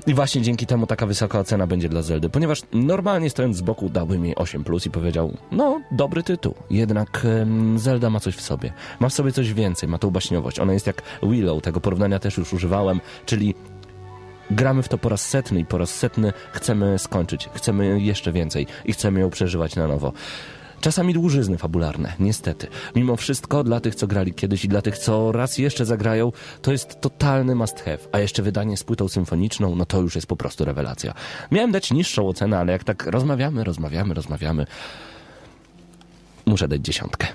I 0.08 0.14
właśnie 0.14 0.42
dzięki 0.42 0.66
temu 0.66 0.88
taka 0.88 1.06
wysoka 1.06 1.40
ocena 1.40 1.68
będzie 1.68 1.90
dla 1.90 2.02
Zeldy, 2.02 2.30
ponieważ 2.30 2.62
normalnie 2.74 3.30
stojąc 3.30 3.58
z 3.58 3.62
boku 3.62 3.90
dałbym 3.90 4.26
jej 4.26 4.36
8 4.36 4.64
plus 4.64 4.86
i 4.86 4.90
powiedział, 4.90 5.38
no, 5.52 5.82
dobry 5.92 6.24
tytuł. 6.24 6.56
Jednak 6.70 7.28
Zelda 7.76 8.10
ma 8.10 8.20
coś 8.20 8.36
w 8.36 8.42
sobie. 8.42 8.74
Ma 9.00 9.10
w 9.10 9.14
sobie 9.14 9.32
coś 9.32 9.54
więcej, 9.54 9.90
ma 9.90 9.98
tą 9.98 10.12
baśniowość. 10.12 10.60
Ona 10.60 10.74
jest 10.74 10.88
jak 10.88 11.02
Willow, 11.24 11.62
tego 11.64 11.82
porównania 11.82 12.20
też 12.20 12.38
już 12.38 12.54
używałem, 12.54 13.02
czyli 13.26 13.56
gramy 14.52 14.84
w 14.84 14.90
to 14.90 14.98
po 14.98 15.10
raz 15.10 15.30
setny 15.30 15.60
i 15.60 15.66
po 15.66 15.78
raz 15.78 15.90
setny 15.90 16.34
chcemy 16.52 17.00
skończyć, 17.00 17.50
chcemy 17.54 18.02
jeszcze 18.02 18.32
więcej 18.32 18.68
i 18.86 18.94
chcemy 18.94 19.20
ją 19.20 19.30
przeżywać 19.30 19.76
na 19.76 19.88
nowo. 19.88 20.14
Czasami 20.86 21.14
dłużyzny 21.14 21.58
fabularne, 21.58 22.14
niestety. 22.20 22.68
Mimo 22.96 23.16
wszystko, 23.16 23.64
dla 23.64 23.80
tych, 23.80 23.96
co 23.96 24.08
grali 24.08 24.34
kiedyś 24.34 24.66
i 24.66 24.68
dla 24.68 24.82
tych, 24.82 24.98
co 24.98 25.32
raz 25.32 25.58
jeszcze 25.58 25.86
zagrają, 25.86 26.32
to 26.62 26.72
jest 26.72 27.02
totalny 27.02 27.56
must 27.56 27.80
have. 27.80 27.98
A 28.12 28.20
jeszcze 28.20 28.44
wydanie 28.44 28.78
z 28.78 28.84
płytą 28.84 29.08
symfoniczną, 29.08 29.76
no 29.76 29.86
to 29.86 30.02
już 30.02 30.16
jest 30.16 30.28
po 30.28 30.36
prostu 30.36 30.66
rewelacja. 30.66 31.14
Miałem 31.52 31.72
dać 31.72 31.92
niższą 31.92 32.28
ocenę, 32.28 32.60
ale 32.60 32.72
jak 32.72 32.84
tak 32.84 33.06
rozmawiamy, 33.06 33.64
rozmawiamy, 33.64 34.14
rozmawiamy, 34.14 34.66
muszę 36.46 36.68
dać 36.68 36.82
dziesiątkę. 36.82 37.28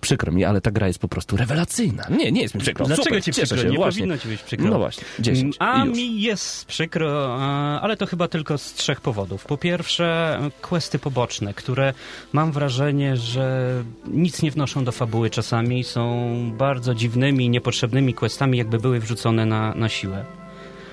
Przykro 0.00 0.32
mi, 0.32 0.44
ale 0.44 0.60
ta 0.60 0.70
gra 0.70 0.86
jest 0.86 0.98
po 0.98 1.08
prostu 1.08 1.36
rewelacyjna. 1.36 2.04
Nie, 2.10 2.32
nie 2.32 2.42
jest 2.42 2.54
mi 2.54 2.60
przykro. 2.60 2.86
Dlaczego 2.86 3.04
Super, 3.04 3.22
ci 3.24 3.30
przykro? 3.32 3.56
Się, 3.56 3.64
Nie 3.70 3.76
właśnie. 3.76 4.00
powinno 4.00 4.18
ci 4.18 4.28
być 4.28 4.42
przykro. 4.42 4.68
No 4.68 4.78
właśnie, 4.78 5.04
10. 5.18 5.56
A 5.58 5.84
i 5.84 5.88
już. 5.88 5.96
mi 5.96 6.20
jest 6.22 6.64
przykro, 6.66 7.36
a, 7.40 7.80
ale 7.80 7.96
to 7.96 8.06
chyba 8.06 8.28
tylko 8.28 8.58
z 8.58 8.72
trzech 8.74 9.00
powodów. 9.00 9.44
Po 9.44 9.56
pierwsze, 9.56 10.38
questy 10.62 10.98
poboczne, 10.98 11.54
które 11.54 11.92
mam 12.32 12.52
wrażenie, 12.52 13.16
że 13.16 13.70
nic 14.06 14.42
nie 14.42 14.50
wnoszą 14.50 14.84
do 14.84 14.92
fabuły 14.92 15.30
czasami, 15.30 15.84
są 15.84 16.28
bardzo 16.58 16.94
dziwnymi, 16.94 17.50
niepotrzebnymi 17.50 18.14
questami, 18.14 18.58
jakby 18.58 18.78
były 18.78 19.00
wrzucone 19.00 19.46
na, 19.46 19.74
na 19.74 19.88
siłę. 19.88 20.24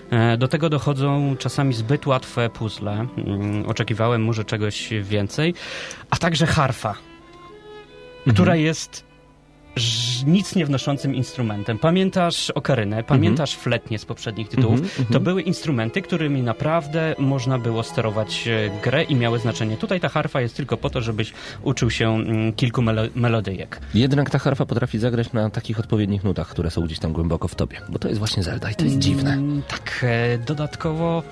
E, 0.10 0.38
Do 0.38 0.47
tego 0.47 0.69
dochodzą 0.69 1.36
czasami 1.39 1.73
zbyt 1.73 2.08
łatwe 2.08 2.49
puzzle. 2.49 3.08
Mm, 3.17 3.65
Oczekiwałem 3.69 4.23
może 4.23 4.45
czegoś 4.45 4.89
więcej. 5.04 5.54
A 6.10 6.17
także 6.17 6.45
harfa, 6.45 6.95
która 8.34 8.56
jest 8.56 9.06
nic 10.26 10.56
nie 10.56 10.66
wnoszącym 10.66 11.16
instrumentem. 11.16 11.78
Pamiętasz 11.80 12.50
okarynę, 12.50 13.04
pamiętasz 13.04 13.56
fletnie 13.56 14.00
z 14.00 14.06
poprzednich 14.06 14.50
tytułów. 14.50 14.80
To 15.12 15.20
były 15.20 15.42
instrumenty, 15.42 16.02
którymi 16.02 16.42
naprawdę 16.42 17.16
można 17.20 17.60
było 17.60 17.84
sterować 17.84 18.48
e, 18.48 18.70
grę 18.84 19.04
i 19.04 19.16
miały 19.16 19.40
znaczenie. 19.40 19.78
Tutaj 19.78 20.00
ta 20.00 20.10
harfa 20.10 20.42
jest 20.42 20.56
tylko 20.58 20.78
po 20.78 20.90
to, 20.90 21.02
żebyś 21.02 21.34
uczył 21.64 21.90
się 21.92 22.10
mm, 22.16 22.54
kilku 22.54 22.82
melo- 22.82 23.10
melodyjek. 23.16 23.80
Jednak 23.94 24.30
ta 24.30 24.40
harfa 24.40 24.66
potrafi 24.66 25.00
zagrać 25.00 25.34
na 25.34 25.50
takich 25.50 25.80
odpowiednich 25.80 26.24
nutach, 26.24 26.48
które 26.48 26.72
są 26.72 26.82
gdzieś 26.82 27.00
tam 27.00 27.14
głęboko 27.14 27.48
w 27.48 27.56
tobie. 27.56 27.82
Bo 27.90 28.00
to 28.00 28.08
jest 28.08 28.20
właśnie 28.20 28.44
Zelda 28.44 28.72
i 28.72 28.76
to 28.76 28.84
jest 28.86 28.98
dziwne. 29.00 29.34
Mm, 29.34 29.62
Tak, 29.68 30.00
e, 30.08 30.38
dodatkowo 30.38 31.24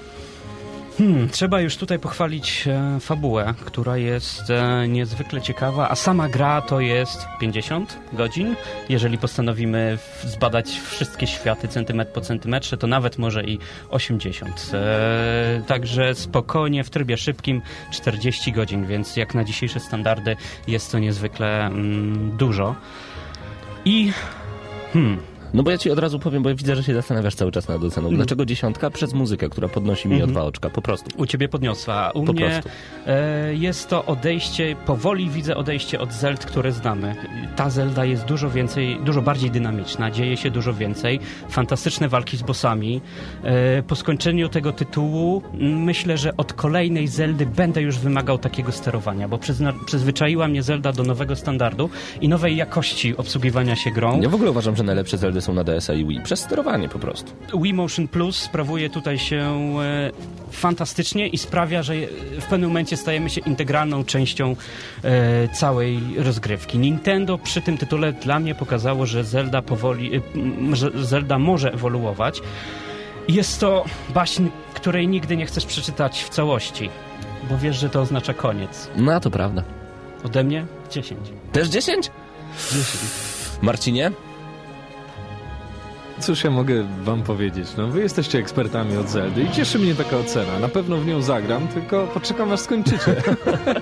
hmm, 0.98 1.30
trzeba 1.30 1.62
już 1.62 1.78
tutaj 1.78 2.00
pochwalić 2.00 2.68
e, 2.68 3.00
fabułę, 3.00 3.54
która 3.66 3.98
jest 3.98 4.50
e, 4.50 4.88
niezwykle 4.88 5.42
ciekawa, 5.42 5.90
a 5.90 5.96
sama 5.96 6.30
gra 6.30 6.62
to 6.62 6.80
jest 6.80 7.28
50 7.40 8.00
godzin. 8.14 8.56
Jeżeli 8.90 9.18
postanowimy 9.18 9.98
w- 9.98 10.24
zbadać 10.30 10.70
wszystkie 10.70 11.28
światy 11.28 11.68
centymetr 11.68 12.12
po 12.12 12.22
centymetrze, 12.22 12.78
to 12.78 12.88
nawet 12.88 13.18
może 13.18 13.44
i 13.44 13.60
80. 13.90 14.72
E, 14.74 15.62
także 15.68 16.16
spokojnie 16.16 16.84
w 16.84 16.90
trybie 16.90 17.18
szybkim 17.18 17.62
40 17.92 18.52
godzin, 18.52 18.86
więc 18.86 19.18
jak 19.18 19.36
na 19.36 19.44
dzisiejsze 19.44 19.80
standardy 19.80 20.36
jest 20.68 20.92
to 20.92 21.00
niezwykle 21.00 21.66
mm, 21.66 22.38
dużo. 22.38 22.76
I 23.86 24.12
hmm, 24.94 25.18
No 25.54 25.64
bo 25.64 25.72
ja 25.72 25.78
ci 25.78 25.92
od 25.92 26.00
razu 26.00 26.20
powiem, 26.20 26.44
bo 26.44 26.50
ja 26.50 26.56
widzę, 26.56 26.76
że 26.76 26.84
się 26.84 26.94
zastanawiasz 26.94 27.36
cały 27.36 27.52
czas 27.52 27.68
nad 27.68 27.84
oceną. 27.84 28.10
Dlaczego 28.10 28.46
dziesiątka? 28.46 28.90
Przez 28.90 29.14
muzykę, 29.14 29.50
która 29.50 29.68
podnosi 29.68 30.08
mi 30.08 30.24
o 30.24 30.28
dwa 30.28 30.44
oczka, 30.44 30.70
po 30.70 30.82
prostu. 30.82 31.10
U 31.18 31.26
ciebie 31.26 31.50
podniosła. 31.50 32.12
U 32.12 32.24
Po 32.24 32.34
mnie 32.34 32.50
prostu. 32.50 32.70
e, 33.08 33.54
jest 33.56 33.90
to 33.90 34.06
odejście, 34.06 34.76
powoli 34.86 35.30
widzę 35.30 35.56
odejście 35.56 36.00
od 36.00 36.14
Zeld, 36.14 36.46
które 36.46 36.72
znamy. 36.72 37.16
Ta 37.56 37.70
Zelda 37.70 38.06
jest 38.06 38.26
dużo 38.26 38.50
więcej, 38.50 39.00
dużo 39.06 39.22
bardziej 39.22 39.52
dynamiczna, 39.52 40.12
dzieje 40.12 40.38
się 40.38 40.52
dużo 40.52 40.74
więcej. 40.74 41.20
Fantastyczne 41.50 42.10
walki 42.10 42.38
z 42.38 42.42
bossami. 42.42 43.02
E, 43.44 43.84
po 43.84 43.96
skończeniu 43.96 44.50
tego 44.50 44.72
tytułu 44.72 45.42
myślę, 45.60 46.18
że 46.18 46.38
od 46.38 46.54
kolejnej 46.54 47.08
Zeldy 47.08 47.46
będę 47.46 47.82
już 47.82 48.00
wymagał 48.00 48.38
takiego 48.38 48.72
sterowania, 48.72 49.28
bo 49.28 49.40
przyzwyczaiła 49.86 50.48
mnie 50.48 50.64
Zelda 50.64 50.92
do 50.92 51.04
nowego 51.04 51.36
standardu 51.36 51.90
i 52.22 52.30
nowej 52.30 52.56
jakości 52.56 53.18
obsługiwania 53.18 53.76
się 53.76 53.92
grą. 53.92 54.22
Ja 54.22 54.30
w 54.30 54.36
ogóle 54.36 54.52
uważam, 54.52 54.76
że 54.76 54.84
najlepsze 54.84 55.18
Zeldy 55.18 55.42
są 55.44 55.54
na 55.54 55.64
DS-a 55.64 55.94
i 55.94 56.06
Wii. 56.06 56.22
Przez 56.24 56.40
sterowanie 56.40 56.90
po 56.90 57.00
prostu. 57.00 57.32
Wii 57.62 57.74
Motion 57.74 58.08
Plus 58.08 58.36
sprawuje 58.36 58.90
tutaj 58.90 59.20
się 59.20 59.38
e, 59.82 60.12
fantastycznie 60.52 61.28
i 61.28 61.38
sprawia, 61.38 61.84
że 61.84 61.94
w 62.40 62.46
pewnym 62.50 62.70
momencie 62.70 62.98
stajemy 62.98 63.30
się 63.30 63.42
integralną 63.42 64.04
częścią 64.04 64.56
e, 65.04 65.48
całej 65.48 66.00
rozgrywki. 66.18 66.80
Nintendo 66.80 67.38
przy 67.38 67.62
tym 67.62 67.78
tytule 67.78 68.14
dla 68.14 68.40
mnie 68.40 68.56
pokazało, 68.56 69.06
że 69.06 69.24
Zelda 69.24 69.62
powoli, 69.62 70.16
e, 70.16 70.22
że 70.76 70.92
Zelda 70.96 71.40
może 71.40 71.74
ewoluować. 71.74 72.42
Jest 73.28 73.60
to 73.60 73.86
baśń, 74.14 74.48
której 74.74 75.08
nigdy 75.08 75.38
nie 75.38 75.46
chcesz 75.46 75.66
przeczytać 75.66 76.24
w 76.24 76.30
całości, 76.30 76.90
bo 77.50 77.58
wiesz, 77.58 77.78
że 77.80 77.90
to 77.90 78.02
oznacza 78.02 78.34
koniec. 78.34 78.90
No, 78.96 79.20
to 79.20 79.32
prawda. 79.32 79.64
Ode 80.26 80.44
mnie 80.44 80.66
10. 80.92 81.20
Też 81.52 81.70
10? 81.70 82.12
Marcinie? 83.62 84.12
Cóż 86.20 86.44
ja 86.44 86.52
mogę 86.52 86.84
wam 87.04 87.24
powiedzieć? 87.24 87.68
No, 87.78 87.88
wy 87.88 88.02
jesteście 88.02 88.40
ekspertami 88.40 88.98
od 88.98 89.10
Zeldy 89.10 89.44
i 89.44 89.52
cieszy 89.52 89.80
mnie 89.80 89.96
taka 89.96 90.18
ocena. 90.18 90.60
Na 90.60 90.68
pewno 90.68 90.98
w 90.98 91.06
nią 91.06 91.22
zagram, 91.22 91.68
tylko 91.68 92.08
poczekam 92.08 92.52
aż 92.52 92.60
skończycie. 92.60 93.16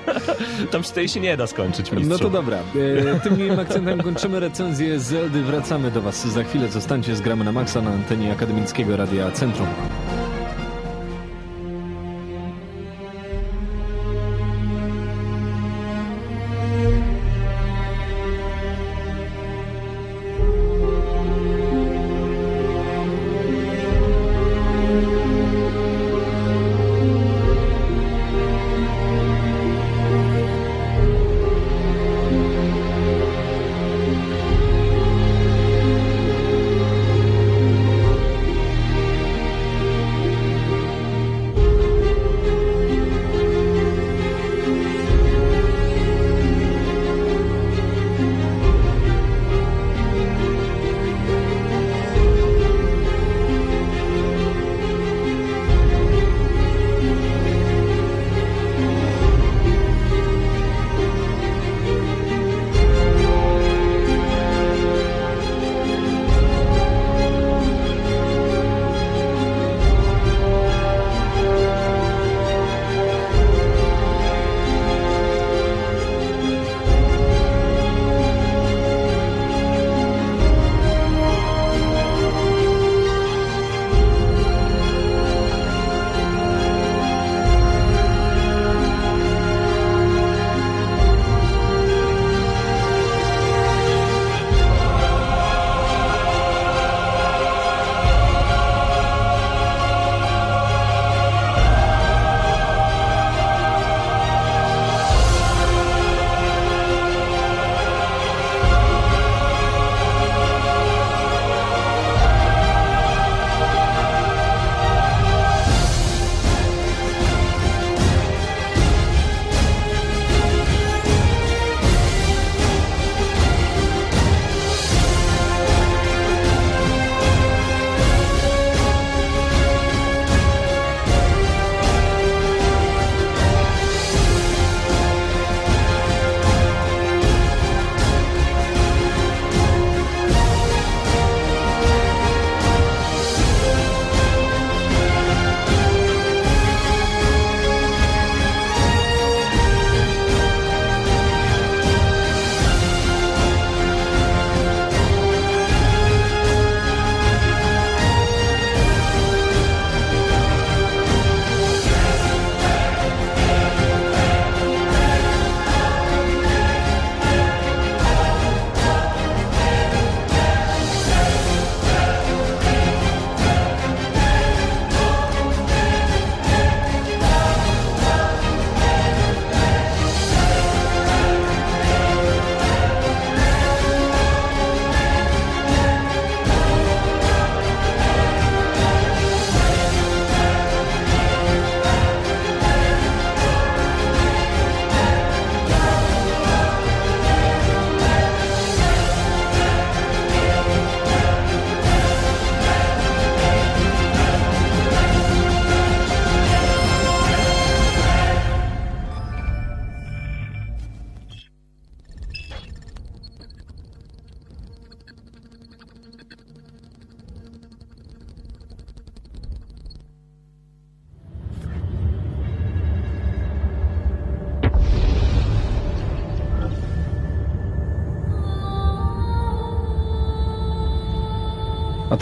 Tam 0.72 0.84
tej 0.84 1.10
się 1.10 1.20
nie 1.20 1.38
da 1.38 1.48
skończyć, 1.48 1.92
mistrzu. 1.92 2.10
No 2.10 2.18
to 2.18 2.30
dobra. 2.30 2.58
E, 2.58 3.20
tym 3.20 3.38
miłym 3.38 3.60
akcentem 3.60 4.02
kończymy 4.02 4.40
recenzję 4.40 5.00
Zeldy. 5.00 5.42
Wracamy 5.42 5.92
do 5.92 6.02
was 6.02 6.28
za 6.28 6.44
chwilę. 6.44 6.68
Zostańcie 6.68 7.16
z 7.16 7.22
Gramy 7.22 7.44
na 7.44 7.52
Maxa 7.52 7.82
na 7.82 7.92
antenie 7.92 8.32
Akademickiego 8.32 8.98
Radia 8.98 9.32
Centrum. 9.32 9.68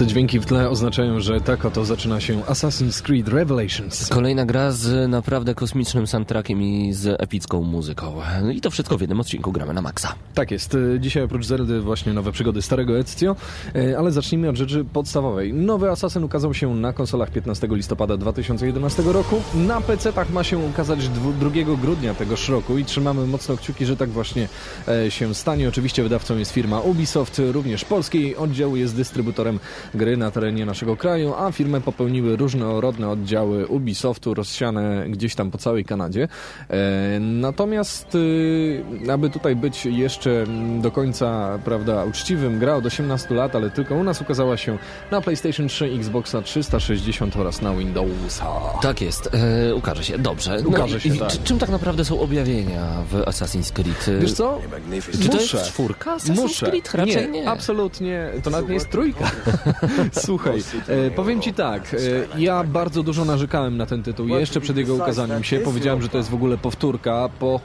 Dźwięki 0.09 0.39
w 0.39 0.45
tle 0.45 0.69
oznaczają, 0.69 1.19
że 1.19 1.41
tak 1.41 1.65
oto 1.65 1.85
zaczyna 1.85 2.19
się 2.21 2.39
Assassin's 2.39 3.01
Creed 3.01 3.27
Revelations. 3.27 4.07
Kolejna 4.09 4.45
gra 4.45 4.71
z 4.71 5.09
naprawdę 5.09 5.55
kosmicznym 5.55 6.07
soundtrackiem 6.07 6.61
i 6.61 6.93
z 6.93 7.21
epicką 7.21 7.61
muzyką. 7.63 8.13
I 8.53 8.61
to 8.61 8.71
wszystko 8.71 8.97
w 8.97 9.01
jednym 9.01 9.19
odcinku 9.19 9.51
gramy 9.51 9.73
na 9.73 9.81
maksa. 9.81 10.15
Tak 10.33 10.51
jest. 10.51 10.75
E, 10.95 10.99
Dzisiaj 10.99 11.23
oprócz 11.23 11.45
Zeldy 11.45 11.81
właśnie 11.81 12.13
nowe 12.13 12.31
przygody 12.31 12.61
starego 12.61 12.99
Ezio, 12.99 13.35
e, 13.75 13.97
ale 13.97 14.11
zacznijmy 14.11 14.49
od 14.49 14.55
rzeczy 14.55 14.85
podstawowej. 14.93 15.53
Nowy 15.53 15.89
Assassin 15.89 16.23
ukazał 16.23 16.53
się 16.53 16.75
na 16.75 16.93
konsolach 16.93 17.31
15 17.31 17.67
listopada 17.71 18.17
2011 18.17 19.03
roku. 19.13 19.41
Na 19.55 19.81
PC-tach 19.81 20.29
ma 20.31 20.43
się 20.43 20.57
ukazać 20.57 21.09
dwu- 21.09 21.33
2 21.33 21.75
grudnia 21.77 22.13
tegoż 22.13 22.49
roku 22.49 22.77
i 22.77 22.85
trzymamy 22.85 23.27
mocno 23.27 23.57
kciuki, 23.57 23.85
że 23.85 23.97
tak 23.97 24.09
właśnie 24.09 24.47
e, 24.87 25.11
się 25.11 25.35
stanie. 25.35 25.69
Oczywiście 25.69 26.03
wydawcą 26.03 26.37
jest 26.37 26.51
firma 26.51 26.79
Ubisoft, 26.79 27.41
również 27.51 27.85
polski 27.85 28.35
oddział 28.35 28.75
jest 28.75 28.95
dystrybutorem 28.95 29.59
gry 29.99 30.17
na 30.17 30.31
terenie 30.31 30.65
naszego 30.65 30.97
kraju, 30.97 31.33
a 31.37 31.51
firmy 31.51 31.81
popełniły 31.81 32.35
różnorodne 32.35 33.09
oddziały 33.09 33.67
Ubisoftu 33.67 34.33
rozsiane 34.33 35.05
gdzieś 35.09 35.35
tam 35.35 35.51
po 35.51 35.57
całej 35.57 35.85
Kanadzie. 35.85 36.27
E, 36.69 37.19
natomiast, 37.19 38.15
y, 38.15 38.83
aby 39.13 39.29
tutaj 39.29 39.55
być 39.55 39.85
jeszcze 39.85 40.43
do 40.81 40.91
końca, 40.91 41.59
prawda, 41.65 42.03
uczciwym, 42.05 42.59
gra 42.59 42.75
od 42.75 42.85
18 42.85 43.35
lat, 43.35 43.55
ale 43.55 43.69
tylko 43.69 43.95
u 43.95 44.03
nas 44.03 44.21
ukazała 44.21 44.57
się 44.57 44.77
na 45.11 45.21
PlayStation 45.21 45.67
3, 45.67 45.85
Xboxa 45.85 46.41
360 46.41 47.35
oraz 47.37 47.61
na 47.61 47.73
Windowsa. 47.75 48.45
Tak 48.81 49.01
jest, 49.01 49.29
e, 49.69 49.75
ukaże 49.75 50.03
się, 50.03 50.17
dobrze. 50.17 50.57
Ukaże 50.65 51.01
się, 51.01 51.09
i, 51.15 51.19
tak. 51.19 51.29
czy- 51.29 51.37
Czym 51.43 51.59
tak 51.59 51.69
naprawdę 51.69 52.05
są 52.05 52.19
objawienia 52.19 52.87
w 53.11 53.13
Assassin's 53.13 53.71
Creed? 53.73 54.07
E, 54.07 54.19
Wiesz 54.19 54.33
co? 54.33 54.59
Czy 55.21 55.29
to 55.29 55.37
Muszę. 55.37 55.57
jest 55.57 55.69
czwórka 55.69 56.17
Assassin's 56.17 56.35
Muszę. 56.35 56.65
Creed? 56.69 56.93
Raczej 56.93 57.29
nie. 57.29 57.49
absolutnie. 57.49 58.29
To 58.43 58.49
nawet 58.49 58.67
nie 58.67 58.73
jest 58.73 58.89
trójka. 58.89 59.31
Słuchaj, 60.25 60.63
e, 60.87 61.11
powiem 61.11 61.41
ci 61.41 61.53
tak. 61.53 61.93
E, 61.93 62.39
ja 62.39 62.63
bardzo 62.63 63.03
dużo 63.03 63.25
narzekałem 63.25 63.77
na 63.77 63.85
ten 63.85 64.03
tytuł 64.03 64.27
jeszcze 64.27 64.61
przed 64.61 64.77
jego 64.77 64.95
ukazaniem 64.95 65.43
się. 65.43 65.59
Powiedziałem, 65.59 66.01
że 66.01 66.09
to 66.09 66.17
jest 66.17 66.29
w 66.29 66.33
ogóle 66.33 66.57
powtórka. 66.57 67.29
Po... 67.39 67.59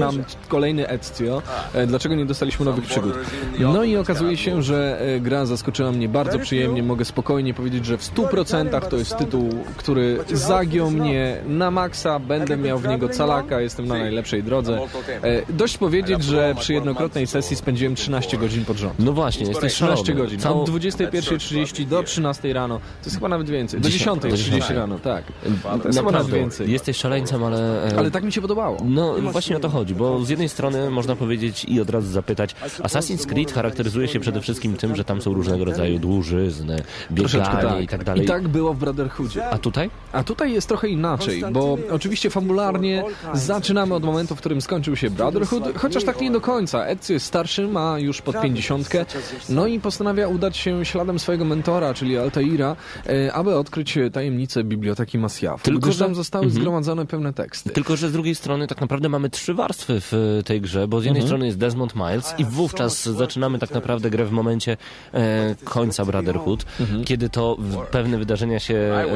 Mam 0.00 0.14
kolejny 0.48 0.88
Ezio. 0.88 1.42
E, 1.74 1.86
Dlaczego 1.86 2.14
nie 2.14 2.26
dostaliśmy 2.26 2.64
nowych 2.64 2.84
przygód? 2.84 3.12
No 3.58 3.84
i 3.84 3.96
okazuje 3.96 4.36
się, 4.36 4.62
że 4.62 5.00
e, 5.00 5.20
gra 5.20 5.46
zaskoczyła 5.46 5.92
mnie 5.92 6.08
bardzo 6.08 6.38
przyjemnie. 6.38 6.82
Mogę 6.82 7.04
spokojnie 7.04 7.54
powiedzieć, 7.54 7.86
że 7.86 7.98
w 7.98 8.02
100% 8.14 8.88
to 8.88 8.96
jest 8.96 9.16
tytuł, 9.16 9.48
który 9.76 10.18
zagiął 10.32 10.90
mnie 10.90 11.36
na 11.48 11.70
maksa. 11.70 12.18
Będę 12.18 12.56
miał 12.56 12.78
w 12.78 12.88
niego 12.88 13.08
calaka, 13.08 13.60
jestem 13.60 13.86
na 13.86 13.94
najlepszej 13.98 14.42
drodze. 14.42 14.78
E, 15.22 15.52
Dość 15.52 15.78
powiedzieć, 15.78 16.24
że 16.24 16.54
przy 16.58 16.74
jednokrotnej 16.74 17.26
sesji 17.26 17.56
spędziłem 17.56 17.94
13 17.94 18.38
godzin 18.38 18.64
pod 18.64 18.76
rząd. 18.76 18.94
No 18.98 19.12
właśnie, 19.12 19.46
jesteś 19.46 19.74
13 19.74 20.06
szalony. 20.06 20.22
godzin. 20.24 20.46
Od 20.48 20.70
21.30 20.70 21.86
do 21.86 22.02
13 22.02 22.52
rano. 22.52 22.78
To 22.78 23.04
jest 23.04 23.16
chyba 23.16 23.28
nawet 23.28 23.50
więcej. 23.50 23.80
Do 23.80 23.88
Dziesię- 23.88 24.04
do 24.06 24.12
10.30 24.28 24.58
10:00. 24.60 24.74
rano, 24.74 24.98
tak. 24.98 25.24
To 25.26 25.48
jest 25.48 25.58
chyba 25.62 25.70
nawet 25.76 25.94
Naprawdę, 25.94 26.36
więcej. 26.38 26.72
jesteś 26.72 26.96
szaleńcem, 26.96 27.44
ale... 27.44 27.82
Ale 27.98 28.10
tak 28.10 28.24
mi 28.24 28.32
się 28.32 28.40
podobało. 28.40 28.76
No 28.84 29.15
właśnie 29.22 29.56
o 29.56 29.60
to 29.60 29.68
chodzi, 29.68 29.94
bo 29.94 30.24
z 30.24 30.28
jednej 30.28 30.48
strony 30.48 30.90
można 30.90 31.16
powiedzieć 31.16 31.64
i 31.64 31.80
od 31.80 31.90
razu 31.90 32.08
zapytać, 32.08 32.54
Assassin's 32.82 33.26
Creed 33.26 33.52
charakteryzuje 33.52 34.08
się 34.08 34.20
przede 34.20 34.40
wszystkim 34.40 34.76
tym, 34.76 34.96
że 34.96 35.04
tam 35.04 35.22
są 35.22 35.34
różnego 35.34 35.64
rodzaju 35.64 35.98
dłużyzny, 35.98 36.82
bieganie 37.10 37.44
tak. 37.44 37.82
i 37.82 37.88
tak 37.88 38.04
dalej. 38.04 38.24
I 38.24 38.26
tak 38.26 38.48
było 38.48 38.74
w 38.74 38.78
Brotherhoodzie. 38.78 39.48
A 39.48 39.58
tutaj? 39.58 39.90
A 40.12 40.24
tutaj 40.24 40.52
jest 40.52 40.68
trochę 40.68 40.88
inaczej, 40.88 41.44
bo 41.52 41.78
oczywiście 41.90 42.30
fabularnie 42.30 43.04
zaczynamy 43.34 43.94
od 43.94 44.04
momentu, 44.04 44.36
w 44.36 44.38
którym 44.38 44.60
skończył 44.60 44.96
się 44.96 45.10
Brotherhood, 45.10 45.78
chociaż 45.78 46.04
tak 46.04 46.20
nie 46.20 46.30
do 46.30 46.40
końca. 46.40 46.86
Ezio 46.86 47.12
jest 47.12 47.26
starszy, 47.26 47.68
ma 47.68 47.98
już 47.98 48.22
pod 48.22 48.40
pięćdziesiątkę, 48.40 49.06
no 49.48 49.66
i 49.66 49.80
postanawia 49.80 50.28
udać 50.28 50.56
się 50.56 50.84
śladem 50.84 51.18
swojego 51.18 51.44
mentora, 51.44 51.94
czyli 51.94 52.18
Altaira, 52.18 52.76
e, 53.06 53.32
aby 53.32 53.54
odkryć 53.54 53.98
tajemnicę 54.12 54.64
Biblioteki 54.64 55.18
Masjafu, 55.18 55.64
Tylko, 55.64 55.80
gdyż 55.80 55.96
że- 55.96 56.04
tam 56.04 56.14
zostały 56.14 56.50
zgromadzone 56.50 57.06
pewne 57.06 57.32
teksty. 57.32 57.70
Tylko, 57.70 57.96
że 57.96 58.08
z 58.08 58.12
drugiej 58.12 58.34
strony 58.34 58.66
tak 58.66 58.80
naprawdę 58.80 59.05
mamy 59.08 59.30
trzy 59.30 59.54
warstwy 59.54 60.00
w 60.00 60.40
tej 60.44 60.60
grze, 60.60 60.88
bo 60.88 61.00
z 61.00 61.04
jednej 61.04 61.22
strony 61.22 61.46
jest 61.46 61.58
Desmond 61.58 61.94
Miles 61.94 62.34
i 62.38 62.44
wówczas 62.44 63.04
zaczynamy 63.04 63.58
tak 63.58 63.70
naprawdę 63.70 64.10
grę 64.10 64.24
w 64.24 64.30
momencie 64.30 64.76
e, 65.14 65.54
końca 65.64 66.04
Brotherhood, 66.04 66.64
kiedy 67.04 67.30
to 67.30 67.56
w, 67.58 67.76
pewne 67.86 68.18
wydarzenia 68.18 68.60
się 68.60 68.74
e, 68.74 69.06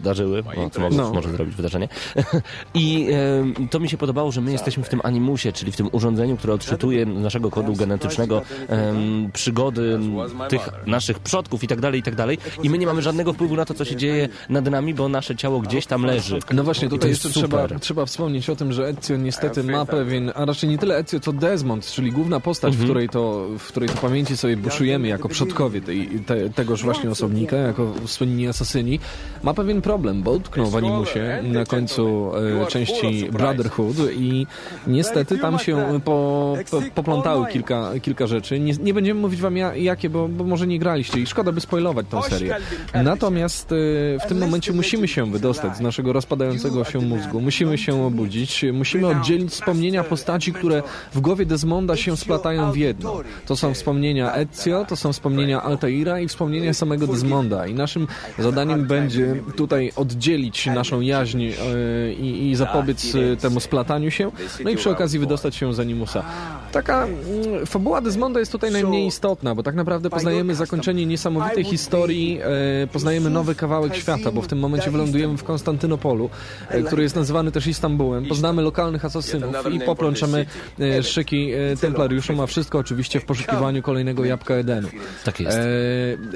zdarzyły, 0.00 0.42
no, 0.56 0.70
to 0.70 0.80
mogę, 0.80 0.96
No. 0.96 1.12
może 1.12 1.30
zrobić 1.30 1.54
wydarzenie. 1.54 1.88
I 2.74 3.08
e, 3.62 3.68
to 3.68 3.80
mi 3.80 3.88
się 3.88 3.96
podobało, 3.96 4.32
że 4.32 4.40
my 4.40 4.52
jesteśmy 4.52 4.82
w 4.82 4.88
tym 4.88 5.00
animusie, 5.04 5.52
czyli 5.52 5.72
w 5.72 5.76
tym 5.76 5.88
urządzeniu, 5.92 6.36
które 6.36 6.54
odczytuje 6.54 7.06
naszego 7.06 7.50
kodu 7.50 7.72
genetycznego 7.74 8.42
przygody 9.32 9.98
tych 10.48 10.68
naszych 10.86 11.18
przodków 11.18 11.64
i 11.64 11.68
tak 11.68 11.80
dalej, 11.80 12.00
i 12.00 12.02
tak 12.02 12.14
dalej. 12.14 12.38
I 12.62 12.70
my 12.70 12.78
nie 12.78 12.86
mamy 12.86 13.02
żadnego 13.02 13.32
wpływu 13.32 13.56
na 13.56 13.64
to, 13.64 13.74
co 13.74 13.84
się 13.84 13.96
dzieje 13.96 14.28
nad 14.48 14.70
nami, 14.70 14.94
bo 14.94 15.08
nasze 15.08 15.36
ciało 15.36 15.60
gdzieś 15.60 15.86
tam 15.86 16.02
leży. 16.04 16.38
No 16.52 16.64
właśnie, 16.64 16.88
tutaj 16.88 17.10
jeszcze 17.10 17.30
trzeba, 17.30 17.68
trzeba 17.80 18.06
wspomnieć 18.06 18.50
o 18.50 18.56
tym, 18.56 18.72
że 18.72 18.94
Ezio 18.98 19.16
niestety 19.16 19.62
ma 19.64 19.86
pewien, 19.86 20.32
a 20.34 20.44
raczej 20.44 20.70
nie 20.70 20.78
tyle 20.78 20.96
Ezio, 20.96 21.20
co 21.20 21.32
Desmond, 21.32 21.86
czyli 21.86 22.12
główna 22.12 22.40
postać, 22.40 22.76
w, 22.76 22.84
której 22.84 23.08
to, 23.08 23.46
w 23.58 23.68
której 23.68 23.88
to 23.88 23.94
pamięci 23.96 24.36
sobie 24.36 24.56
buszujemy 24.56 25.08
jako 25.08 25.28
przodkowie 25.28 25.80
tej, 25.80 26.08
te, 26.26 26.50
tegoż 26.50 26.82
właśnie 26.82 27.10
osobnika, 27.10 27.56
jako 27.56 27.94
słynni 28.06 28.48
asasyni, 28.48 29.00
ma 29.42 29.54
pewien 29.54 29.82
problem, 29.82 30.22
bo 30.22 30.30
utknął 30.30 30.66
w 30.66 30.76
animusie 30.76 31.42
na 31.42 31.64
końcu 31.64 32.32
e, 32.62 32.66
części 32.66 33.28
Brotherhood 33.32 33.96
i 34.16 34.46
niestety 34.86 35.38
tam 35.38 35.58
się 35.58 36.00
po, 36.04 36.56
po, 36.70 36.82
poplątały 36.94 37.46
kilka, 37.46 37.90
kilka 38.02 38.26
rzeczy. 38.26 38.60
Nie, 38.60 38.72
nie 38.72 38.94
będziemy 38.94 39.20
mówić 39.20 39.40
wam 39.40 39.56
ja, 39.56 39.74
jakie, 39.74 40.10
bo, 40.10 40.28
bo 40.28 40.44
może 40.44 40.66
nie 40.66 40.78
graliście 40.78 41.20
i 41.20 41.26
szkoda 41.26 41.52
by 41.52 41.60
spoilować 41.60 42.06
tą 42.10 42.22
serię. 42.22 42.56
Natomiast 42.94 43.72
e, 43.72 43.76
w 44.18 44.26
tym 44.28 44.38
momencie 44.38 44.72
musimy 44.72 45.08
się 45.08 45.32
wydostać 45.32 45.76
z 45.76 45.80
naszego 45.80 46.12
rozpadającego 46.12 46.84
się 46.84 46.98
mózgu. 46.98 47.40
Musimy 47.40 47.78
się 47.78 48.04
obudzić, 48.04 48.64
musimy 48.72 48.85
oddzielić 48.94 49.50
wspomnienia 49.50 50.04
postaci, 50.04 50.52
które 50.52 50.82
w 51.14 51.20
głowie 51.20 51.46
Desmonda 51.46 51.96
się 51.96 52.16
splatają 52.16 52.72
w 52.72 52.76
jedno. 52.76 53.20
To 53.46 53.56
są 53.56 53.74
wspomnienia 53.74 54.34
Ezio, 54.34 54.84
to 54.84 54.96
są 54.96 55.12
wspomnienia 55.12 55.62
Altaira 55.62 56.20
i 56.20 56.28
wspomnienia 56.28 56.74
samego 56.74 57.06
Desmonda. 57.06 57.66
I 57.66 57.74
naszym 57.74 58.06
zadaniem 58.38 58.86
będzie 58.86 59.42
tutaj 59.56 59.92
oddzielić 59.96 60.66
naszą 60.66 61.00
jaźń 61.00 61.44
e, 61.44 61.52
i, 62.12 62.50
i 62.50 62.54
zapobiec 62.54 63.14
e, 63.14 63.36
temu 63.36 63.60
splataniu 63.60 64.10
się, 64.10 64.30
no 64.64 64.70
i 64.70 64.76
przy 64.76 64.90
okazji 64.90 65.18
wydostać 65.18 65.56
się 65.56 65.74
z 65.74 65.80
Animusa. 65.80 66.22
Taka 66.72 67.04
mm, 67.04 67.66
fabuła 67.66 68.00
Desmonda 68.00 68.40
jest 68.40 68.52
tutaj 68.52 68.72
najmniej 68.72 69.06
istotna, 69.06 69.54
bo 69.54 69.62
tak 69.62 69.74
naprawdę 69.74 70.10
poznajemy 70.10 70.54
zakończenie 70.54 71.06
niesamowitej 71.06 71.64
historii, 71.64 72.40
e, 72.82 72.86
poznajemy 72.86 73.30
nowy 73.30 73.54
kawałek 73.54 73.96
świata, 73.96 74.32
bo 74.32 74.42
w 74.42 74.46
tym 74.46 74.58
momencie 74.58 74.90
wylądujemy 74.90 75.38
w 75.38 75.44
Konstantynopolu, 75.44 76.30
który 76.86 77.02
jest 77.02 77.16
nazywany 77.16 77.52
też 77.52 77.66
Istambułem. 77.66 78.26
Poznamy 78.26 78.62
lokalnych 78.76 79.04
asasynów 79.04 79.72
i 79.72 79.80
poplączemy 79.80 80.46
e, 80.80 81.02
szyki 81.02 81.52
e, 81.52 81.76
templariuszom, 81.76 82.40
a 82.40 82.46
wszystko 82.46 82.78
oczywiście 82.78 83.20
w 83.20 83.24
poszukiwaniu 83.24 83.82
kolejnego 83.82 84.24
jabłka 84.24 84.54
Edenu. 84.54 84.88
Tak 85.24 85.40
jest. 85.40 85.58
E, 85.58 85.62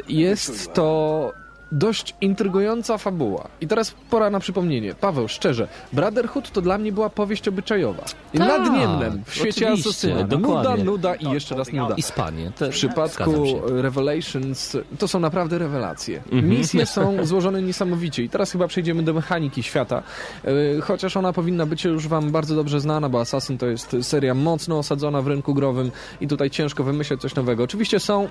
jest 0.09 0.73
to 0.73 1.33
dość 1.73 2.15
intrygująca 2.21 2.99
fabuła. 2.99 3.49
I 3.61 3.67
teraz 3.67 3.95
pora 4.11 4.31
na 4.31 4.41
przypomnienie. 4.41 4.95
Paweł, 4.95 5.29
szczerze, 5.29 5.69
Brotherhood 5.93 6.51
to 6.51 6.61
dla 6.61 6.79
mnie 6.79 6.93
była 6.93 7.11
powieść 7.11 7.49
obyczajowa. 7.49 8.03
Tak, 8.03 8.15
Nadniemnem 8.35 9.23
w 9.27 9.35
świecie 9.35 9.71
asasyna. 9.71 10.27
Nuda, 10.27 10.77
nuda 10.77 11.15
i 11.15 11.31
jeszcze 11.31 11.57
raz 11.57 11.73
nuda. 11.73 11.95
Ispanie. 11.95 12.53
Te, 12.57 12.67
W 12.67 12.71
przypadku. 12.71 13.33
Revelations 13.67 14.77
to 14.99 15.09
są 15.09 15.21
naprawdę 15.21 15.59
rewelacje. 15.59 16.17
Mhm. 16.17 16.49
Misje 16.49 16.87
są 16.87 17.17
złożone 17.27 17.63
niesamowicie 17.63 18.23
i 18.23 18.29
teraz 18.29 18.53
chyba 18.53 18.69
przejdziemy 18.69 19.03
do 19.03 19.15
mechaniki 19.15 19.63
świata, 19.63 20.03
E, 20.45 20.81
chociaż 20.81 21.17
ona 21.17 21.33
powinna 21.33 21.67
być 21.67 21.85
już 21.85 22.09
wam 22.09 22.31
bardzo 22.31 22.55
dobrze 22.55 22.81
znana, 22.81 23.09
bo 23.09 23.21
Assassin 23.21 23.59
to 23.59 23.67
jest 23.67 23.97
seria 24.03 24.35
mocno 24.35 24.79
osadzona 24.79 25.23
w 25.23 25.27
rynku 25.27 25.55
growym 25.55 25.91
i 26.21 26.29
tutaj 26.29 26.51
ciężko 26.51 26.85
wymyśleć 26.85 27.21
coś 27.21 27.35
nowego. 27.35 27.65
Oczywiście 27.65 28.01
są 28.01 28.29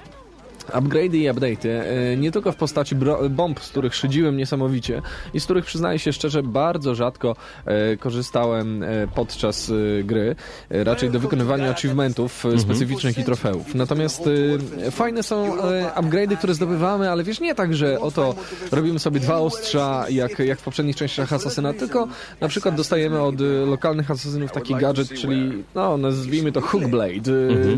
upgrade'y 0.68 1.18
i 1.18 1.30
update'y, 1.30 1.70
e, 1.70 2.18
nie 2.18 2.32
tylko 2.32 2.51
w 2.51 2.55
postaci 2.55 2.95
bomb, 3.30 3.60
z 3.60 3.70
których 3.70 3.95
szydziłem 3.95 4.38
niesamowicie 4.38 5.01
i 5.34 5.39
z 5.39 5.43
których 5.45 5.66
przyznaję 5.66 5.99
się 5.99 6.14
szczerze 6.14 6.43
bardzo 6.43 6.95
rzadko 6.95 7.36
e, 7.66 7.97
korzystałem 7.97 8.84
e, 8.84 8.88
podczas 9.16 9.72
gry, 10.03 10.36
raczej 10.70 11.10
do 11.10 11.20
wykonywania 11.20 11.70
achievementów 11.70 12.45
e, 12.45 12.60
specyficznych 12.60 13.18
i 13.18 13.24
trofeów. 13.24 13.76
Natomiast 13.76 14.30
fajne 14.91 15.24
są 15.24 15.57
upgrade'y, 15.95 16.38
które 16.38 16.53
zdobywamy, 16.53 17.12
ale 17.12 17.24
wiesz, 17.24 17.39
nie 17.39 17.55
tak, 17.55 17.76
że 17.76 17.99
oto 17.99 18.36
robimy 18.72 18.99
sobie 18.99 19.20
dwa 19.20 19.38
ostrza, 19.38 20.05
jak, 20.10 20.39
jak 20.39 20.60
w 20.60 20.64
poprzednich 20.64 20.95
częściach 20.95 21.34
Asasyna, 21.34 21.74
tylko 21.74 22.07
na 22.41 22.47
przykład 22.47 22.76
dostajemy 22.76 23.22
od 23.22 23.36
lokalnych 23.66 24.12
asasynów 24.12 24.51
taki 24.51 24.76
gadżet, 24.76 25.10
czyli 25.10 25.64
no, 25.76 25.97
nazwijmy 25.97 26.51
to 26.51 26.62
hookblade, 26.62 27.32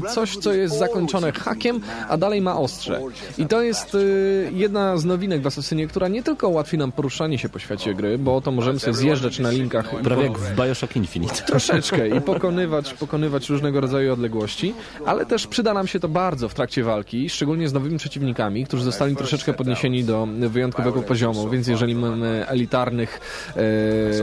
e, 0.05 0.13
coś, 0.13 0.37
co 0.37 0.53
jest 0.53 0.79
zakończone 0.79 1.31
hakiem, 1.31 1.79
a 2.09 2.17
dalej 2.17 2.41
ma 2.41 2.55
ostrze. 2.71 3.01
I 3.37 3.45
to 3.45 3.61
jest 3.61 3.95
y, 3.95 4.51
jedna 4.53 4.97
z 4.97 5.05
nowinek 5.05 5.41
w 5.41 5.47
Asasynie, 5.47 5.87
która 5.87 6.07
nie 6.07 6.23
tylko 6.23 6.49
ułatwi 6.49 6.77
nam 6.77 6.91
poruszanie 6.91 7.37
się 7.37 7.49
po 7.49 7.59
świecie 7.59 7.93
gry, 7.93 8.17
bo 8.17 8.35
oto 8.35 8.51
możemy 8.51 8.79
sobie 8.79 8.93
zjeżdżać 8.93 9.39
na 9.39 9.51
linkach 9.51 10.01
Prawie 10.03 10.23
jak 10.23 10.37
w 10.37 10.55
Bioshock 10.55 10.95
Infinite. 10.95 11.35
troszeczkę 11.51 12.07
i 12.07 12.21
pokonywać, 12.21 12.93
pokonywać 12.93 13.49
różnego 13.49 13.81
rodzaju 13.81 14.13
odległości, 14.13 14.73
ale 15.05 15.25
też 15.25 15.47
przyda 15.47 15.73
nam 15.73 15.87
się 15.87 15.99
to 15.99 16.07
bardzo 16.07 16.49
w 16.49 16.53
trakcie 16.53 16.83
walki, 16.83 17.29
szczególnie 17.29 17.69
z 17.69 17.73
nowymi 17.73 17.97
przeciwnikami, 17.97 18.65
którzy 18.65 18.83
zostali 18.83 19.15
troszeczkę 19.15 19.53
podniesieni 19.53 20.03
do 20.03 20.27
wyjątkowego 20.49 21.01
poziomu, 21.01 21.49
więc 21.49 21.67
jeżeli 21.67 21.95
mamy 21.95 22.47
elitarnych 22.47 23.19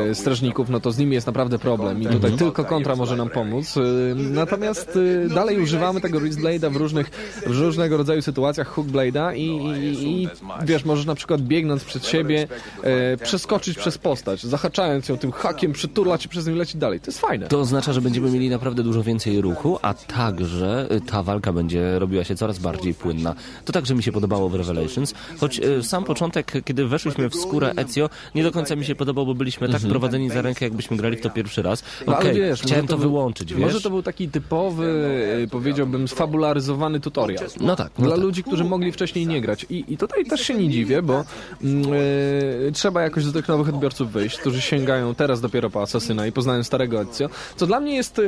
e, 0.09 0.15
strażników, 0.15 0.69
no 0.69 0.81
to 0.81 0.93
z 0.93 0.99
nimi 0.99 1.15
jest 1.15 1.27
naprawdę 1.27 1.59
problem 1.59 2.03
i 2.03 2.07
tutaj 2.07 2.33
tylko 2.33 2.65
kontra 2.65 2.97
może 2.97 3.17
nam 3.17 3.31
pomóc. 3.31 3.77
E, 3.77 3.81
natomiast 4.15 4.99
e, 5.25 5.29
dalej 5.29 5.61
używamy 5.61 6.01
tego 6.01 6.21
Wristblade'a 6.21 6.73
w 6.73 6.77
różnych, 6.77 7.11
w 7.47 7.61
różnego 7.61 7.97
rodzaju 7.97 8.23
sytuacjach, 8.23 8.38
sytuacjach 8.39 8.75
Hookblade'a 8.75 9.37
i, 9.37 9.47
i, 9.47 10.23
i 10.23 10.29
wiesz, 10.65 10.85
możesz 10.85 11.07
na 11.07 11.15
przykład 11.15 11.41
biegnąc 11.41 11.85
przed 11.85 12.07
siebie 12.07 12.49
e, 12.83 13.17
przeskoczyć 13.17 13.79
przez 13.79 13.99
postać, 13.99 14.43
zahaczając 14.43 15.09
ją 15.09 15.19
tym 15.19 15.33
hakiem, 15.33 15.73
przyturlać 15.73 16.25
i 16.25 16.29
przez 16.29 16.47
nią 16.47 16.55
lecieć 16.55 16.77
dalej. 16.77 17.01
To 17.01 17.07
jest 17.07 17.21
fajne. 17.21 17.47
To 17.47 17.61
oznacza, 17.61 17.93
że 17.93 18.01
będziemy 18.01 18.31
mieli 18.31 18.51
naprawdę 18.51 18.83
dużo 18.83 19.03
więcej 19.03 19.41
ruchu, 19.41 19.79
a 19.83 19.95
także 19.95 20.89
y, 20.93 21.01
ta 21.01 21.23
walka 21.23 21.53
będzie 21.53 21.99
robiła 21.99 22.25
się 22.25 22.37
coraz 22.37 22.59
bardziej 22.59 22.95
płynna. 22.95 23.35
To 23.65 23.73
także 23.73 23.95
mi 23.95 24.03
się 24.03 24.13
podobało 24.13 24.49
w 24.49 24.55
Revelations, 24.55 25.15
choć 25.41 25.59
y, 25.59 25.83
sam 25.83 26.05
początek, 26.05 26.53
kiedy 26.65 26.87
weszliśmy 26.87 27.31
w 27.31 27.35
skórę 27.35 27.73
Ezio, 27.77 28.11
nie 28.35 28.43
do 28.43 28.53
końca 28.53 28.77
mi 28.77 28.85
się 28.85 28.95
podobał, 28.95 29.27
bo 29.27 29.35
byliśmy 29.35 29.69
tak 29.69 29.83
prowadzeni 29.83 30.31
za 30.31 30.43
rękę, 30.43 30.65
jakbyśmy 30.65 30.97
grali 30.97 31.17
w 31.17 31.21
to 31.21 31.31
pierwszy 31.31 31.63
raz. 31.63 31.83
Mhm. 31.83 32.07
No, 32.07 32.19
Okej, 32.19 32.31
ale 32.31 32.41
wiesz, 32.41 32.63
chciałem 32.63 32.87
to, 32.87 32.99
był- 32.99 33.09
wyłączyć, 33.09 33.55
wiesz? 33.55 33.63
Może 33.63 33.81
to 33.81 33.91
był 33.91 34.03
taki 34.03 34.29
typowy, 34.29 34.87
e, 35.45 35.47
powiedziałbym, 35.47 36.09
sfabularyzowany 36.09 37.01
tutorial. 37.01 37.45
No 37.61 37.77
tak, 37.77 37.93
no 37.99 38.05
Dla 38.05 38.15
tak. 38.15 38.21
Ludzi, 38.29 38.43
którzy 38.43 38.65
mogli 38.65 38.93
wcześniej 38.93 39.27
nie 39.27 39.41
grać. 39.41 39.67
I, 39.71 39.85
I 39.89 39.97
tutaj 39.97 40.25
też 40.25 40.41
się 40.41 40.55
nie 40.55 40.69
dziwię, 40.69 41.03
bo 41.03 41.25
mm, 41.65 41.93
e, 42.69 42.73
trzeba 42.73 43.03
jakoś 43.03 43.25
do 43.25 43.33
tych 43.33 43.49
nowych 43.49 43.69
odbiorców 43.69 44.13
wyjść, 44.13 44.39
którzy 44.39 44.61
sięgają 44.61 45.15
teraz 45.15 45.41
dopiero 45.41 45.71
po 45.71 45.83
Asasyna 45.83 46.27
i 46.27 46.33
poznają 46.33 46.63
starego 46.65 47.01
Ezio, 47.01 47.29
co 47.57 47.67
dla 47.67 47.81
mnie 47.81 47.97
jest 47.97 48.21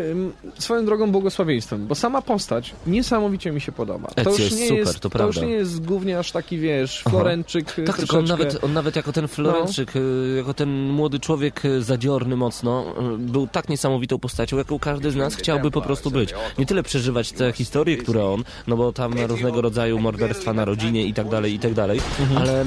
swoją 0.59 0.85
drogą 0.85 1.11
błogosławieństwem, 1.13 1.87
bo 1.87 1.95
sama 1.95 2.23
postać 2.23 2.75
niesamowicie 2.87 3.53
mi 3.53 3.61
się 3.61 3.73
podoba. 3.73 4.09
Ezio 4.17 4.31
już 4.31 4.41
jest 4.41 4.59
nie 4.59 4.69
super, 4.69 4.79
jest, 4.79 5.01
to 5.01 5.11
to 5.11 5.27
już 5.27 5.37
nie 5.37 5.49
jest 5.49 5.85
głównie 5.85 6.19
aż 6.19 6.33
taki, 6.33 6.59
wiesz, 6.59 7.03
Florenczyk 7.09 7.79
e, 7.79 7.83
Tak, 7.83 7.97
tylko 7.97 8.19
on 8.19 8.27
troszeczkę- 8.27 8.45
nawet, 8.45 8.65
on 8.65 8.73
nawet 8.73 8.97
jako 8.97 9.13
ten 9.13 9.29
Florenczyk, 9.29 9.97
y, 9.97 10.35
jako 10.37 10.55
ten 10.55 10.89
młody 10.89 11.21
człowiek 11.21 11.65
y, 11.65 11.83
zadziorny 11.83 12.37
mocno, 12.37 12.95
y, 13.15 13.19
był 13.19 13.47
tak 13.47 13.69
niesamowitą 13.69 14.19
postacią, 14.19 14.57
jaką 14.57 14.79
każdy 14.79 15.11
z 15.11 15.17
nas 15.17 15.35
chciałby 15.35 15.71
po 15.71 15.83
prostu 15.83 16.11
być. 16.11 16.35
Nie 16.59 16.67
tyle 16.67 16.83
przeżywać 16.83 17.33
te 17.33 17.53
historie, 17.53 17.97
które 17.97 18.25
on, 18.25 18.45
no 18.67 18.77
bo 18.77 18.93
tam 18.93 19.13
różnego 19.27 19.61
rodzaju 19.61 19.80
morderstwa 19.89 20.53
na 20.53 20.65
rodzinie 20.65 21.05
i 21.07 21.15
tak 21.15 21.29
dalej, 21.29 21.55
i 21.55 21.59
tak 21.59 21.75
dalej, 21.75 22.01
ale 22.37 22.61
e, 22.63 22.67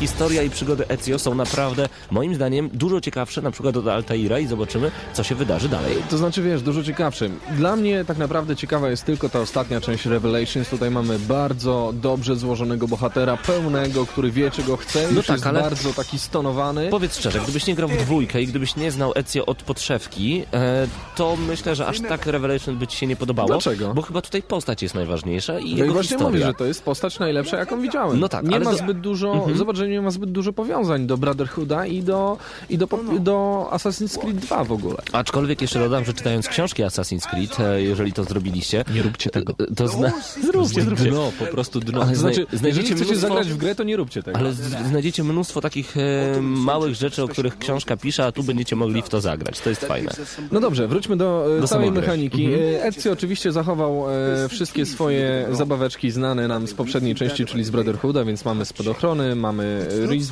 historia 0.00 0.42
i 0.42 0.50
przygody 0.50 0.88
Ezio 0.88 1.18
są 1.18 1.34
naprawdę, 1.34 1.88
moim 2.10 2.34
zdaniem, 2.34 2.70
dużo 2.72 3.00
ciekawsze 3.00 3.42
na 3.42 3.50
przykład 3.50 3.76
od 3.76 3.86
Altaira 3.88 4.38
i 4.38 4.46
zobaczymy, 4.46 4.90
co 5.12 5.22
się 5.22 5.34
wydarzy 5.34 5.68
dalej. 5.68 5.96
To 6.10 6.18
znaczy, 6.18 6.42
wiesz, 6.42 6.62
dużo 6.62 6.82
ciekawsze. 6.84 7.28
Dla 7.56 7.76
mnie 7.76 8.04
tak 8.04 8.18
naprawdę 8.18 8.56
ciekawa 8.56 8.90
jest 8.90 9.04
tylko 9.04 9.28
ta 9.28 9.40
ostatnia 9.40 9.80
część 9.80 10.06
Revelations. 10.06 10.68
Tutaj 10.68 10.90
mamy 10.90 11.18
bardzo 11.18 11.92
dobrze 11.94 12.36
złożonego 12.36 12.88
bohatera, 12.88 13.36
pełnego, 13.36 14.06
który 14.06 14.30
wie, 14.30 14.50
czego 14.50 14.76
chce. 14.76 15.02
Już 15.02 15.12
No 15.12 15.22
tak, 15.22 15.36
jest 15.36 15.46
ale- 15.46 15.60
bardzo 15.60 15.92
taki 15.92 16.18
stonowany. 16.18 16.88
Powiedz 16.90 17.18
szczerze, 17.18 17.40
gdybyś 17.40 17.66
nie 17.66 17.74
grał 17.74 17.88
w 17.88 17.96
dwójkę 17.96 18.42
i 18.42 18.46
gdybyś 18.46 18.76
nie 18.76 18.90
znał 18.90 19.12
Ezio 19.14 19.46
od 19.46 19.62
podszewki, 19.62 20.42
e, 20.52 20.86
to 21.16 21.36
myślę, 21.48 21.74
że 21.74 21.86
aż 21.86 22.00
tak 22.00 22.26
Revelation 22.26 22.76
by 22.76 22.86
ci 22.86 22.96
się 22.96 23.06
nie 23.06 23.16
podobało. 23.16 23.48
Dlaczego? 23.48 23.94
Bo 23.94 24.02
chyba 24.02 24.22
tutaj 24.22 24.42
postać 24.42 24.82
jest 24.82 24.94
najważniejsza 24.94 25.58
i 25.58 25.62
No 25.62 25.68
i 25.76 25.76
jego 25.76 25.92
właśnie 25.92 26.08
historia. 26.16 26.51
To 26.54 26.64
jest 26.64 26.82
postać 26.82 27.18
najlepsza, 27.18 27.56
jaką 27.56 27.80
widziałem. 27.80 28.20
No 28.20 28.28
tak, 28.28 28.44
nie 28.48 28.56
ale 28.56 28.64
ma 28.64 28.70
to- 28.70 28.76
zbyt 28.76 29.00
dużo, 29.00 29.46
zobacz, 29.54 29.76
że 29.76 29.88
nie 29.88 30.00
ma 30.02 30.10
zbyt 30.10 30.30
dużo 30.32 30.52
powiązań 30.52 31.06
do 31.06 31.16
Brotherhooda 31.16 31.86
i 31.86 32.02
do, 32.02 32.38
i 32.70 32.78
do, 32.78 32.88
do 33.20 33.68
Assassin's 33.72 34.18
Creed 34.18 34.36
2 34.36 34.64
w 34.64 34.72
ogóle. 34.72 34.96
Aczkolwiek 35.12 35.62
jeszcze 35.62 35.78
dodam, 35.78 36.04
że 36.04 36.12
czytając 36.14 36.48
książki 36.48 36.82
Assassin's 36.82 37.26
Creed, 37.30 37.60
e, 37.60 37.82
jeżeli 37.82 38.12
to 38.12 38.24
zrobiliście... 38.24 38.84
Nie 38.94 39.02
róbcie 39.02 39.30
tego. 39.30 39.54
e, 39.70 39.74
To 39.74 39.88
zna... 39.88 40.12
Zróbcie, 40.52 40.82
zróbcie. 40.82 41.10
Dno, 41.10 41.32
po 41.38 41.44
prostu 41.46 41.80
dno. 41.80 42.02
Ale 42.02 42.16
znaczy, 42.16 42.46
zna- 42.50 42.58
znajdziecie 42.58 42.88
jeżeli 42.88 43.04
chcecie 43.04 43.14
mnóstwo- 43.14 43.28
zagrać 43.28 43.48
w 43.48 43.56
grę, 43.56 43.74
to 43.74 43.82
nie 43.84 43.96
róbcie 43.96 44.22
tego. 44.22 44.38
Ale 44.38 44.52
znajdziecie 44.88 45.24
mnóstwo 45.24 45.60
takich 45.60 45.96
e, 45.96 46.40
małych 46.42 46.94
rzeczy, 46.94 47.22
o 47.22 47.28
których 47.28 47.58
książka 47.58 47.96
pisze, 47.96 48.26
a 48.26 48.32
tu 48.32 48.42
będziecie 48.42 48.76
mogli 48.76 49.02
w 49.02 49.08
to 49.08 49.20
zagrać. 49.20 49.60
To 49.60 49.70
jest 49.70 49.84
fajne. 49.84 50.10
No 50.52 50.60
dobrze, 50.60 50.88
wróćmy 50.88 51.16
do, 51.16 51.56
e, 51.56 51.60
Do 51.60 51.68
całej 51.68 51.84
samogry. 51.86 52.00
mechaniki. 52.00 52.44
E, 52.54 52.84
Ezio 52.84 53.12
oczywiście 53.12 53.52
zachował 53.52 54.04
e, 54.44 54.48
wszystkie 54.48 54.86
swoje 54.86 55.46
zabaweczki 55.52 56.10
znane 56.10 56.41
nam 56.48 56.66
z 56.66 56.74
poprzedniej 56.74 57.14
części, 57.14 57.46
czyli 57.46 57.64
z 57.64 57.70
Brotherhooda, 57.70 58.24
więc 58.24 58.44
mamy 58.44 58.64
spadochrony, 58.64 59.34
mamy 59.36 59.86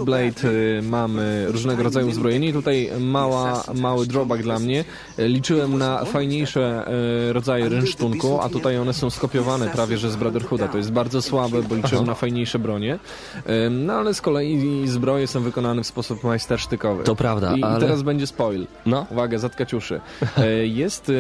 Blade, 0.05 0.49
e, 0.79 0.83
mamy 0.83 1.47
różnego 1.49 1.83
rodzaju 1.83 2.09
uzbrojenie 2.09 2.53
tutaj 2.53 2.91
mała, 3.01 3.65
mały 3.75 4.07
drawback 4.07 4.43
dla 4.43 4.59
mnie. 4.59 4.85
Liczyłem 5.19 5.79
na 5.79 6.05
fajniejsze 6.05 6.87
e, 7.29 7.33
rodzaje 7.33 7.69
rynsztunku, 7.69 8.41
a 8.41 8.49
tutaj 8.49 8.79
one 8.79 8.93
są 8.93 9.11
skopiowane 9.11 9.69
prawie, 9.69 9.99
że 9.99 10.11
z 10.11 10.17
Brotherhooda. 10.17 10.69
To 10.69 10.79
jest 10.79 10.93
bardzo 10.93 11.23
słabe, 11.23 11.63
bo 11.63 11.75
liczyłem 11.75 12.07
na 12.07 12.15
fajniejsze 12.15 12.59
bronie. 12.59 12.99
E, 13.47 13.71
No 13.71 13.93
ale 13.93 14.15
z 14.15 14.21
kolei 14.21 14.83
zbroje 14.89 15.27
są 15.27 15.41
wykonane 15.41 15.83
w 15.83 15.87
sposób 15.87 16.25
majstersztykowy. 16.25 17.05
To 17.05 17.17
prawda, 17.17 17.57
I, 17.57 17.63
ale- 17.63 17.79
I 17.79 17.81
teraz 17.81 18.03
będzie 18.03 18.27
spoil. 18.27 18.67
No. 18.87 19.07
Uwaga, 19.11 19.39
zatkać 19.39 19.75
uszy. 19.75 20.01
E, 20.39 20.67
Jest 20.81 21.13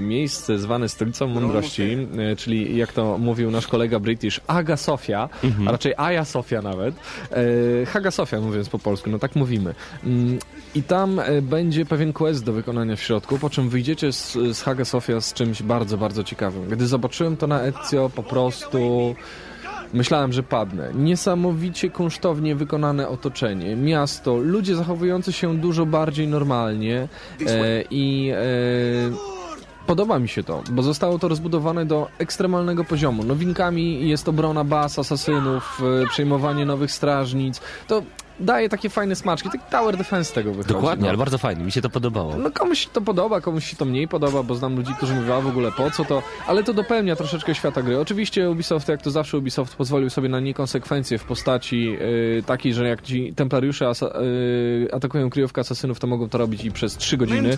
miejsce 0.00 0.58
zwane 0.58 0.88
stolicą 0.88 1.26
mądrości, 1.26 1.96
czyli 2.36 2.76
jak 2.76 2.92
to 2.92 3.18
mówił 3.18 3.50
nasz 3.50 3.66
kolega 3.66 3.98
British, 4.00 4.35
Aga 4.46 4.76
Sofia, 4.76 5.28
a 5.66 5.72
raczej 5.72 5.94
Aja 5.96 6.24
Sofia 6.24 6.62
nawet. 6.62 6.94
E, 7.82 7.86
Haga 7.86 8.10
Sofia 8.10 8.40
mówiąc 8.40 8.68
po 8.68 8.78
polsku, 8.78 9.10
no 9.10 9.18
tak 9.18 9.36
mówimy. 9.36 9.74
Mm, 10.04 10.38
I 10.74 10.82
tam 10.82 11.20
e, 11.20 11.42
będzie 11.42 11.86
pewien 11.86 12.12
quest 12.12 12.44
do 12.44 12.52
wykonania 12.52 12.96
w 12.96 13.00
środku, 13.00 13.38
po 13.38 13.50
czym 13.50 13.68
wyjdziecie 13.68 14.12
z, 14.12 14.32
z 14.32 14.62
Haga 14.62 14.84
Sofia 14.84 15.20
z 15.20 15.34
czymś 15.34 15.62
bardzo, 15.62 15.98
bardzo 15.98 16.24
ciekawym. 16.24 16.68
Gdy 16.68 16.86
zobaczyłem 16.86 17.36
to 17.36 17.46
na 17.46 17.62
Ezio, 17.62 18.10
po 18.14 18.22
prostu... 18.22 19.14
Myślałem, 19.92 20.32
że 20.32 20.42
padnę. 20.42 20.90
Niesamowicie 20.94 21.90
kunsztownie 21.90 22.54
wykonane 22.54 23.08
otoczenie, 23.08 23.76
miasto, 23.76 24.36
ludzie 24.36 24.74
zachowujący 24.74 25.32
się 25.32 25.56
dużo 25.56 25.86
bardziej 25.86 26.28
normalnie 26.28 27.08
e, 27.46 27.82
i 27.90 28.30
e, 28.34 29.35
podoba 29.86 30.18
mi 30.18 30.28
się 30.28 30.42
to, 30.42 30.62
bo 30.70 30.82
zostało 30.82 31.18
to 31.18 31.28
rozbudowane 31.28 31.86
do 31.86 32.08
ekstremalnego 32.18 32.84
poziomu. 32.84 33.24
Nowinkami 33.24 34.08
jest 34.08 34.28
obrona 34.28 34.64
baz, 34.64 34.98
asasynów, 34.98 35.82
e, 36.02 36.06
przejmowanie 36.06 36.66
nowych 36.66 36.92
strażnic. 36.92 37.60
To 37.86 38.02
daje 38.40 38.68
takie 38.68 38.90
fajne 38.90 39.16
smaczki, 39.16 39.50
taki 39.50 39.64
tower 39.70 39.96
defense 39.96 40.34
tego 40.34 40.50
wychodzi. 40.52 40.74
Dokładnie, 40.74 41.02
no. 41.02 41.08
ale 41.08 41.18
bardzo 41.18 41.38
fajnie. 41.38 41.64
Mi 41.64 41.72
się 41.72 41.82
to 41.82 41.90
podobało. 41.90 42.36
No 42.36 42.50
komuś 42.50 42.78
się 42.78 42.88
to 42.92 43.00
podoba, 43.00 43.40
komuś 43.40 43.70
się 43.70 43.76
to 43.76 43.84
mniej 43.84 44.08
podoba, 44.08 44.42
bo 44.42 44.54
znam 44.54 44.76
ludzi, 44.76 44.94
którzy 44.96 45.14
mówią, 45.14 45.34
a 45.34 45.40
w 45.40 45.46
ogóle 45.46 45.72
po 45.72 45.90
co 45.90 46.04
to, 46.04 46.22
ale 46.46 46.64
to 46.64 46.74
dopełnia 46.74 47.16
troszeczkę 47.16 47.54
świata 47.54 47.82
gry. 47.82 48.00
Oczywiście 48.00 48.50
Ubisoft, 48.50 48.88
jak 48.88 49.02
to 49.02 49.10
zawsze 49.10 49.38
Ubisoft, 49.38 49.76
pozwolił 49.76 50.10
sobie 50.10 50.28
na 50.28 50.40
niekonsekwencje 50.40 51.18
w 51.18 51.24
postaci 51.24 51.96
y, 52.38 52.42
takiej, 52.46 52.74
że 52.74 52.88
jak 52.88 53.02
ci 53.02 53.34
templariusze 53.34 53.88
asa, 53.88 54.06
y, 54.06 54.88
atakują 54.92 55.30
kryjówkę 55.30 55.60
asasynów, 55.60 56.00
to 56.00 56.06
mogą 56.06 56.28
to 56.28 56.38
robić 56.38 56.64
i 56.64 56.70
przez 56.70 56.96
3 56.96 57.16
godziny 57.16 57.56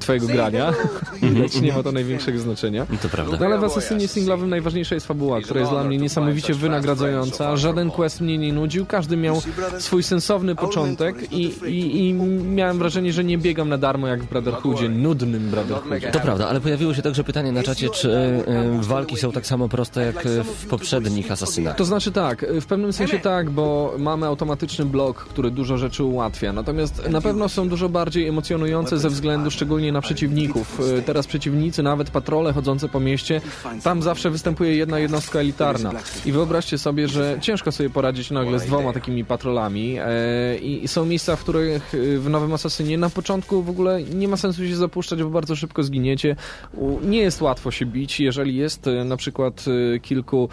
twojego 0.00 0.26
grania. 0.26 0.72
Widać, 1.22 1.60
nie 1.60 1.72
ma 1.72 1.82
to 1.82 1.92
największego 1.92 2.38
znaczenia. 2.38 2.86
To 3.02 3.08
prawda. 3.08 3.36
No 3.40 3.46
ale 3.46 3.58
w 3.58 3.64
Assassinie 3.64 4.08
singlowym 4.08 4.50
najważniejsza 4.50 4.94
jest 4.94 5.06
fabuła, 5.06 5.40
która 5.40 5.60
jest 5.60 5.72
dla 5.72 5.84
mnie 5.84 5.98
niesamowicie 5.98 6.54
wynagradzająca. 6.54 7.56
Żaden 7.56 7.90
quest 7.90 8.20
mnie 8.20 8.38
nie 8.38 8.52
nudził, 8.52 8.86
każdy 8.86 9.16
miał 9.16 9.42
swój 9.78 10.02
sensowny 10.20 10.54
początek 10.54 11.32
i, 11.32 11.42
i, 11.66 12.08
i 12.08 12.14
miałem 12.44 12.78
wrażenie, 12.78 13.12
że 13.12 13.24
nie 13.24 13.38
biegam 13.38 13.68
na 13.68 13.78
darmo 13.78 14.06
jak 14.06 14.22
w 14.22 14.28
Brotherhoodzie, 14.28 14.88
nudnym 14.88 15.50
Brotherhoodzie. 15.50 16.10
To 16.10 16.20
prawda, 16.20 16.48
ale 16.48 16.60
pojawiło 16.60 16.94
się 16.94 17.02
także 17.02 17.24
pytanie 17.24 17.52
na 17.52 17.62
czacie, 17.62 17.90
czy 17.90 18.12
e, 18.12 18.46
e, 18.46 18.80
walki 18.82 19.16
są 19.16 19.32
tak 19.32 19.46
samo 19.46 19.68
proste 19.68 20.06
jak 20.06 20.26
e, 20.26 20.44
w 20.44 20.66
poprzednich 20.66 21.32
Asasynach. 21.32 21.76
To 21.76 21.84
znaczy 21.84 22.12
tak, 22.12 22.46
w 22.60 22.66
pewnym 22.66 22.92
sensie 22.92 23.18
tak, 23.18 23.50
bo 23.50 23.94
mamy 23.98 24.26
automatyczny 24.26 24.84
blok, 24.84 25.24
który 25.24 25.50
dużo 25.50 25.78
rzeczy 25.78 26.04
ułatwia. 26.04 26.52
Natomiast 26.52 27.08
na 27.08 27.20
pewno 27.20 27.48
są 27.48 27.68
dużo 27.68 27.88
bardziej 27.88 28.28
emocjonujące 28.28 28.98
ze 28.98 29.08
względu 29.08 29.50
szczególnie 29.50 29.92
na 29.92 30.00
przeciwników. 30.00 30.80
Y, 30.98 31.02
Teraz 31.02 31.26
przeciwnicy, 31.26 31.82
nawet 31.82 32.10
patrole 32.10 32.52
chodzące 32.52 32.88
po 32.88 33.00
mieście, 33.00 33.40
tam 33.82 34.02
zawsze 34.02 34.30
występuje 34.30 34.76
jedna 34.76 34.98
jednostka 34.98 35.38
elitarna. 35.38 35.92
I 36.26 36.32
wyobraźcie 36.32 36.78
sobie, 36.78 37.08
że 37.08 37.38
ciężko 37.40 37.72
sobie 37.72 37.90
poradzić 37.90 38.30
nagle 38.30 38.58
z 38.58 38.64
dwoma 38.64 38.92
takimi 38.92 39.24
patrolami. 39.24 39.98
E, 40.10 40.58
I 40.58 40.88
są 40.88 41.04
miejsca, 41.06 41.36
w 41.36 41.40
których 41.42 41.94
y, 41.94 42.18
w 42.20 42.28
Nowym 42.30 42.52
Asasynie 42.52 42.98
na 42.98 43.10
początku 43.10 43.62
w 43.62 43.70
ogóle 43.70 44.02
nie 44.02 44.28
ma 44.28 44.36
sensu 44.36 44.66
się 44.66 44.76
zapuszczać, 44.76 45.22
bo 45.22 45.30
bardzo 45.30 45.56
szybko 45.56 45.82
zginiecie. 45.82 46.36
Nie 47.04 47.18
jest 47.18 47.42
łatwo 47.42 47.70
się 47.70 47.86
bić, 47.86 48.20
jeżeli 48.20 48.56
jest 48.56 48.86
y, 48.86 49.04
na 49.04 49.16
przykład 49.16 49.64
kilku 50.02 50.48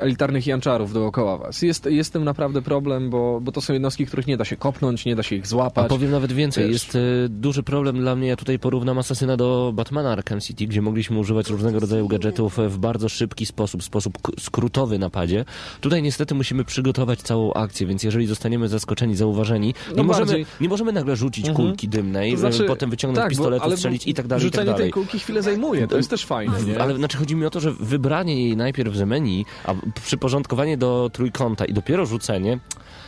elitarnych 0.00 0.46
janczarów 0.46 0.92
dookoła 0.92 1.38
was. 1.38 1.62
Jest, 1.62 1.86
jest 1.86 2.12
tym 2.12 2.24
naprawdę 2.24 2.62
problem, 2.62 3.10
bo, 3.10 3.40
bo 3.40 3.52
to 3.52 3.60
są 3.60 3.72
jednostki, 3.72 4.06
których 4.06 4.26
nie 4.26 4.36
da 4.36 4.44
się 4.44 4.56
kopnąć, 4.56 5.04
nie 5.04 5.16
da 5.16 5.22
się 5.22 5.36
ich 5.36 5.44
A 5.44 5.46
złapać. 5.46 5.88
powiem 5.88 6.10
nawet 6.10 6.32
więcej, 6.32 6.64
Wiesz. 6.64 6.72
jest 6.72 6.96
e, 6.96 6.98
duży 7.28 7.62
problem 7.62 7.98
dla 7.98 8.16
mnie, 8.16 8.28
ja 8.28 8.36
tutaj 8.36 8.58
porównam 8.58 8.98
Asasyna 8.98 9.36
do 9.36 9.72
Batmana 9.74 10.12
Arkham 10.12 10.40
City, 10.40 10.66
gdzie 10.66 10.82
mogliśmy 10.82 11.18
używać 11.18 11.50
różnego 11.50 11.80
rodzaju 11.80 12.08
gadżetów 12.08 12.58
e, 12.58 12.68
w 12.68 12.78
bardzo 12.78 13.08
szybki 13.08 13.46
sposób, 13.46 13.82
sposób 13.82 14.18
skrótowy 14.40 14.98
napadzie. 14.98 15.44
Tutaj 15.80 16.02
niestety 16.02 16.34
musimy 16.34 16.64
przygotować 16.64 17.22
całą 17.22 17.52
akcję, 17.52 17.86
więc 17.86 18.02
jeżeli 18.02 18.26
zostaniemy 18.26 18.68
zas- 18.68 18.79
zaskoczeni, 18.80 19.16
zauważeni. 19.16 19.66
Nie, 19.66 19.96
No 19.96 20.02
możemy, 20.02 20.44
nie 20.60 20.68
możemy 20.68 20.92
nagle 20.92 21.16
rzucić 21.16 21.48
Mhm. 21.48 21.68
kulki 21.68 21.88
dymnej, 21.88 22.32
To 22.32 22.38
znaczy, 22.38 22.64
e, 22.64 22.66
potem 22.66 22.90
wyciągnąć 22.90 23.16
tak, 23.22 23.26
bo- 23.26 23.30
pistoletu, 23.30 23.64
ale 23.64 23.76
strzelić 23.76 24.06
i 24.06 24.14
tak 24.14 24.26
dalej, 24.26 24.46
i 24.46 24.50
tak 24.50 24.66
dalej. 24.66 24.80
tej 24.80 24.90
kulki 24.90 25.18
chwilę 25.18 25.42
zajmuje, 25.42 25.88
to 25.88 25.96
jest 25.96 26.10
też 26.10 26.26
fajne, 26.26 26.62
nie? 26.66 26.80
Ale 26.80 26.96
znaczy 26.96 27.16
chodzi 27.18 27.36
mi 27.36 27.46
o 27.46 27.50
to, 27.50 27.60
że 27.60 27.72
wybranie 27.72 28.42
jej 28.44 28.56
najpierw 28.56 28.96
z 28.96 29.02
menu, 29.02 29.46
a 29.64 29.74
przyporządkowanie 30.04 30.76
do 30.76 31.10
trójkąta 31.12 31.64
i 31.64 31.72
dopiero 31.72 32.06
rzucenie, 32.06 32.58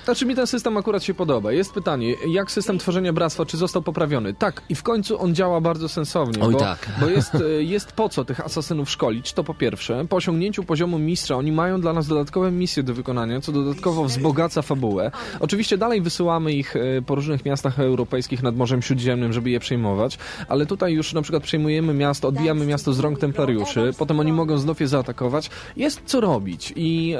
Znaczy 0.04 0.26
mi 0.26 0.34
ten 0.34 0.46
system 0.46 0.76
akurat 0.76 1.04
się 1.04 1.14
podoba. 1.14 1.52
Jest 1.52 1.72
pytanie, 1.72 2.14
jak 2.28 2.50
system 2.50 2.78
tworzenia 2.78 3.12
bractwa, 3.12 3.46
czy 3.46 3.56
został 3.56 3.82
poprawiony? 3.82 4.34
Tak, 4.34 4.62
i 4.68 4.74
w 4.74 4.82
końcu 4.82 5.22
on 5.22 5.34
działa 5.34 5.60
bardzo 5.60 5.88
sensownie. 5.88 6.42
Oj 6.42 6.52
bo, 6.52 6.58
tak. 6.58 6.88
Bo 7.00 7.08
jest, 7.08 7.34
e, 7.34 7.62
jest 7.62 7.92
po 7.92 8.08
co 8.08 8.24
tych 8.24 8.40
asasynów 8.40 8.90
szkolić, 8.90 9.32
to 9.32 9.44
po 9.44 9.54
pierwsze. 9.54 10.04
Po 10.08 10.16
osiągnięciu 10.16 10.64
poziomu 10.64 10.98
mistrza 10.98 11.36
oni 11.36 11.52
mają 11.52 11.80
dla 11.80 11.92
nas 11.92 12.06
dodatkowe 12.06 12.50
misje 12.50 12.82
do 12.82 12.94
wykonania, 12.94 13.40
co 13.40 13.52
dodatkowo 13.52 14.04
wzbogaca 14.04 14.62
fabułę. 14.62 15.10
Oczywiście 15.40 15.78
dalej 15.78 16.00
wysyłamy 16.00 16.52
ich 16.52 16.76
e, 16.76 17.02
po 17.06 17.14
różnych 17.14 17.44
miastach 17.44 17.80
europejskich 17.80 18.42
nad 18.42 18.56
Morzem 18.56 18.82
Śródziemnym, 18.82 19.32
żeby 19.32 19.50
je 19.50 19.60
przejmować, 19.60 20.18
ale 20.48 20.66
tutaj 20.66 20.92
już 20.92 21.12
na 21.12 21.22
przykład 21.22 21.42
przejmujemy 21.42 21.94
miasto, 21.94 22.28
odbijamy 22.28 22.66
miasto 22.66 22.92
z 22.92 23.00
rąk 23.00 23.18
templariuszy, 23.18 23.90
potem 23.98 24.20
oni 24.20 24.32
mogą 24.32 24.58
znów 24.58 24.80
je 24.80 24.88
zaatakować. 24.88 25.50
Jest 25.76 26.02
co 26.04 26.20
robić 26.20 26.72
i 26.76 27.14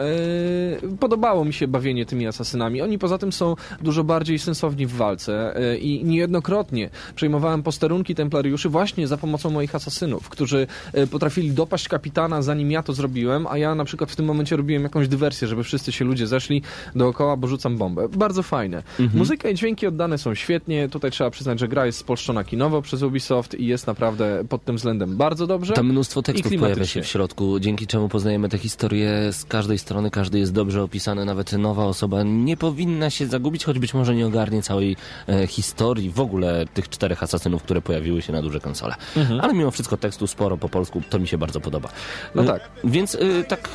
e, 0.92 0.96
podobało 0.96 1.44
mi 1.44 1.52
się 1.52 1.68
bawienie 1.68 2.06
tymi 2.06 2.26
asasynami. 2.26 2.71
Oni 2.80 2.98
poza 2.98 3.18
tym 3.18 3.32
są 3.32 3.56
dużo 3.80 4.04
bardziej 4.04 4.38
sensowni 4.38 4.86
w 4.86 4.92
walce 4.92 5.56
e, 5.56 5.76
i 5.76 6.04
niejednokrotnie 6.04 6.90
przejmowałem 7.14 7.62
posterunki 7.62 8.14
templariuszy 8.14 8.68
właśnie 8.68 9.08
za 9.08 9.16
pomocą 9.16 9.50
moich 9.50 9.74
asasynów, 9.74 10.28
którzy 10.28 10.66
e, 10.92 11.06
potrafili 11.06 11.50
dopaść 11.50 11.88
kapitana 11.88 12.42
zanim 12.42 12.70
ja 12.70 12.82
to 12.82 12.92
zrobiłem, 12.92 13.46
a 13.46 13.58
ja 13.58 13.74
na 13.74 13.84
przykład 13.84 14.10
w 14.10 14.16
tym 14.16 14.26
momencie 14.26 14.56
robiłem 14.56 14.82
jakąś 14.82 15.08
dywersję, 15.08 15.48
żeby 15.48 15.64
wszyscy 15.64 15.92
się 15.92 16.04
ludzie 16.04 16.26
zeszli 16.26 16.62
dookoła, 16.96 17.36
bo 17.36 17.46
rzucam 17.46 17.78
bombę. 17.78 18.08
Bardzo 18.08 18.42
fajne. 18.42 18.82
Muzyka 19.14 19.48
i 19.48 19.54
dźwięki 19.54 19.86
oddane 19.86 20.18
są 20.18 20.34
świetnie. 20.34 20.88
Tutaj 20.88 21.10
trzeba 21.10 21.30
przyznać, 21.30 21.60
że 21.60 21.68
gra 21.68 21.86
jest 21.86 21.98
spolszczona 21.98 22.44
kinowo 22.44 22.82
przez 22.82 23.02
Ubisoft 23.02 23.54
i 23.54 23.66
jest 23.66 23.86
naprawdę 23.86 24.44
pod 24.48 24.64
tym 24.64 24.76
względem 24.76 25.16
bardzo 25.16 25.46
dobrze. 25.46 25.74
Tam 25.74 25.86
mnóstwo 25.86 26.22
tekstów 26.22 26.52
pojawia 26.60 26.86
się 26.86 27.02
w 27.02 27.06
środku, 27.06 27.60
dzięki 27.60 27.86
czemu 27.86 28.08
poznajemy 28.08 28.48
tę 28.48 28.58
historię 28.58 29.32
z 29.32 29.44
każdej 29.44 29.78
strony, 29.78 30.10
każdy 30.10 30.38
jest 30.38 30.52
dobrze 30.52 30.82
opisany, 30.82 31.24
nawet 31.24 31.52
nowa 31.52 31.84
osoba 31.84 32.22
nie 32.22 32.56
powinna 32.62 33.10
się 33.10 33.26
zagubić, 33.26 33.64
choć 33.64 33.78
być 33.78 33.94
może 33.94 34.14
nie 34.14 34.26
ogarnie 34.26 34.62
całej 34.62 34.96
e, 35.28 35.46
historii 35.46 36.10
w 36.10 36.20
ogóle 36.20 36.64
tych 36.74 36.88
czterech 36.88 37.22
asasynów, 37.22 37.62
które 37.62 37.80
pojawiły 37.80 38.22
się 38.22 38.32
na 38.32 38.42
duże 38.42 38.60
konsole. 38.60 38.94
Ale 39.40 39.54
mimo 39.54 39.70
wszystko 39.70 39.96
tekstu 39.96 40.26
sporo 40.26 40.56
po 40.56 40.68
polsku, 40.68 41.02
to 41.10 41.18
mi 41.18 41.28
się 41.28 41.38
bardzo 41.38 41.60
podoba. 41.60 41.88
No 42.34 42.42
E, 42.42 42.46
tak. 42.46 42.70
Więc 42.84 43.14
e, 43.14 43.44
tak 43.44 43.68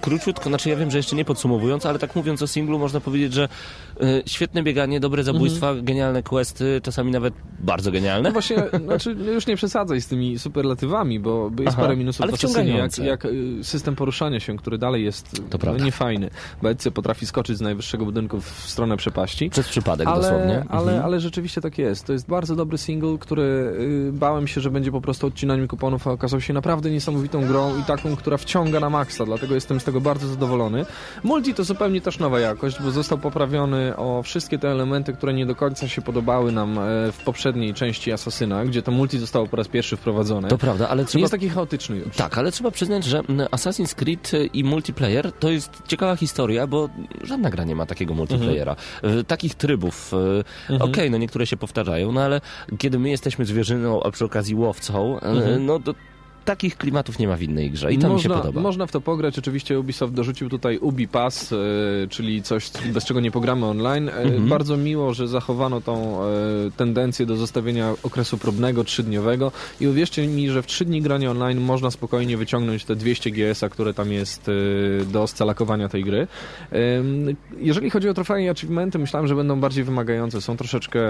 króciutko, 0.00 0.48
znaczy 0.48 0.68
ja 0.68 0.76
wiem, 0.76 0.90
że 0.90 0.96
jeszcze 0.96 1.16
nie 1.16 1.24
podsumowując, 1.24 1.86
ale 1.86 1.98
tak 1.98 2.16
mówiąc 2.16 2.42
o 2.42 2.46
singlu, 2.46 2.78
można 2.78 3.00
powiedzieć, 3.00 3.32
że 3.32 3.48
świetne 4.26 4.62
bieganie, 4.62 5.00
dobre 5.00 5.22
zabójstwa, 5.22 5.74
genialne 5.82 6.22
questy, 6.22 6.80
czasami 6.82 7.10
nawet 7.10 7.34
bardzo 7.60 7.92
genialne. 7.92 8.28
No 8.28 8.32
właśnie, 8.32 8.56
znaczy 8.84 9.16
już 9.34 9.46
nie 9.46 9.56
przesadzaj 9.56 10.00
z 10.00 10.06
tymi 10.06 10.38
superlatywami, 10.38 11.20
bo 11.20 11.50
jest 11.58 11.68
Aha, 11.68 11.82
parę 11.82 11.96
minusów 11.96 12.22
ale 12.22 12.32
w 12.32 12.34
asasynie, 12.34 12.72
jak, 12.78 12.98
jak 12.98 13.24
y, 13.24 13.58
system 13.62 13.96
poruszania 13.96 14.40
się, 14.40 14.56
który 14.56 14.78
dalej 14.78 15.04
jest 15.04 15.30
To 15.50 15.56
y, 15.56 15.60
prawda. 15.60 15.84
niefajny. 15.84 16.30
Ezio 16.64 16.90
potrafi 16.90 17.26
skoczyć 17.26 17.58
z 17.58 17.60
najwyższego 17.60 18.04
budynku 18.04 18.40
w 18.40 18.46
stronę 18.50 18.96
przepaści. 18.96 19.50
Przez 19.50 19.68
przypadek 19.68 20.08
Ale, 20.08 20.22
dosłownie. 20.22 20.64
ale, 20.68 20.82
Mhm. 20.92 21.04
ale 21.04 21.20
rzeczywiście 21.20 21.60
tak 21.60 21.78
jest. 21.78 22.06
To 22.06 22.12
jest 22.12 22.26
bardzo 22.28 22.56
dobry 22.56 22.78
single, 22.78 23.18
który 23.18 23.42
y, 23.42 24.10
bałem 24.12 24.46
się, 24.46 24.60
że 24.60 24.70
będzie 24.70 24.92
po 24.92 25.00
prostu 25.00 25.26
odcinaniem 25.26 25.68
kuponów, 25.68 26.06
a 26.08 26.10
okazał 26.10 26.40
się 26.40 26.52
naprawdę 26.52 26.90
niesamowitą 26.90 27.46
grą 27.46 27.78
i 27.78 27.82
taką, 27.82 28.16
która 28.16 28.36
wciąga 28.36 28.80
na 28.80 28.90
maksa, 28.90 29.24
dlatego 29.26 29.54
jestem 29.54 29.80
z 29.80 29.84
tego 29.84 30.00
bardzo 30.00 30.28
zadowolony. 30.28 30.86
Multi 31.24 31.54
to 31.54 31.64
zupełnie 31.64 32.00
też 32.00 32.18
nowa 32.18 32.40
jakość, 32.40 32.82
bo 32.82 32.90
został 32.90 33.18
poprawiony 33.18 33.87
o 33.96 34.22
wszystkie 34.22 34.58
te 34.58 34.68
elementy, 34.70 35.12
które 35.12 35.34
nie 35.34 35.46
do 35.46 35.54
końca 35.54 35.88
się 35.88 36.02
podobały 36.02 36.52
nam 36.52 36.78
e, 36.78 36.82
w 37.12 37.18
poprzedniej 37.24 37.74
części 37.74 38.12
Asasyna, 38.12 38.64
gdzie 38.64 38.82
to 38.82 38.90
multi 38.92 39.18
zostało 39.18 39.46
po 39.46 39.56
raz 39.56 39.68
pierwszy 39.68 39.96
wprowadzone. 39.96 40.48
To 40.48 40.58
prawda, 40.58 40.88
ale 40.88 41.02
Nie 41.02 41.08
trzeba 41.08 41.20
jest 41.20 41.32
taki 41.32 41.48
chaotyczny 41.48 41.96
już. 41.96 42.16
Tak, 42.16 42.38
ale 42.38 42.52
trzeba 42.52 42.70
przyznać, 42.70 43.04
że 43.04 43.20
Assassin's 43.22 43.94
Creed 43.94 44.34
y, 44.34 44.46
i 44.46 44.64
multiplayer 44.64 45.32
to 45.32 45.50
jest 45.50 45.82
ciekawa 45.86 46.16
historia, 46.16 46.66
bo 46.66 46.88
żadna 47.24 47.50
gra 47.50 47.64
nie 47.64 47.76
ma 47.76 47.86
takiego 47.86 48.14
multiplayera. 48.14 48.76
Y, 49.20 49.24
Takich 49.24 49.54
trybów. 49.54 50.12
y, 50.70 50.78
Okej, 50.82 51.10
no 51.10 51.18
niektóre 51.18 51.46
się 51.46 51.56
powtarzają, 51.56 52.12
no 52.12 52.20
ale 52.20 52.40
kiedy 52.78 52.98
my 52.98 53.10
jesteśmy 53.10 53.44
zwierzyną, 53.44 54.02
a 54.02 54.10
przy 54.10 54.24
okazji 54.24 54.54
łowcą, 54.54 55.18
y, 55.18 55.58
no 55.60 55.80
to 55.80 55.94
takich 56.48 56.76
klimatów 56.76 57.18
nie 57.18 57.28
ma 57.28 57.36
w 57.36 57.42
innej 57.42 57.70
grze 57.70 57.92
i 57.92 57.98
to 57.98 58.08
mi 58.08 58.20
się 58.20 58.28
można, 58.28 58.42
podoba. 58.42 58.60
Można 58.60 58.86
w 58.86 58.92
to 58.92 59.00
pograć. 59.00 59.38
Oczywiście 59.38 59.80
Ubisoft 59.80 60.14
dorzucił 60.14 60.48
tutaj 60.48 60.78
Ubi 60.78 61.08
Pass, 61.08 61.52
e, 61.52 61.56
czyli 62.08 62.42
coś, 62.42 62.70
bez 62.92 63.04
czego 63.04 63.20
nie 63.20 63.30
pogramy 63.30 63.66
online. 63.66 64.08
E, 64.08 64.12
Mhm. 64.28 64.48
Bardzo 64.48 64.76
miło, 64.76 65.14
że 65.14 65.28
zachowano 65.28 65.80
tą 65.80 66.22
e, 66.22 66.26
tendencję 66.76 67.26
do 67.26 67.36
zostawienia 67.36 67.94
okresu 68.02 68.38
próbnego, 68.38 68.84
trzydniowego 68.84 69.52
i 69.80 69.86
uwierzcie 69.86 70.26
mi, 70.26 70.50
że 70.50 70.62
w 70.62 70.66
trzy 70.66 70.84
dni 70.84 71.02
grania 71.02 71.30
online 71.30 71.60
można 71.60 71.90
spokojnie 71.90 72.36
wyciągnąć 72.36 72.84
te 72.84 72.96
200 72.96 73.30
GS-a, 73.30 73.68
które 73.68 73.94
tam 73.94 74.12
jest 74.12 74.50
do 75.12 75.26
scalakowania 75.26 75.88
tej 75.88 76.04
gry. 76.04 76.26
Jeżeli 77.58 77.90
chodzi 77.90 78.08
o 78.08 78.14
trofea 78.14 78.38
i 78.38 78.48
achievementy, 78.48 78.98
myślałem, 78.98 79.28
że 79.28 79.34
będą 79.34 79.60
bardziej 79.60 79.84
wymagające. 79.84 80.40
Są 80.40 80.56
troszeczkę, 80.56 81.00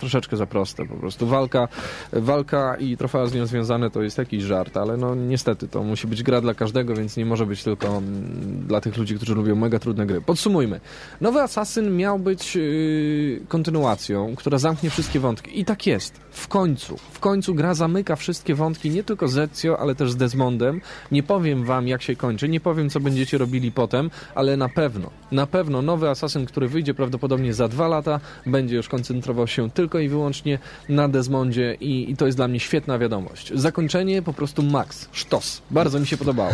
troszeczkę 0.00 0.36
za 0.36 0.46
proste 0.46 0.86
po 0.86 0.94
prostu. 0.94 1.26
Walka, 1.26 1.68
walka 2.12 2.76
i 2.76 2.96
trofea 2.96 3.26
z 3.26 3.34
nią 3.34 3.46
związane 3.46 3.90
to 3.90 4.02
jest 4.02 4.18
jakiś 4.18 4.42
żart, 4.42 4.76
ale 4.80 4.96
no 4.96 5.14
niestety 5.14 5.68
to 5.68 5.82
musi 5.82 6.06
być 6.06 6.22
gra 6.22 6.40
dla 6.40 6.54
każdego, 6.54 6.94
więc 6.94 7.16
nie 7.16 7.26
może 7.26 7.46
być 7.46 7.62
tylko 7.62 7.86
mm, 7.88 8.64
dla 8.66 8.80
tych 8.80 8.96
ludzi, 8.96 9.14
którzy 9.14 9.34
lubią 9.34 9.56
mega 9.56 9.78
trudne 9.78 10.06
gry. 10.06 10.20
Podsumujmy. 10.20 10.80
Nowy 11.20 11.40
Assassin 11.40 11.96
miał 11.96 12.18
być 12.18 12.56
yy, 12.56 13.40
kontynuacją, 13.48 14.36
która 14.36 14.58
zamknie 14.58 14.90
wszystkie 14.90 15.20
wątki. 15.20 15.60
I 15.60 15.64
tak 15.64 15.86
jest. 15.86 16.14
W 16.30 16.48
końcu. 16.48 16.96
W 17.12 17.20
końcu 17.20 17.54
gra 17.54 17.74
zamyka 17.74 18.16
wszystkie 18.16 18.54
wątki, 18.54 18.90
nie 18.90 19.04
tylko 19.04 19.28
z 19.28 19.38
Ezio, 19.38 19.78
ale 19.78 19.94
też 19.94 20.12
z 20.12 20.16
Desmondem. 20.16 20.80
Nie 21.12 21.22
powiem 21.22 21.64
wam, 21.64 21.88
jak 21.88 22.02
się 22.02 22.16
kończy, 22.16 22.48
nie 22.48 22.60
powiem, 22.60 22.90
co 22.90 23.00
będziecie 23.00 23.38
robili 23.38 23.72
potem, 23.72 24.10
ale 24.34 24.56
na 24.56 24.68
pewno, 24.68 25.10
na 25.32 25.46
pewno 25.46 25.82
nowy 25.82 26.08
Assassin, 26.08 26.46
który 26.46 26.68
wyjdzie 26.68 26.94
prawdopodobnie 26.94 27.54
za 27.54 27.68
dwa 27.68 27.88
lata, 27.88 28.20
będzie 28.46 28.76
już 28.76 28.88
koncentrował 28.88 29.46
się 29.46 29.70
tylko 29.70 29.98
i 29.98 30.08
wyłącznie 30.08 30.58
na 30.88 31.08
Desmondzie 31.08 31.76
i, 31.80 32.10
i 32.10 32.16
to 32.16 32.26
jest 32.26 32.38
dla 32.38 32.48
mnie 32.48 32.60
świetna 32.60 32.98
wiadomość. 32.98 33.52
Zakończenie 33.54 34.22
po 34.22 34.32
prostu 34.32 34.59
max, 34.62 35.08
sztos. 35.12 35.62
Bardzo 35.70 36.00
mi 36.00 36.06
się 36.06 36.16
podobało. 36.16 36.52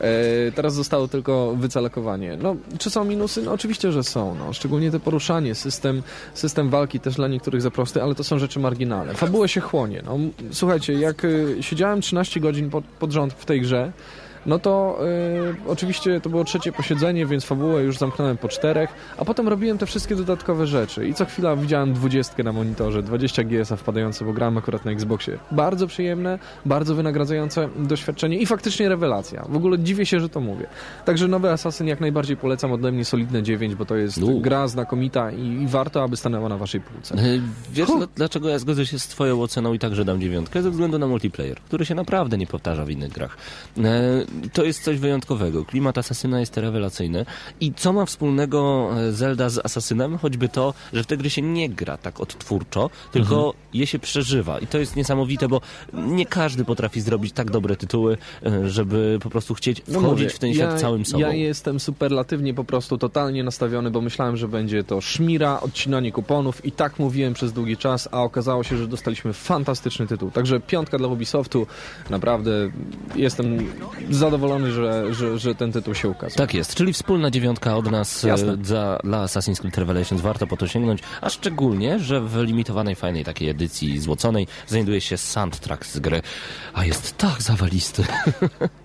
E, 0.00 0.52
teraz 0.52 0.74
zostało 0.74 1.08
tylko 1.08 1.54
wycalakowanie. 1.56 2.36
No, 2.42 2.56
czy 2.78 2.90
są 2.90 3.04
minusy? 3.04 3.42
No 3.42 3.52
oczywiście, 3.52 3.92
że 3.92 4.04
są. 4.04 4.34
No, 4.34 4.52
szczególnie 4.52 4.90
te 4.90 5.00
poruszanie, 5.00 5.54
system, 5.54 6.02
system 6.34 6.70
walki 6.70 7.00
też 7.00 7.14
dla 7.14 7.28
niektórych 7.28 7.62
za 7.62 7.70
prosty, 7.70 8.02
ale 8.02 8.14
to 8.14 8.24
są 8.24 8.38
rzeczy 8.38 8.60
marginalne. 8.60 9.14
Fabułę 9.14 9.48
się 9.48 9.60
chłonie. 9.60 10.02
No, 10.04 10.18
słuchajcie, 10.50 10.92
jak 10.92 11.24
y, 11.24 11.56
siedziałem 11.60 12.00
13 12.00 12.40
godzin 12.40 12.70
pod, 12.70 12.84
pod 12.84 13.12
rząd 13.12 13.32
w 13.32 13.44
tej 13.44 13.60
grze, 13.60 13.92
no 14.46 14.58
to 14.58 14.98
y, 15.66 15.70
oczywiście 15.70 16.20
to 16.20 16.30
było 16.30 16.44
trzecie 16.44 16.72
posiedzenie, 16.72 17.26
więc 17.26 17.44
fabułę 17.44 17.82
już 17.82 17.98
zamknąłem 17.98 18.36
po 18.36 18.48
czterech, 18.48 18.90
a 19.18 19.24
potem 19.24 19.48
robiłem 19.48 19.78
te 19.78 19.86
wszystkie 19.86 20.16
dodatkowe 20.16 20.66
rzeczy 20.66 21.08
i 21.08 21.14
co 21.14 21.24
chwila 21.24 21.56
widziałem 21.56 21.92
dwudziestkę 21.92 22.42
na 22.42 22.52
monitorze, 22.52 23.02
20 23.02 23.44
GS-a 23.44 23.76
wpadające, 23.76 24.24
bo 24.24 24.32
grałem 24.32 24.58
akurat 24.58 24.84
na 24.84 24.90
Xboxie. 24.92 25.38
Bardzo 25.50 25.86
przyjemne, 25.86 26.38
bardzo 26.66 26.94
wynagradzające 26.94 27.68
doświadczenie 27.78 28.38
i 28.38 28.46
faktycznie 28.46 28.88
rewelacja. 28.88 29.44
W 29.48 29.56
ogóle 29.56 29.78
dziwię 29.78 30.06
się, 30.06 30.20
że 30.20 30.28
to 30.28 30.40
mówię. 30.40 30.66
Także 31.04 31.28
nowy 31.28 31.50
Assassin 31.50 31.86
jak 31.86 32.00
najbardziej 32.00 32.36
polecam 32.36 32.72
ode 32.72 32.92
mnie 32.92 33.04
solidne 33.04 33.42
9, 33.42 33.74
bo 33.74 33.84
to 33.84 33.96
jest 33.96 34.22
U. 34.22 34.40
gra 34.40 34.68
znakomita 34.68 35.30
i, 35.30 35.46
i 35.62 35.66
warto, 35.66 36.02
aby 36.02 36.16
stanęła 36.16 36.48
na 36.48 36.56
waszej 36.58 36.80
półce. 36.80 37.14
Y, 37.14 37.40
Wiesz, 37.72 37.88
dla- 37.96 38.06
dlaczego 38.16 38.48
ja 38.48 38.58
zgodzę 38.58 38.86
się 38.86 38.98
z 38.98 39.06
twoją 39.06 39.42
oceną 39.42 39.72
i 39.72 39.78
także 39.78 40.04
dam 40.04 40.20
dziewiątkę? 40.20 40.62
Ze 40.62 40.70
względu 40.70 40.98
na 40.98 41.06
multiplayer, 41.06 41.56
który 41.60 41.86
się 41.86 41.94
naprawdę 41.94 42.38
nie 42.38 42.46
powtarza 42.46 42.84
w 42.84 42.90
innych 42.90 43.12
grach. 43.12 43.36
To 44.52 44.64
jest 44.64 44.84
coś 44.84 44.98
wyjątkowego. 44.98 45.64
Klimat 45.64 45.98
Asasyna 45.98 46.40
jest 46.40 46.56
rewelacyjny. 46.56 47.26
I 47.60 47.72
co 47.74 47.92
ma 47.92 48.06
wspólnego 48.06 48.90
e, 48.96 49.12
Zelda 49.12 49.48
z 49.48 49.58
Asasynem? 49.58 50.18
Choćby 50.18 50.48
to, 50.48 50.74
że 50.92 51.02
w 51.02 51.06
te 51.06 51.16
gry 51.16 51.30
się 51.30 51.42
nie 51.42 51.68
gra 51.68 51.96
tak 51.96 52.20
odtwórczo, 52.20 52.90
tylko 53.12 53.34
Mhm. 53.34 53.52
je 53.74 53.86
się 53.86 53.98
przeżywa. 53.98 54.58
I 54.58 54.66
to 54.66 54.78
jest 54.78 54.96
niesamowite, 54.96 55.48
bo 55.48 55.60
nie 55.92 56.26
każdy 56.26 56.64
potrafi 56.64 57.00
zrobić 57.00 57.32
tak 57.32 57.50
dobre 57.50 57.76
tytuły, 57.76 58.18
e, 58.46 58.70
żeby 58.70 59.18
po 59.22 59.30
prostu 59.30 59.54
chcieć 59.54 59.80
wchodzić 59.80 59.94
No 60.02 60.08
mówię, 60.08 60.28
w 60.28 60.38
ten 60.38 60.54
świat 60.54 60.70
ja, 60.72 60.76
całym 60.78 61.04
sobą. 61.06 61.20
Ja 61.20 61.32
jestem 61.32 61.80
superlatywnie 61.80 62.54
po 62.54 62.64
prostu 62.64 62.98
totalnie 62.98 63.44
nastawiony, 63.44 63.90
bo 63.90 64.00
myślałem, 64.00 64.36
że 64.36 64.48
będzie 64.48 64.84
to 64.84 65.00
szmira, 65.00 65.60
odcinanie 65.60 66.12
kuponów 66.12 66.64
i 66.64 66.72
tak 66.72 66.98
mówiłem 66.98 67.34
przez 67.34 67.52
długi 67.52 67.76
czas, 67.76 68.08
a 68.12 68.22
okazało 68.22 68.62
się, 68.64 68.76
że 68.76 68.88
dostaliśmy 68.88 69.32
fantastyczny 69.32 70.06
tytuł. 70.06 70.30
Także 70.30 70.60
piątka 70.60 70.98
dla 70.98 71.08
Ubisoftu. 71.08 71.66
Naprawdę 72.10 72.50
jestem 73.16 73.58
zadowolony, 74.22 74.70
że, 74.70 75.14
że, 75.14 75.38
że 75.38 75.54
ten 75.54 75.72
tytuł 75.72 75.94
się 75.94 76.08
ukazał. 76.08 76.36
Tak 76.36 76.54
jest, 76.54 76.74
czyli 76.74 76.92
wspólna 76.92 77.30
dziewiątka 77.30 77.76
od 77.76 77.90
nas 77.90 78.24
e, 78.24 78.28
Jasne. 78.28 78.56
za, 78.62 78.98
dla 79.04 79.24
Assassin's 79.24 79.60
Creed 79.60 79.78
Revelations 79.78 80.22
warto 80.22 80.46
po 80.46 80.56
to 80.56 80.68
sięgnąć, 80.68 81.00
a 81.20 81.30
szczególnie, 81.30 81.98
że 81.98 82.20
w 82.20 82.42
limitowanej, 82.42 82.94
fajnej 82.94 83.24
takiej 83.24 83.48
edycji 83.48 83.98
złoconej 83.98 84.46
znajduje 84.66 85.00
się 85.00 85.16
soundtrack 85.16 85.86
z 85.86 85.98
gry, 85.98 86.22
a 86.74 86.84
jest 86.84 87.16
tak 87.16 87.42
zawalisty. 87.42 88.04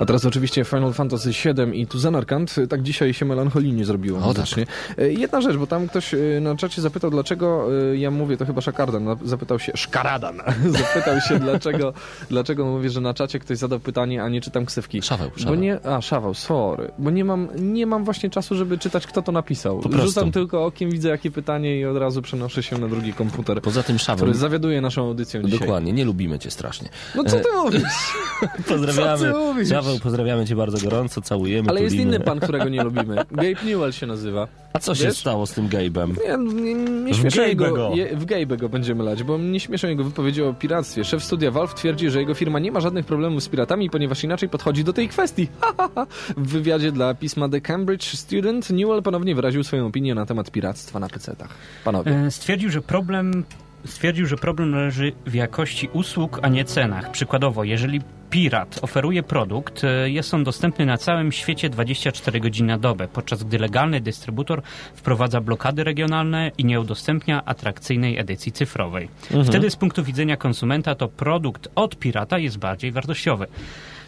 A 0.00 0.04
teraz 0.06 0.24
oczywiście 0.24 0.64
Final 0.64 0.92
Fantasy 0.92 1.30
VII 1.30 1.80
i 1.80 1.86
tu 1.86 1.98
Zanarkand, 1.98 2.54
tak 2.68 2.82
dzisiaj 2.82 3.14
się 3.14 3.24
melancholijnie 3.24 3.84
zrobiło 3.84 4.18
O, 4.18 4.26
muzycznie. 4.26 4.66
E, 4.98 5.12
Jedna 5.12 5.40
rzecz, 5.40 5.56
bo 5.56 5.66
tam 5.66 5.88
ktoś 5.88 6.14
e, 6.14 6.18
na 6.40 6.56
czacie 6.56 6.82
zapytał, 6.82 7.10
dlaczego, 7.10 7.68
e, 7.92 7.96
ja 7.96 8.10
mówię, 8.10 8.36
to 8.36 8.46
chyba 8.46 8.60
Szakardan, 8.60 9.16
zapytał 9.24 9.58
się, 9.58 9.72
Szkaradan, 9.76 10.36
zapytał 10.80 11.20
się, 11.20 11.38
dlaczego, 11.38 11.92
dlaczego 12.30 12.66
mówię, 12.66 12.90
że 12.90 13.00
na 13.00 13.14
czacie 13.14 13.38
ktoś 13.38 13.58
zadał 13.58 13.80
pytanie, 13.80 14.22
a 14.22 14.28
nie 14.28 14.40
czytam 14.40 14.66
ksywki. 14.66 15.02
Szaweł, 15.02 15.30
Bo 15.36 15.38
Szaweł. 15.42 15.54
nie, 15.60 15.86
a, 15.86 16.00
Szaweł, 16.00 16.34
sorry, 16.34 16.90
bo 16.98 17.10
nie 17.10 17.24
mam, 17.24 17.48
nie 17.58 17.86
mam 17.86 18.04
właśnie 18.04 18.30
czasu, 18.30 18.54
żeby 18.56 18.78
czytać, 18.78 19.06
kto 19.06 19.22
to 19.22 19.32
napisał. 19.32 19.78
Po 19.80 19.88
prostu. 19.88 20.06
Rzucam 20.08 20.32
tylko 20.32 20.64
okiem, 20.64 20.90
widzę 20.90 21.08
jakie 21.08 21.30
pytanie 21.30 21.78
i 21.80 21.84
od 21.84 21.96
razu 21.96 22.22
przenoszę 22.22 22.62
się 22.62 22.78
na 22.78 22.88
drugi 22.88 23.12
komputer, 23.12 23.62
Poza 23.62 23.82
tym 23.82 23.98
Szaweł, 23.98 24.16
który 24.16 24.34
zawiaduje 24.38 24.80
naszą 24.80 25.02
audycją 25.06 25.42
dzisiaj. 25.42 25.58
dokładnie, 25.60 25.92
nie 25.92 26.04
lubimy 26.04 26.38
cię 26.38 26.50
strasznie. 26.50 26.88
No 27.14 27.24
co 27.24 27.36
ty 27.36 27.48
mówisz? 27.64 27.82
Pozdrawiamy. 28.68 29.18
Co 29.18 29.24
ty 29.32 29.38
mówisz? 29.38 29.68
Szaweł, 29.88 30.00
pozdrawiamy 30.02 30.46
cię 30.46 30.56
bardzo 30.56 30.78
gorąco, 30.88 31.20
całujemy, 31.20 31.68
Ale 31.70 31.82
jest 31.82 31.96
tulimy. 31.96 32.16
inny 32.16 32.24
pan, 32.24 32.40
którego 32.40 32.68
nie 32.68 32.84
lubimy. 32.88 33.16
Gabe 33.30 33.64
Newell 33.66 33.92
się 33.92 34.06
nazywa. 34.06 34.48
A 34.72 34.78
co 34.78 34.94
się 34.94 35.04
Wiesz? 35.04 35.18
stało 35.18 35.46
z 35.46 35.52
tym 35.52 35.68
Gabe'em? 35.68 36.08
Nie, 36.28 36.62
nie, 36.62 36.74
nie 36.74 37.48
jego, 37.48 37.94
je, 37.94 38.16
w 38.16 38.26
Gabe'ego 38.26 38.56
go 38.56 38.68
będziemy 38.68 39.04
lać, 39.04 39.22
bo 39.22 39.38
nie 39.38 39.60
śmieszą 39.60 39.88
jego 39.88 40.04
wypowiedzi 40.04 40.42
o 40.42 40.54
piractwie. 40.54 41.04
Szef 41.04 41.24
studia 41.24 41.50
Valve 41.50 41.74
twierdzi, 41.74 42.10
że 42.10 42.18
jego 42.20 42.34
firma 42.34 42.58
nie 42.58 42.72
ma 42.72 42.80
żadnych 42.80 43.06
problemów 43.06 43.42
z 43.42 43.48
piratami, 43.48 43.90
ponieważ 43.90 44.24
inaczej 44.24 44.48
podchodzi 44.48 44.84
do 44.84 44.92
tej 44.92 45.08
kwestii. 45.08 45.48
W 46.36 46.48
wywiadzie 46.48 46.92
dla 46.92 47.14
pisma 47.14 47.48
The 47.48 47.60
Cambridge 47.60 48.04
Student 48.14 48.70
Newell 48.70 49.02
ponownie 49.02 49.34
wyraził 49.34 49.64
swoją 49.64 49.86
opinię 49.86 50.14
na 50.14 50.26
temat 50.26 50.50
piractwa 50.50 51.00
na 51.00 51.08
PC-tach. 51.08 51.48
Panowie. 51.84 52.12
E, 52.12 52.30
Stwierdził, 52.30 52.70
że 52.70 52.80
problem 52.82 53.44
stwierdził, 53.88 54.26
że 54.26 54.36
problem 54.36 54.74
leży 54.74 55.12
w 55.26 55.34
jakości 55.34 55.88
usług, 55.92 56.38
a 56.42 56.48
nie 56.48 56.64
cenach. 56.64 57.10
Przykładowo, 57.10 57.64
jeżeli 57.64 58.00
pirat 58.30 58.78
oferuje 58.82 59.22
produkt, 59.22 59.84
e, 59.84 60.10
jest 60.10 60.34
on 60.34 60.44
dostępny 60.44 60.86
na 60.86 60.98
całym 60.98 61.32
świecie 61.32 61.70
24 61.70 62.40
godziny 62.40 62.68
na 62.68 62.78
dobę, 62.78 63.08
podczas 63.08 63.42
gdy 63.42 63.58
legalny 63.58 64.00
dystrybutor 64.00 64.62
wprowadza 64.94 65.40
blokady 65.40 65.84
regionalne 65.84 66.50
i 66.58 66.64
nie 66.64 66.80
udostępnia 66.80 67.44
atrakcyjnej 67.44 68.18
edycji 68.18 68.52
cyfrowej. 68.52 69.08
Wtedy 69.44 69.70
z 69.70 69.76
punktu 69.76 70.04
widzenia 70.04 70.36
konsumenta 70.36 70.94
to 70.94 71.08
produkt 71.08 71.68
od 71.74 71.98
pirata 71.98 72.38
jest 72.38 72.58
bardziej 72.58 72.92
wartościowy. 72.92 73.46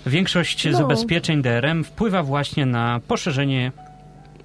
Większość 0.06 0.64
No. 0.64 0.78
zabezpieczeń 0.78 1.42
DRM 1.42 1.84
wpływa 1.84 2.22
właśnie 2.22 2.66
na 2.66 3.00
poszerzenie 3.08 3.72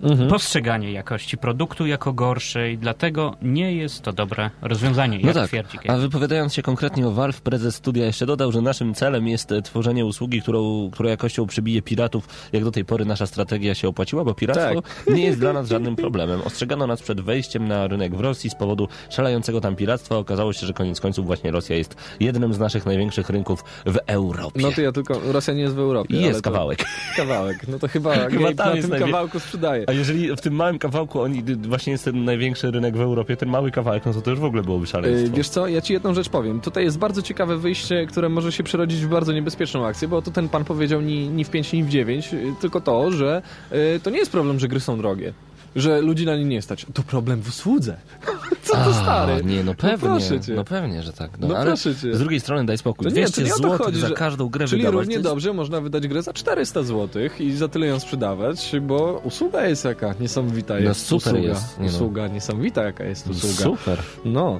Mhm. 0.05 0.29
postrzeganie 0.29 0.91
jakości 0.91 1.37
produktu 1.37 1.85
jako 1.87 2.13
gorszej, 2.13 2.77
dlatego 2.77 3.35
nie 3.41 3.75
jest 3.75 4.01
to 4.01 4.13
dobre 4.13 4.49
rozwiązanie, 4.61 5.19
No 5.21 5.27
jak 5.27 5.35
tak, 5.35 5.47
twierdzi 5.47 5.77
a 5.87 5.97
wypowiadając 5.97 6.53
się 6.53 6.61
konkretnie 6.61 7.07
o 7.07 7.11
Valve, 7.11 7.41
prezes 7.41 7.75
studia 7.75 8.05
jeszcze 8.05 8.25
dodał, 8.25 8.51
że 8.51 8.61
naszym 8.61 8.93
celem 8.93 9.27
jest 9.27 9.53
tworzenie 9.63 10.05
usługi, 10.05 10.41
którą, 10.41 10.89
która 10.93 11.09
jakością 11.09 11.47
przybije 11.47 11.81
piratów. 11.81 12.27
Jak 12.53 12.63
do 12.63 12.71
tej 12.71 12.85
pory 12.85 13.05
nasza 13.05 13.27
strategia 13.27 13.75
się 13.75 13.87
opłaciła, 13.87 14.23
bo 14.23 14.33
piractwo 14.33 14.81
nie 15.07 15.25
jest 15.25 15.39
dla 15.39 15.53
nas 15.53 15.69
żadnym 15.69 15.95
problemem. 15.95 16.41
Ostrzegano 16.41 16.87
nas 16.87 17.01
przed 17.01 17.21
wejściem 17.21 17.67
na 17.67 17.87
rynek 17.87 18.15
w 18.15 18.19
Rosji 18.19 18.49
z 18.49 18.55
powodu 18.55 18.87
szalejącego 19.09 19.61
tam 19.61 19.75
piractwa. 19.75 20.17
Okazało 20.17 20.53
się, 20.53 20.67
że 20.67 20.73
koniec 20.73 21.01
końców 21.01 21.25
właśnie 21.25 21.51
Rosja 21.51 21.75
jest 21.75 21.95
jednym 22.19 22.53
z 22.53 22.59
naszych 22.59 22.85
największych 22.85 23.29
rynków 23.29 23.63
w 23.85 23.97
Europie. 24.07 24.61
No 24.61 24.71
to 24.71 24.81
ja 24.81 24.91
tylko, 24.91 25.19
Rosja 25.31 25.53
nie 25.53 25.61
jest 25.61 25.75
w 25.75 25.79
Europie. 25.79 26.15
Jest 26.17 26.43
to- 26.43 26.51
kawałek. 26.51 26.85
Kawałek. 27.15 27.67
No 27.67 27.79
to 27.79 27.87
chyba, 27.87 28.15
Chyba 28.29 28.53
tam 28.53 28.75
na 28.75 28.81
tym 28.81 28.89
najwie- 28.89 29.05
kawałku 29.05 29.39
sprzedaje. 29.39 29.85
Jeżeli 29.95 30.35
w 30.35 30.41
tym 30.41 30.53
małym 30.53 30.79
kawałku 30.79 31.21
oni 31.21 31.43
właśnie 31.43 31.91
jest 31.91 32.05
ten 32.05 32.25
największy 32.25 32.71
rynek 32.71 32.97
w 32.97 33.01
Europie, 33.01 33.37
ten 33.37 33.49
mały 33.49 33.71
kawałek, 33.71 34.05
no 34.05 34.13
to 34.13 34.21
to 34.21 34.31
już 34.31 34.39
w 34.39 34.43
ogóle 34.43 34.63
byłoby 34.63 34.85
Yy, 34.85 34.87
szaleństwo. 34.87 35.37
Wiesz 35.37 35.49
co, 35.49 35.67
ja 35.67 35.81
ci 35.81 35.93
jedną 35.93 36.13
rzecz 36.13 36.29
powiem. 36.29 36.61
Tutaj 36.61 36.83
jest 36.83 36.97
bardzo 36.97 37.21
ciekawe 37.21 37.57
wyjście, 37.57 38.05
które 38.05 38.29
może 38.29 38.51
się 38.51 38.63
przerodzić 38.63 39.05
w 39.05 39.07
bardzo 39.07 39.33
niebezpieczną 39.33 39.85
akcję, 39.85 40.07
bo 40.07 40.21
tu 40.21 40.31
ten 40.31 40.49
pan 40.49 40.65
powiedział 40.65 41.01
ni, 41.01 41.29
ni 41.29 41.45
w 41.45 41.49
5, 41.49 41.73
ni 41.73 41.83
w 41.83 41.89
9, 41.89 42.33
yy, 42.33 42.39
tylko 42.61 42.81
to, 42.81 43.11
że 43.11 43.41
yy, 43.71 43.99
to 44.03 44.09
nie 44.09 44.17
jest 44.17 44.31
problem, 44.31 44.59
że 44.59 44.67
gry 44.67 44.79
są 44.79 44.97
drogie. 44.97 45.33
Że 45.75 46.01
ludzi 46.01 46.25
na 46.25 46.35
nie 46.37 46.45
nie 46.45 46.61
stać. 46.61 46.85
To 46.93 47.03
problem 47.03 47.41
w 47.41 47.47
usłudze. 47.49 47.97
Co 48.63 48.73
to 48.73 48.79
A, 48.85 48.93
stary? 48.93 49.43
Nie, 49.43 49.63
no 49.63 49.73
pewnie. 49.75 49.97
proszę 49.97 50.39
cię. 50.41 50.53
No 50.53 50.63
pewnie, 50.63 51.03
że 51.03 51.13
tak. 51.13 51.39
No, 51.39 51.47
No 51.47 51.55
proszę 51.63 51.95
cię. 51.95 52.15
z 52.15 52.19
drugiej 52.19 52.39
strony 52.39 52.65
daj 52.65 52.77
spokój. 52.77 53.03
To 53.03 53.15
nie, 53.15 53.25
to 53.25 53.31
200 53.31 53.43
nie 53.43 53.53
o 53.53 53.57
to 53.57 53.63
zł 53.73 53.85
chodzi, 53.85 53.99
za 53.99 54.09
każdą 54.09 54.49
grę 54.49 54.67
Czyli 54.67 54.81
wydawać. 54.81 54.99
równie 54.99 55.13
to 55.15 55.19
jest- 55.19 55.29
dobrze 55.29 55.53
można 55.53 55.81
wydać 55.81 56.07
grę 56.07 56.21
za 56.21 56.33
400 56.33 56.83
zł 56.83 57.21
i 57.39 57.51
za 57.51 57.67
tyle 57.67 57.87
ją 57.87 57.99
sprzedawać, 57.99 58.75
bo 58.81 59.21
usługa 59.23 59.67
jest 59.67 59.85
jaka 59.85 60.15
niesamowita 60.19 60.73
No 60.73 60.79
jest. 60.79 61.05
super 61.05 61.33
usługa. 61.33 61.49
jest, 61.49 61.79
nie 61.79 61.85
no. 61.85 61.91
Usługa 61.91 62.27
niesamowita 62.27 62.83
jaka 62.83 63.03
jest 63.03 63.27
usługa. 63.27 63.55
Super. 63.77 63.99
No. 64.25 64.59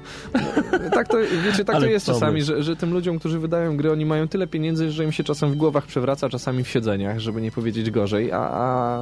tak 0.93 1.07
to, 1.07 1.18
wiecie, 1.45 1.66
tak 1.66 1.80
to 1.80 1.86
jest 1.86 2.05
czasami, 2.05 2.41
że, 2.43 2.63
że 2.63 2.76
tym 2.76 2.93
ludziom, 2.93 3.20
którzy 3.20 3.39
wydają 3.39 3.78
gry, 3.78 3.91
oni 3.91 4.05
mają 4.05 4.28
tyle 4.28 4.47
pieniędzy, 4.47 4.91
że 4.91 5.03
im 5.03 5.11
się 5.11 5.24
czasem 5.24 5.51
w 5.51 5.55
głowach 5.55 5.86
przewraca, 5.86 6.30
czasami 6.30 6.63
w 6.63 6.68
siedzeniach, 6.70 7.20
żeby 7.20 7.41
nie 7.41 7.51
powiedzieć 7.51 7.91
gorzej, 7.91 8.32
a, 8.32 8.38
a 8.39 8.99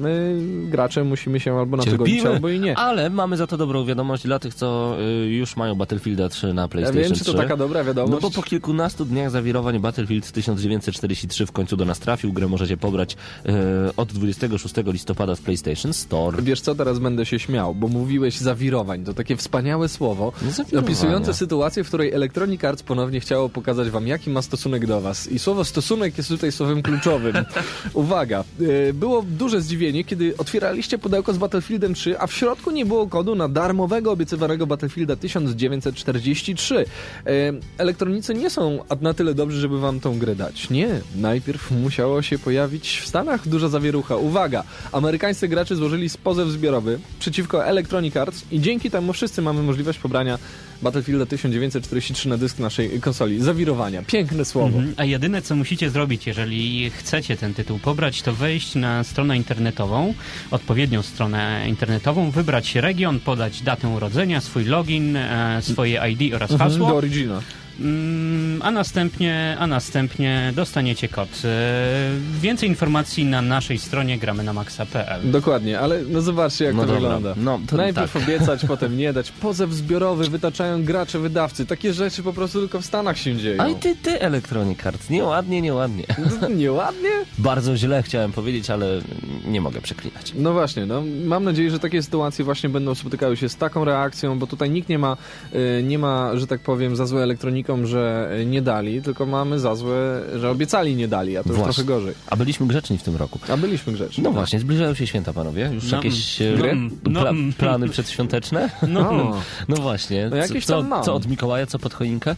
my, 0.00 0.36
gracze, 0.70 1.04
musimy 1.04 1.29
się 1.38 1.58
albo 1.58 1.76
na 1.76 1.82
Cierpimy, 1.82 2.28
albo 2.28 2.48
i 2.48 2.60
nie. 2.60 2.78
ale 2.78 3.10
mamy 3.10 3.36
za 3.36 3.46
to 3.46 3.56
dobrą 3.56 3.84
wiadomość 3.84 4.24
dla 4.24 4.38
tych, 4.38 4.54
co 4.54 4.96
y, 5.00 5.26
już 5.26 5.56
mają 5.56 5.74
Battlefielda 5.74 6.28
3 6.28 6.54
na 6.54 6.62
Ja 6.62 6.68
PlayStation 6.68 7.02
wiem, 7.02 7.12
czy 7.12 7.24
to 7.24 7.32
3. 7.32 7.42
taka 7.42 7.56
dobra 7.56 7.84
wiadomość. 7.84 8.22
No 8.22 8.30
bo 8.30 8.34
po 8.34 8.42
kilkunastu 8.42 9.04
dniach 9.04 9.30
zawirowań 9.30 9.78
Battlefield 9.78 10.32
1943 10.32 11.46
w 11.46 11.52
końcu 11.52 11.76
do 11.76 11.84
nas 11.84 11.98
trafił. 11.98 12.32
Grę 12.32 12.48
możecie 12.48 12.76
pobrać 12.76 13.16
y, 13.46 13.50
od 13.96 14.12
26 14.12 14.74
listopada 14.86 15.34
w 15.34 15.40
PlayStation 15.40 15.92
Store. 15.92 16.42
Wiesz 16.42 16.60
co, 16.60 16.74
teraz 16.74 16.98
będę 16.98 17.26
się 17.26 17.38
śmiał, 17.38 17.74
bo 17.74 17.88
mówiłeś 17.88 18.38
zawirowań. 18.38 19.04
To 19.04 19.14
takie 19.14 19.36
wspaniałe 19.36 19.88
słowo, 19.88 20.32
opisujące 20.78 21.34
sytuację, 21.34 21.84
w 21.84 21.88
której 21.88 22.12
Electronic 22.12 22.64
Arts 22.64 22.82
ponownie 22.82 23.20
chciało 23.20 23.48
pokazać 23.48 23.90
wam, 23.90 24.06
jaki 24.06 24.30
ma 24.30 24.42
stosunek 24.42 24.86
do 24.86 25.00
was. 25.00 25.28
I 25.28 25.38
słowo 25.38 25.64
stosunek 25.64 26.18
jest 26.18 26.28
tutaj 26.28 26.52
słowem 26.52 26.82
kluczowym. 26.82 27.34
Uwaga, 27.94 28.44
e, 28.88 28.92
było 28.92 29.22
duże 29.22 29.60
zdziwienie, 29.60 30.04
kiedy 30.04 30.36
otwieraliście 30.36 30.98
pudełko 30.98 31.19
z 31.28 31.38
Battlefieldem 31.38 31.94
3, 31.94 32.18
a 32.18 32.26
w 32.26 32.32
środku 32.32 32.70
nie 32.70 32.86
było 32.86 33.06
kodu 33.06 33.34
na 33.34 33.48
darmowego 33.48 34.12
obiecywanego 34.12 34.66
Battlefielda 34.66 35.16
1943. 35.16 36.76
E, 36.76 37.52
Elektronicy 37.78 38.34
nie 38.34 38.50
są 38.50 38.78
na 39.00 39.14
tyle 39.14 39.34
dobrzy, 39.34 39.60
żeby 39.60 39.80
wam 39.80 40.00
tą 40.00 40.18
grę 40.18 40.34
dać. 40.34 40.70
Nie, 40.70 41.00
najpierw 41.16 41.70
musiało 41.70 42.22
się 42.22 42.38
pojawić 42.38 43.00
w 43.00 43.06
Stanach 43.06 43.48
duża 43.48 43.68
zawierucha. 43.68 44.16
Uwaga, 44.16 44.64
amerykańscy 44.92 45.48
gracze 45.48 45.76
złożyli 45.76 46.08
pozew 46.24 46.48
zbiorowy 46.48 46.98
przeciwko 47.18 47.66
Electronic 47.66 48.16
Arts 48.16 48.44
i 48.50 48.60
dzięki 48.60 48.90
temu 48.90 49.12
wszyscy 49.12 49.42
mamy 49.42 49.62
możliwość 49.62 49.98
pobrania 49.98 50.38
Battlefielda 50.82 51.26
1943 51.26 52.28
na 52.28 52.36
dysk 52.36 52.58
naszej 52.58 53.00
konsoli. 53.00 53.40
Zawirowania. 53.40 54.02
Piękne 54.02 54.44
słowo. 54.44 54.66
Mhm. 54.78 54.94
A 54.96 55.04
jedyne, 55.04 55.42
co 55.42 55.56
musicie 55.56 55.90
zrobić, 55.90 56.26
jeżeli 56.26 56.90
chcecie 56.90 57.36
ten 57.36 57.54
tytuł 57.54 57.78
pobrać, 57.78 58.22
to 58.22 58.32
wejść 58.32 58.74
na 58.74 59.04
stronę 59.04 59.36
internetową, 59.36 60.14
odpowiednią 60.50 61.02
stronę 61.02 61.64
internetową, 61.68 62.30
wybrać 62.30 62.74
region, 62.74 63.20
podać 63.20 63.62
datę 63.62 63.88
urodzenia, 63.88 64.40
swój 64.40 64.64
login, 64.64 65.16
e, 65.16 65.58
swoje 65.62 66.00
ID 66.10 66.34
oraz 66.34 66.50
Mhm, 66.50 66.70
hasło. 66.70 66.88
Do 66.88 66.96
Origina. 66.96 67.40
Mm, 67.80 68.62
a 68.62 68.70
następnie, 68.70 69.56
a 69.58 69.66
następnie 69.66 70.52
dostaniecie 70.56 71.08
kod. 71.08 71.28
E, 71.44 72.10
Więcej 72.40 72.68
informacji 72.68 73.24
na 73.24 73.42
naszej 73.42 73.78
stronie 73.78 74.18
gramy 74.18 74.44
na 74.44 74.52
maxa.pl. 74.52 75.30
Dokładnie, 75.30 75.80
ale 75.80 76.02
no 76.08 76.20
zobaczcie 76.20 76.64
jak 76.64 76.74
No 76.74 76.80
to 76.82 76.86
dobra. 76.86 77.00
wygląda. 77.00 77.34
No, 77.36 77.60
to 77.66 77.76
Najpierw 77.76 78.12
tak. 78.12 78.22
obiecać, 78.22 78.64
potem 78.68 78.96
nie 78.96 79.12
dać. 79.12 79.30
Pozew 79.30 79.72
zbiorowy 79.72 80.28
wytaczają 80.28 80.84
gracze, 80.84 81.18
wydawcy. 81.18 81.66
Takie 81.66 81.92
rzeczy 81.92 82.22
po 82.22 82.32
prostu 82.32 82.60
tylko 82.60 82.80
w 82.80 82.84
Stanach 82.86 83.18
się 83.18 83.36
dzieją. 83.36 83.62
A 83.62 83.68
i 83.68 83.74
ty, 83.74 83.96
ty 83.96 84.20
Electronic 84.20 84.86
Arts. 84.86 85.10
Nieładnie, 85.10 85.62
nieładnie. 85.62 86.04
Nieładnie? 86.56 87.10
Bardzo 87.38 87.76
źle 87.76 88.02
chciałem 88.02 88.32
powiedzieć, 88.32 88.70
ale 88.70 89.00
nie 89.46 89.60
mogę 89.60 89.80
przeklinać. 89.80 90.32
No 90.36 90.52
właśnie, 90.52 90.86
no 90.86 91.02
mam 91.24 91.44
nadzieję, 91.44 91.70
że 91.70 91.78
takie 91.78 92.02
sytuacje 92.02 92.44
właśnie 92.44 92.68
będą 92.68 92.94
spotykały 92.94 93.36
się 93.36 93.48
z 93.48 93.56
taką 93.56 93.84
reakcją, 93.84 94.38
bo 94.38 94.46
tutaj 94.46 94.70
nikt 94.70 94.88
nie 94.88 94.98
ma, 94.98 95.16
y, 95.54 95.82
nie 95.82 95.98
ma, 95.98 96.30
że 96.36 96.46
tak 96.46 96.60
powiem, 96.60 96.96
za 96.96 97.06
złe 97.06 97.26
elektronikom, 97.70 97.86
że 97.86 98.30
nie 98.46 98.62
dali, 98.62 99.02
tylko 99.02 99.26
mamy 99.26 99.58
za 99.60 99.74
złe, 99.74 100.20
że 100.38 100.50
obiecali 100.50 100.96
nie 100.96 101.08
dali, 101.08 101.36
a 101.36 101.42
to 101.42 101.48
już 101.48 101.58
Właśnie. 101.58 101.84
trochę 101.84 101.88
gorzej. 102.00 102.14
A 102.26 102.36
byliśmy 102.36 102.66
grzeczni 102.66 102.98
w 102.98 103.02
tym 103.02 103.16
roku. 103.16 103.38
A 103.48 103.56
byliśmy 103.56 103.92
grzeczni. 103.92 104.24
No 104.24 104.30
właśnie, 104.30 104.58
zbliżają 104.60 104.94
się 104.94 105.06
święta, 105.06 105.32
panowie. 105.32 105.70
Już 105.74 105.90
No, 105.90 105.96
jakieś 105.96 106.38
no, 106.58 106.66
e, 106.68 106.74
no, 107.04 107.20
pla 107.20 107.32
no. 107.32 107.52
plany 107.58 107.88
przedświąteczne? 107.88 108.70
No. 108.88 109.10
No 109.68 109.76
właśnie. 109.76 110.28
No 110.30 110.36
jakieś 110.36 110.64
co, 110.66 110.76
tam 110.80 110.88
mam. 110.88 111.04
co 111.04 111.14
od 111.14 111.26
Mikołaja, 111.26 111.66
co 111.66 111.78
pod 111.78 111.94
choinkę? 111.94 112.36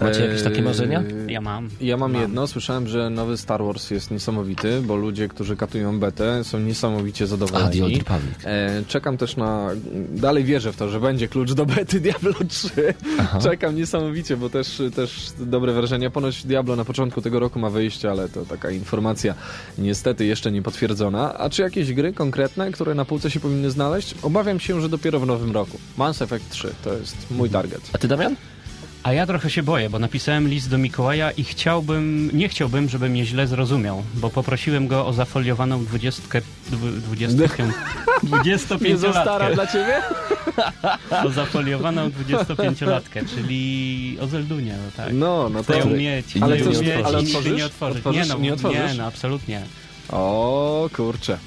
Macie 0.00 0.24
jakieś 0.26 0.42
takie 0.42 0.56
Eee, 0.56 0.62
marzenia? 0.62 1.02
ja 1.28 1.40
mam. 1.40 1.68
Ja 1.80 1.96
mam 1.96 2.14
jedno, 2.14 2.46
słyszałem, 2.46 2.88
że 2.88 3.10
nowy 3.10 3.36
Star 3.36 3.64
Wars 3.64 3.90
jest 3.90 4.10
niesamowity, 4.10 4.82
bo 4.82 4.96
ludzie, 4.96 5.28
którzy 5.28 5.56
katują 5.56 6.00
betę, 6.00 6.44
są 6.44 6.58
niesamowicie 6.60 7.24
A, 7.24 7.28
The 7.28 7.30
zadowoleni. 7.30 7.98
Republic. 7.98 8.34
E, 8.44 8.82
czekam 8.88 9.16
też 9.16 9.36
na. 9.36 9.68
Dalej 10.14 10.44
wierzę 10.44 10.72
w 10.72 10.76
to, 10.76 10.88
że 10.88 11.00
będzie 11.00 11.28
klucz 11.28 11.52
do 11.52 11.66
bety 11.66 12.00
Diablo 12.00 12.32
3. 12.48 12.70
Czekam 13.42 13.76
niesamowicie, 13.76 14.36
bo 14.36 14.47
też, 14.48 14.82
też 14.94 15.30
dobre 15.38 15.72
wrażenia. 15.72 16.10
Ponoć 16.10 16.44
Diablo 16.44 16.76
na 16.76 16.84
początku 16.84 17.22
tego 17.22 17.40
roku 17.40 17.58
ma 17.58 17.70
wyjście, 17.70 18.10
ale 18.10 18.28
to 18.28 18.44
taka 18.44 18.70
informacja 18.70 19.34
niestety 19.78 20.26
jeszcze 20.26 20.52
nie 20.52 20.62
potwierdzona. 20.62 21.38
A 21.38 21.50
czy 21.50 21.62
jakieś 21.62 21.92
gry 21.92 22.12
konkretne, 22.12 22.72
które 22.72 22.94
na 22.94 23.04
półce 23.04 23.30
się 23.30 23.40
powinny 23.40 23.70
znaleźć? 23.70 24.14
Obawiam 24.22 24.60
się, 24.60 24.80
że 24.80 24.88
dopiero 24.88 25.20
w 25.20 25.26
nowym 25.26 25.52
roku. 25.52 25.78
Mass 25.96 26.22
Effect 26.22 26.50
3 26.50 26.74
to 26.84 26.94
jest 26.94 27.16
mój 27.30 27.50
target. 27.50 27.90
A 27.92 27.98
ty, 27.98 28.08
Damian? 28.08 28.36
A 29.02 29.12
ja 29.12 29.26
trochę 29.26 29.50
się 29.50 29.62
boję, 29.62 29.90
bo 29.90 29.98
napisałem 29.98 30.48
list 30.48 30.70
do 30.70 30.78
Mikołaja 30.78 31.30
i 31.30 31.44
chciałbym, 31.44 32.30
nie 32.32 32.48
chciałbym, 32.48 32.88
żeby 32.88 33.08
mnie 33.08 33.26
źle 33.26 33.46
zrozumiał, 33.46 34.02
bo 34.14 34.30
poprosiłem 34.30 34.88
go 34.88 35.06
o 35.06 35.12
zafoliowaną 35.12 35.84
dwudziestkę, 35.84 36.40
dwu- 36.70 36.90
dwudziestkę, 36.90 37.68
Nie 38.80 38.96
za 38.96 39.12
stara 39.12 39.50
25-latkę. 39.50 39.54
dla 39.54 39.66
ciebie? 39.66 40.02
O 41.26 41.30
zafoliowaną 41.30 42.08
25-latkę, 42.08 43.28
czyli 43.34 44.16
o 44.20 44.26
Zeldunie, 44.26 44.74
no 44.84 44.90
tak. 45.04 45.12
No, 45.12 45.48
no 45.48 45.64
to... 45.64 45.72
Chcę 45.72 45.78
ją 45.90 45.96
mieć, 45.96 46.26
Ale 46.40 46.58
ją 46.58 46.64
chcesz- 46.64 46.80
mieć 46.82 46.90
ale 47.04 47.18
otworzysz? 47.18 47.56
nie 47.56 47.66
otworzyć. 47.66 47.96
Otworzysz? 47.98 48.22
Nie, 48.28 48.34
no, 48.34 48.38
Nie 48.40 48.52
otworzysz? 48.52 48.78
nie, 48.92 48.94
no 48.94 49.04
absolutnie. 49.04 49.62
O, 50.10 50.90
kurczę. 50.96 51.38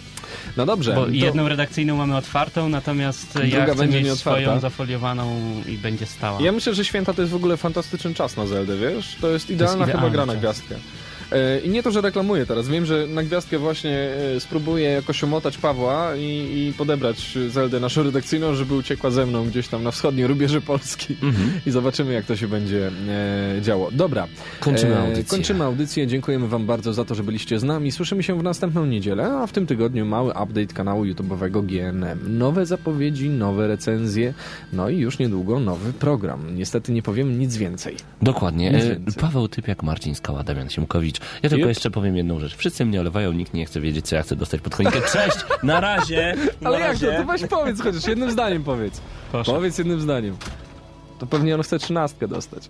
No 0.58 0.66
dobrze. 0.66 0.94
Bo 0.96 1.06
to- 1.06 1.12
jedną 1.12 1.48
redakcyjną 1.48 1.96
mamy 1.98 2.18
otwartą, 2.18 2.70
natomiast 2.70 3.34
Druga 3.34 3.58
ja 3.58 3.66
chcę 3.66 3.76
będzie 3.76 4.02
mieć 4.04 4.20
swoją 4.20 4.60
zafoliowaną 4.60 5.42
i 5.68 5.78
będzie 5.78 6.06
stała. 6.06 6.42
Ja 6.42 6.52
myślę, 6.52 6.74
że 6.74 6.86
święta 6.86 7.14
to 7.14 7.22
jest 7.22 7.32
w 7.32 7.36
ogóle 7.36 7.58
fantastyczny 7.58 8.14
czas 8.14 8.38
na 8.38 8.48
Zeldę, 8.48 8.78
wiesz? 8.78 9.16
To 9.22 9.30
jest 9.30 9.50
idealna 9.50 9.86
chyba 9.86 9.98
idealny 9.98 10.12
gra 10.12 10.26
na 10.26 10.36
gwiazdkę. 10.36 10.76
E, 11.32 11.60
I 11.60 11.70
nie 11.70 11.84
to, 11.84 11.92
że 11.92 12.02
reklamuję 12.02 12.46
teraz. 12.46 12.68
Wiem, 12.68 12.86
że 12.86 13.08
na 13.08 13.24
gwiazdkę 13.24 13.60
właśnie 13.60 14.10
e, 14.36 14.40
spróbuję 14.40 14.90
jakoś 14.90 15.24
omotać 15.24 15.58
Pawła 15.58 16.16
i, 16.16 16.68
i 16.68 16.74
podebrać 16.78 17.38
Zeldę 17.50 17.80
naszą 17.80 18.04
redakcyjną, 18.04 18.54
żeby 18.54 18.76
uciekła 18.76 19.12
ze 19.12 19.26
mną 19.26 19.46
gdzieś 19.46 19.68
tam 19.68 19.84
na 19.84 19.92
wschodnie 19.92 20.28
rubieże 20.28 20.62
Polski. 20.62 21.18
I 21.66 21.72
zobaczymy, 21.72 22.14
jak 22.14 22.26
to 22.26 22.36
się 22.36 22.48
będzie 22.48 22.92
e, 23.58 23.62
działo. 23.62 23.90
Dobra. 23.92 24.28
Kończymy 24.60 25.00
audycję. 25.00 25.24
Kończymy 25.24 25.64
audycję. 25.64 26.08
Dziękujemy 26.08 26.48
Wam 26.48 26.66
bardzo 26.66 26.94
za 26.94 27.06
to, 27.06 27.16
że 27.16 27.24
byliście 27.24 27.60
z 27.60 27.64
nami. 27.64 27.92
Słyszymy 27.92 28.24
się 28.24 28.40
w 28.40 28.44
następną 28.44 28.86
niedzielę, 28.86 29.34
a 29.34 29.48
w 29.48 29.52
tym 29.52 29.68
tygodniu 29.68 30.06
mały 30.06 30.30
update 30.32 30.74
kanału 30.74 31.06
YouTube'owego 31.06 31.66
GNM. 31.66 32.38
Nowe 32.38 32.66
zapowiedzi, 32.66 33.30
nowe 33.30 33.68
recenzje, 33.68 34.34
no 34.74 34.90
i 34.90 34.98
już 34.98 35.20
niedługo 35.20 35.60
nowy 35.60 35.94
program. 35.94 36.56
Niestety 36.56 36.92
nie 36.92 37.02
powiem 37.02 37.40
nic 37.40 37.58
więcej. 37.58 37.96
Dokładnie. 38.22 38.72
Nic 38.72 38.86
więcej. 38.86 39.14
Paweł 39.22 39.48
Typiak, 39.48 39.84
Marcin 39.84 40.16
Skała, 40.16 40.44
Damian 40.44 40.70
Siemkowicz. 40.70 41.21
Ja 41.44 41.50
tylko 41.50 41.62
Yep. 41.66 41.68
jeszcze 41.70 41.92
powiem 41.92 42.18
jedną 42.18 42.40
rzecz. 42.40 42.56
Wszyscy 42.56 42.86
mnie 42.86 43.00
olewają, 43.02 43.32
nikt 43.32 43.54
nie 43.54 43.66
chce 43.66 43.82
wiedzieć, 43.82 44.08
co 44.08 44.16
ja 44.16 44.24
chcę 44.24 44.36
dostać 44.36 44.62
pod 44.62 44.76
choinkę. 44.76 45.02
Cześć! 45.02 45.38
Na 45.64 45.80
razie! 45.80 46.36
Na 46.62 46.70
Ale 46.70 46.80
jak 46.80 46.88
razie. 46.88 47.12
to? 47.12 47.18
To 47.18 47.26
weź 47.26 47.42
powiedz 47.48 47.82
chociaż 47.82 48.08
jednym 48.08 48.32
zdaniem 48.32 48.64
powiedz. 48.64 49.02
Proszę. 49.32 49.52
Powiedz 49.52 49.78
jednym 49.78 50.02
zdaniem. 50.02 50.38
To 51.20 51.28
pewnie 51.28 51.56
on 51.56 51.64
chce 51.64 51.80
trzynastkę 51.80 52.28
dostać. 52.28 52.70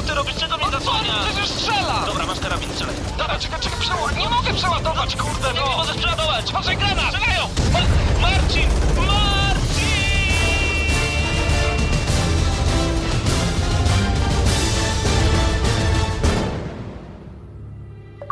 Co 0.00 0.06
ty 0.06 0.14
robisz? 0.14 0.34
Czego 0.36 0.56
mnie 0.56 0.66
No 0.66 0.72
co, 0.72 0.78
zasłaniasz? 0.78 1.26
przecież 1.26 1.48
strzela! 1.48 2.02
Dobra, 2.06 2.26
masz 2.26 2.40
karabin, 2.40 2.70
strzelaj. 2.72 2.94
Dobra, 3.18 3.38
czekaj, 3.38 3.60
czekaj, 3.60 3.78
przeład... 3.80 4.16
Nie 4.16 4.28
mogę 4.28 4.54
przeładować, 4.54 5.16
kurde, 5.16 5.48
Nie, 5.52 5.60
nie 5.60 5.66
no! 5.66 5.76
możesz 5.76 5.96
przeładować. 5.96 6.50
Uważaj, 6.50 6.76
granat! 6.76 7.04
Strzelają! 7.14 7.48
Ma 7.72 7.80
Marcin! 8.28 8.68
Marcin! 9.06 9.90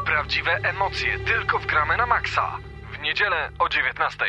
Prawdziwe 0.06 0.50
emocje 0.62 1.18
tylko 1.18 1.58
w 1.58 1.66
gramy 1.66 1.96
na 1.96 2.06
maksa. 2.06 2.58
W 2.92 2.98
niedzielę 3.02 3.50
o 3.58 3.68
19. 3.68 4.24